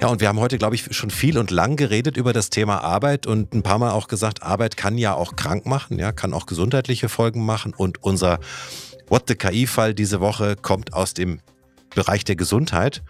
Ja, 0.00 0.08
und 0.08 0.20
wir 0.20 0.28
haben 0.28 0.40
heute, 0.40 0.58
glaube 0.58 0.74
ich, 0.74 0.96
schon 0.96 1.10
viel 1.10 1.38
und 1.38 1.50
lang 1.52 1.76
geredet 1.76 2.16
über 2.16 2.32
das 2.32 2.50
Thema 2.50 2.78
Arbeit 2.78 3.26
und 3.26 3.54
ein 3.54 3.62
paar 3.62 3.78
Mal 3.78 3.92
auch 3.92 4.08
gesagt, 4.08 4.42
Arbeit 4.42 4.76
kann 4.76 4.98
ja 4.98 5.14
auch 5.14 5.36
krank 5.36 5.64
machen, 5.64 5.98
ja, 5.98 6.10
kann 6.10 6.32
auch 6.32 6.46
gesundheitliche 6.46 7.08
Folgen 7.08 7.44
machen. 7.44 7.72
Und 7.72 8.02
unser 8.02 8.40
What 9.08 9.24
the 9.28 9.36
KI-Fall 9.36 9.94
diese 9.94 10.20
Woche 10.20 10.56
kommt 10.56 10.92
aus 10.92 11.14
dem 11.14 11.40
Bereich 11.94 12.24
der 12.24 12.36
Gesundheit. 12.36 13.02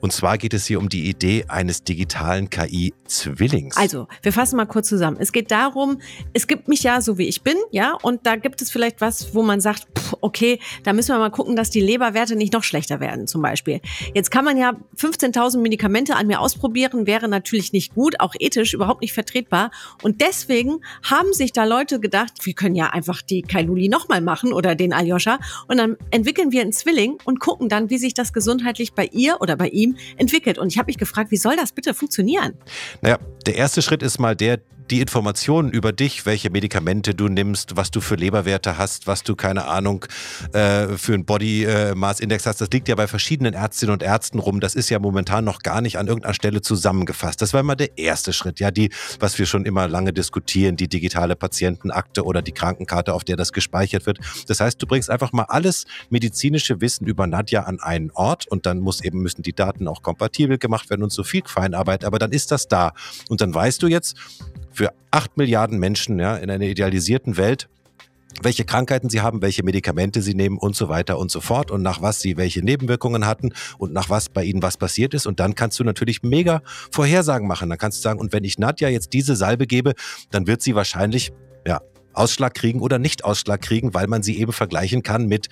Und 0.00 0.12
zwar 0.12 0.38
geht 0.38 0.54
es 0.54 0.66
hier 0.66 0.78
um 0.78 0.88
die 0.88 1.08
Idee 1.08 1.44
eines 1.48 1.84
digitalen 1.84 2.50
KI-Zwillings. 2.50 3.76
Also, 3.76 4.08
wir 4.22 4.32
fassen 4.32 4.56
mal 4.56 4.66
kurz 4.66 4.88
zusammen. 4.88 5.18
Es 5.20 5.32
geht 5.32 5.50
darum, 5.50 6.00
es 6.32 6.46
gibt 6.46 6.68
mich 6.68 6.82
ja 6.82 7.00
so 7.00 7.18
wie 7.18 7.28
ich 7.28 7.42
bin, 7.42 7.56
ja, 7.70 7.96
und 8.02 8.26
da 8.26 8.36
gibt 8.36 8.62
es 8.62 8.70
vielleicht 8.70 9.00
was, 9.00 9.34
wo 9.34 9.42
man 9.42 9.60
sagt, 9.60 9.86
okay, 10.20 10.58
da 10.84 10.92
müssen 10.92 11.14
wir 11.14 11.18
mal 11.18 11.30
gucken, 11.30 11.56
dass 11.56 11.70
die 11.70 11.80
Leberwerte 11.80 12.36
nicht 12.36 12.52
noch 12.52 12.64
schlechter 12.64 13.00
werden, 13.00 13.26
zum 13.26 13.42
Beispiel. 13.42 13.80
Jetzt 14.14 14.30
kann 14.30 14.44
man 14.44 14.56
ja 14.56 14.74
15.000 14.96 15.58
Medikamente 15.58 16.16
an 16.16 16.26
mir 16.26 16.40
ausprobieren, 16.40 17.06
wäre 17.06 17.28
natürlich 17.28 17.72
nicht 17.72 17.94
gut, 17.94 18.20
auch 18.20 18.34
ethisch 18.38 18.74
überhaupt 18.74 19.00
nicht 19.00 19.12
vertretbar. 19.12 19.70
Und 20.02 20.20
deswegen 20.20 20.80
haben 21.02 21.32
sich 21.32 21.52
da 21.52 21.64
Leute 21.64 22.00
gedacht, 22.00 22.32
wir 22.42 22.54
können 22.54 22.74
ja 22.74 22.90
einfach 22.90 23.22
die 23.22 23.42
Kailuli 23.42 23.88
nochmal 23.88 24.20
machen 24.20 24.52
oder 24.52 24.74
den 24.74 24.92
Aljoscha 24.92 25.38
und 25.68 25.78
dann 25.78 25.96
entwickeln 26.10 26.52
wir 26.52 26.62
einen 26.62 26.72
Zwilling 26.72 27.18
und 27.24 27.40
gucken 27.40 27.68
dann, 27.68 27.90
wie 27.90 27.98
sich 27.98 28.14
das 28.14 28.32
gesundheitlich 28.32 28.92
bei 28.92 29.08
ihr 29.12 29.40
oder 29.40 29.56
bei 29.56 29.68
ihm 29.68 29.96
entwickelt. 30.16 30.58
Und 30.58 30.68
ich 30.68 30.78
habe 30.78 30.86
mich 30.86 30.98
gefragt, 30.98 31.30
wie 31.30 31.36
soll 31.36 31.56
das 31.56 31.72
bitte 31.72 31.94
funktionieren? 31.94 32.54
Naja, 33.00 33.18
der 33.50 33.58
erste 33.58 33.82
Schritt 33.82 34.04
ist 34.04 34.20
mal 34.20 34.36
der, 34.36 34.60
die 34.90 35.00
Informationen 35.00 35.70
über 35.70 35.92
dich, 35.92 36.26
welche 36.26 36.50
Medikamente 36.50 37.14
du 37.14 37.28
nimmst, 37.28 37.76
was 37.76 37.90
du 37.90 38.00
für 38.00 38.16
Leberwerte 38.16 38.76
hast, 38.76 39.06
was 39.06 39.22
du, 39.22 39.36
keine 39.36 39.66
Ahnung, 39.66 40.04
äh, 40.52 40.88
für 40.96 41.14
einen 41.14 41.24
Body 41.24 41.64
äh, 41.64 41.94
hast, 42.00 42.60
das 42.60 42.70
liegt 42.72 42.88
ja 42.88 42.96
bei 42.96 43.06
verschiedenen 43.06 43.54
Ärztinnen 43.54 43.92
und 43.92 44.02
Ärzten 44.02 44.40
rum. 44.40 44.58
Das 44.60 44.74
ist 44.74 44.90
ja 44.90 44.98
momentan 44.98 45.44
noch 45.44 45.60
gar 45.60 45.80
nicht 45.80 45.96
an 45.98 46.08
irgendeiner 46.08 46.34
Stelle 46.34 46.60
zusammengefasst. 46.60 47.40
Das 47.40 47.52
war 47.52 47.60
immer 47.60 47.76
der 47.76 47.98
erste 47.98 48.32
Schritt. 48.32 48.58
Ja, 48.58 48.70
die, 48.70 48.90
was 49.20 49.38
wir 49.38 49.46
schon 49.46 49.64
immer 49.64 49.86
lange 49.86 50.12
diskutieren, 50.12 50.76
die 50.76 50.88
digitale 50.88 51.36
Patientenakte 51.36 52.24
oder 52.24 52.42
die 52.42 52.52
Krankenkarte, 52.52 53.14
auf 53.14 53.22
der 53.22 53.36
das 53.36 53.52
gespeichert 53.52 54.06
wird. 54.06 54.18
Das 54.48 54.60
heißt, 54.60 54.82
du 54.82 54.86
bringst 54.86 55.08
einfach 55.08 55.32
mal 55.32 55.44
alles 55.44 55.86
medizinische 56.08 56.80
Wissen 56.80 57.06
über 57.06 57.26
Nadja 57.26 57.62
an 57.62 57.80
einen 57.80 58.10
Ort 58.10 58.48
und 58.48 58.66
dann 58.66 58.80
muss 58.80 59.02
eben, 59.04 59.22
müssen 59.22 59.42
die 59.42 59.52
Daten 59.52 59.86
auch 59.86 60.02
kompatibel 60.02 60.58
gemacht 60.58 60.90
werden 60.90 61.02
und 61.04 61.12
so 61.12 61.22
viel 61.22 61.42
Feinarbeit, 61.46 62.04
aber 62.04 62.18
dann 62.18 62.32
ist 62.32 62.50
das 62.50 62.66
da. 62.66 62.92
Und 63.28 63.39
dann 63.40 63.54
weißt 63.54 63.82
du 63.82 63.86
jetzt, 63.86 64.16
für 64.72 64.92
acht 65.10 65.36
Milliarden 65.36 65.78
Menschen 65.78 66.18
ja, 66.18 66.36
in 66.36 66.50
einer 66.50 66.64
idealisierten 66.64 67.36
Welt, 67.36 67.68
welche 68.42 68.64
Krankheiten 68.64 69.10
sie 69.10 69.20
haben, 69.20 69.42
welche 69.42 69.62
Medikamente 69.64 70.22
sie 70.22 70.34
nehmen 70.34 70.56
und 70.56 70.76
so 70.76 70.88
weiter 70.88 71.18
und 71.18 71.30
so 71.30 71.40
fort 71.40 71.70
und 71.70 71.82
nach 71.82 72.00
was 72.00 72.20
sie 72.20 72.36
welche 72.36 72.62
Nebenwirkungen 72.64 73.26
hatten 73.26 73.52
und 73.78 73.92
nach 73.92 74.08
was 74.08 74.28
bei 74.28 74.44
ihnen 74.44 74.62
was 74.62 74.76
passiert 74.76 75.14
ist. 75.14 75.26
Und 75.26 75.40
dann 75.40 75.54
kannst 75.54 75.78
du 75.78 75.84
natürlich 75.84 76.22
mega 76.22 76.62
Vorhersagen 76.90 77.46
machen. 77.46 77.68
Dann 77.68 77.78
kannst 77.78 77.98
du 77.98 78.02
sagen, 78.02 78.20
und 78.20 78.32
wenn 78.32 78.44
ich 78.44 78.58
Nadja 78.58 78.88
jetzt 78.88 79.12
diese 79.12 79.36
Salbe 79.36 79.66
gebe, 79.66 79.94
dann 80.30 80.46
wird 80.46 80.62
sie 80.62 80.74
wahrscheinlich 80.74 81.32
ja, 81.66 81.80
Ausschlag 82.12 82.54
kriegen 82.54 82.80
oder 82.80 82.98
nicht 82.98 83.24
Ausschlag 83.24 83.62
kriegen, 83.62 83.94
weil 83.94 84.06
man 84.06 84.22
sie 84.22 84.38
eben 84.38 84.52
vergleichen 84.52 85.02
kann 85.02 85.26
mit 85.26 85.48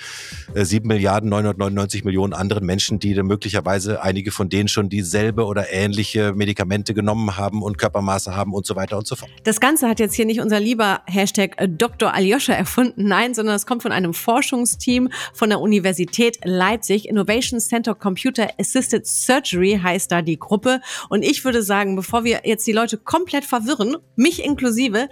äh, 0.55 0.65
7 0.65 0.87
Milliarden 0.87 1.31
999 1.31 2.05
Millionen 2.05 2.33
anderen 2.33 2.67
Menschen, 2.67 2.99
die 2.99 3.15
möglicherweise 3.23 4.03
einige 4.03 4.31
von 4.31 4.49
denen 4.49 4.69
schon 4.69 4.89
dieselbe 4.89 5.45
oder 5.45 5.73
ähnliche 5.73 6.33
Medikamente 6.35 6.95
genommen 6.95 7.37
haben 7.37 7.63
und 7.63 7.79
Körpermaße 7.79 8.35
haben 8.35 8.55
und 8.55 8.67
so 8.67 8.77
weiter 8.77 8.99
und 8.99 9.07
so 9.07 9.17
fort. 9.17 9.31
Das 9.45 9.61
Ganze 9.61 9.89
hat 9.89 10.01
jetzt 10.01 10.15
hier 10.15 10.27
nicht 10.27 10.41
unser 10.41 10.61
lieber 10.61 11.03
Hashtag 11.07 11.61
äh, 11.61 11.69
Dr. 11.69 12.15
Aljoscha 12.15 12.53
erfunden, 12.59 13.07
nein, 13.09 13.35
sondern 13.35 13.55
es 13.55 13.67
kommt 13.67 13.83
von 13.83 13.93
einem 13.93 14.15
Forschungsteam 14.15 15.11
von 15.33 15.49
der 15.49 15.61
Universität 15.61 16.39
Leipzig. 16.45 17.09
Innovation 17.09 17.61
Center 17.61 17.95
Computer 17.95 18.49
Assisted 18.59 19.07
Surgery 19.07 19.81
heißt 19.83 20.11
da 20.11 20.23
die 20.23 20.39
Gruppe. 20.39 20.81
Und 21.09 21.23
ich 21.23 21.45
würde 21.45 21.63
sagen, 21.63 21.97
bevor 21.97 22.25
wir 22.25 22.43
jetzt 22.45 22.67
die 22.67 22.73
Leute 22.73 22.99
komplett 22.99 23.45
verwirren, 23.45 23.97
mich 24.17 24.45
inklusive, 24.45 25.09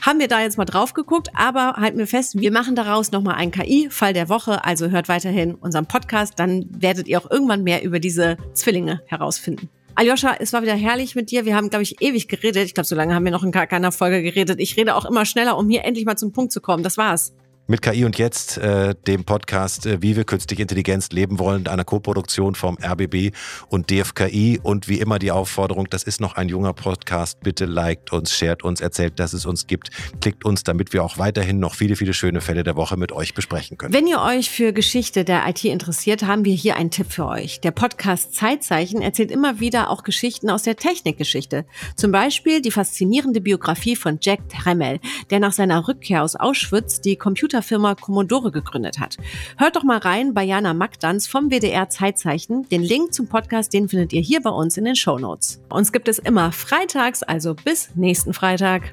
haben 0.00 0.20
wir 0.20 0.28
da 0.28 0.40
jetzt 0.40 0.58
mal 0.58 0.64
drauf 0.64 0.94
geguckt, 0.94 1.28
aber 1.34 1.74
halten 1.74 1.98
wir 1.98 2.06
fest, 2.06 2.38
wir 2.38 2.52
machen 2.52 2.74
daraus 2.74 3.12
nochmal 3.12 3.34
einen 3.34 3.50
KI-Fall 3.50 4.12
der 4.12 4.28
Woche. 4.28 4.64
Also 4.64 4.90
hört 4.90 5.08
weiterhin 5.08 5.54
unseren 5.54 5.86
Podcast, 5.86 6.34
dann 6.38 6.66
werdet 6.70 7.08
ihr 7.08 7.18
auch 7.20 7.30
irgendwann 7.30 7.62
mehr 7.62 7.82
über 7.82 7.98
diese 8.00 8.36
Zwillinge 8.54 9.02
herausfinden. 9.06 9.68
Aljoscha, 9.94 10.36
es 10.38 10.52
war 10.52 10.62
wieder 10.62 10.76
herrlich 10.76 11.16
mit 11.16 11.32
dir. 11.32 11.44
Wir 11.44 11.56
haben, 11.56 11.70
glaube 11.70 11.82
ich, 11.82 12.00
ewig 12.00 12.28
geredet. 12.28 12.64
Ich 12.66 12.74
glaube, 12.74 12.86
so 12.86 12.94
lange 12.94 13.16
haben 13.16 13.24
wir 13.24 13.32
noch 13.32 13.42
in 13.42 13.50
keiner 13.50 13.90
Folge 13.90 14.22
geredet. 14.22 14.60
Ich 14.60 14.76
rede 14.76 14.94
auch 14.94 15.04
immer 15.04 15.24
schneller, 15.24 15.58
um 15.58 15.68
hier 15.68 15.84
endlich 15.84 16.06
mal 16.06 16.16
zum 16.16 16.32
Punkt 16.32 16.52
zu 16.52 16.60
kommen. 16.60 16.84
Das 16.84 16.96
war's. 16.96 17.32
Mit 17.70 17.82
KI 17.82 18.06
und 18.06 18.16
jetzt, 18.16 18.56
äh, 18.56 18.94
dem 19.06 19.24
Podcast, 19.24 19.84
äh, 19.84 20.00
wie 20.00 20.16
wir 20.16 20.24
künstliche 20.24 20.62
Intelligenz 20.62 21.10
leben 21.10 21.38
wollen, 21.38 21.66
einer 21.66 21.84
Koproduktion 21.84 22.54
vom 22.54 22.78
RBB 22.82 23.34
und 23.68 23.90
DFKI. 23.90 24.58
Und 24.62 24.88
wie 24.88 24.98
immer 25.00 25.18
die 25.18 25.30
Aufforderung, 25.30 25.86
das 25.90 26.02
ist 26.02 26.18
noch 26.18 26.36
ein 26.36 26.48
junger 26.48 26.72
Podcast. 26.72 27.40
Bitte 27.40 27.66
liked 27.66 28.10
uns, 28.10 28.32
shared 28.32 28.64
uns, 28.64 28.80
erzählt, 28.80 29.20
dass 29.20 29.34
es 29.34 29.44
uns 29.44 29.66
gibt. 29.66 29.90
Klickt 30.22 30.46
uns, 30.46 30.64
damit 30.64 30.94
wir 30.94 31.04
auch 31.04 31.18
weiterhin 31.18 31.60
noch 31.60 31.74
viele, 31.74 31.94
viele 31.96 32.14
schöne 32.14 32.40
Fälle 32.40 32.64
der 32.64 32.74
Woche 32.74 32.96
mit 32.96 33.12
euch 33.12 33.34
besprechen 33.34 33.76
können. 33.76 33.92
Wenn 33.92 34.06
ihr 34.06 34.22
euch 34.22 34.48
für 34.48 34.72
Geschichte 34.72 35.26
der 35.26 35.46
IT 35.46 35.62
interessiert, 35.66 36.22
haben 36.22 36.46
wir 36.46 36.54
hier 36.54 36.76
einen 36.76 36.90
Tipp 36.90 37.12
für 37.12 37.26
euch. 37.26 37.60
Der 37.60 37.72
Podcast 37.72 38.34
Zeitzeichen 38.34 39.02
erzählt 39.02 39.30
immer 39.30 39.60
wieder 39.60 39.90
auch 39.90 40.04
Geschichten 40.04 40.48
aus 40.48 40.62
der 40.62 40.76
Technikgeschichte. 40.76 41.66
Zum 41.96 42.12
Beispiel 42.12 42.62
die 42.62 42.70
faszinierende 42.70 43.42
Biografie 43.42 43.94
von 43.94 44.20
Jack 44.22 44.48
Tremmel, 44.48 45.00
der 45.28 45.38
nach 45.38 45.52
seiner 45.52 45.86
Rückkehr 45.86 46.22
aus 46.22 46.34
Auschwitz 46.34 47.02
die 47.02 47.16
Computer 47.16 47.57
Computerfirma 47.58 47.94
Commodore 47.94 48.50
gegründet 48.50 48.98
hat. 48.98 49.16
Hört 49.56 49.76
doch 49.76 49.82
mal 49.82 49.98
rein 49.98 50.34
bei 50.34 50.44
Jana 50.44 50.74
Magdanz 50.74 51.26
vom 51.26 51.50
WDR 51.50 51.88
Zeitzeichen. 51.88 52.68
Den 52.68 52.82
Link 52.82 53.12
zum 53.12 53.28
Podcast, 53.28 53.72
den 53.72 53.88
findet 53.88 54.12
ihr 54.12 54.22
hier 54.22 54.40
bei 54.40 54.50
uns 54.50 54.76
in 54.76 54.84
den 54.84 54.96
Show 54.96 55.18
Notes. 55.18 55.60
Uns 55.68 55.92
gibt 55.92 56.08
es 56.08 56.18
immer 56.18 56.52
freitags, 56.52 57.22
also 57.22 57.54
bis 57.54 57.90
nächsten 57.94 58.32
Freitag. 58.32 58.92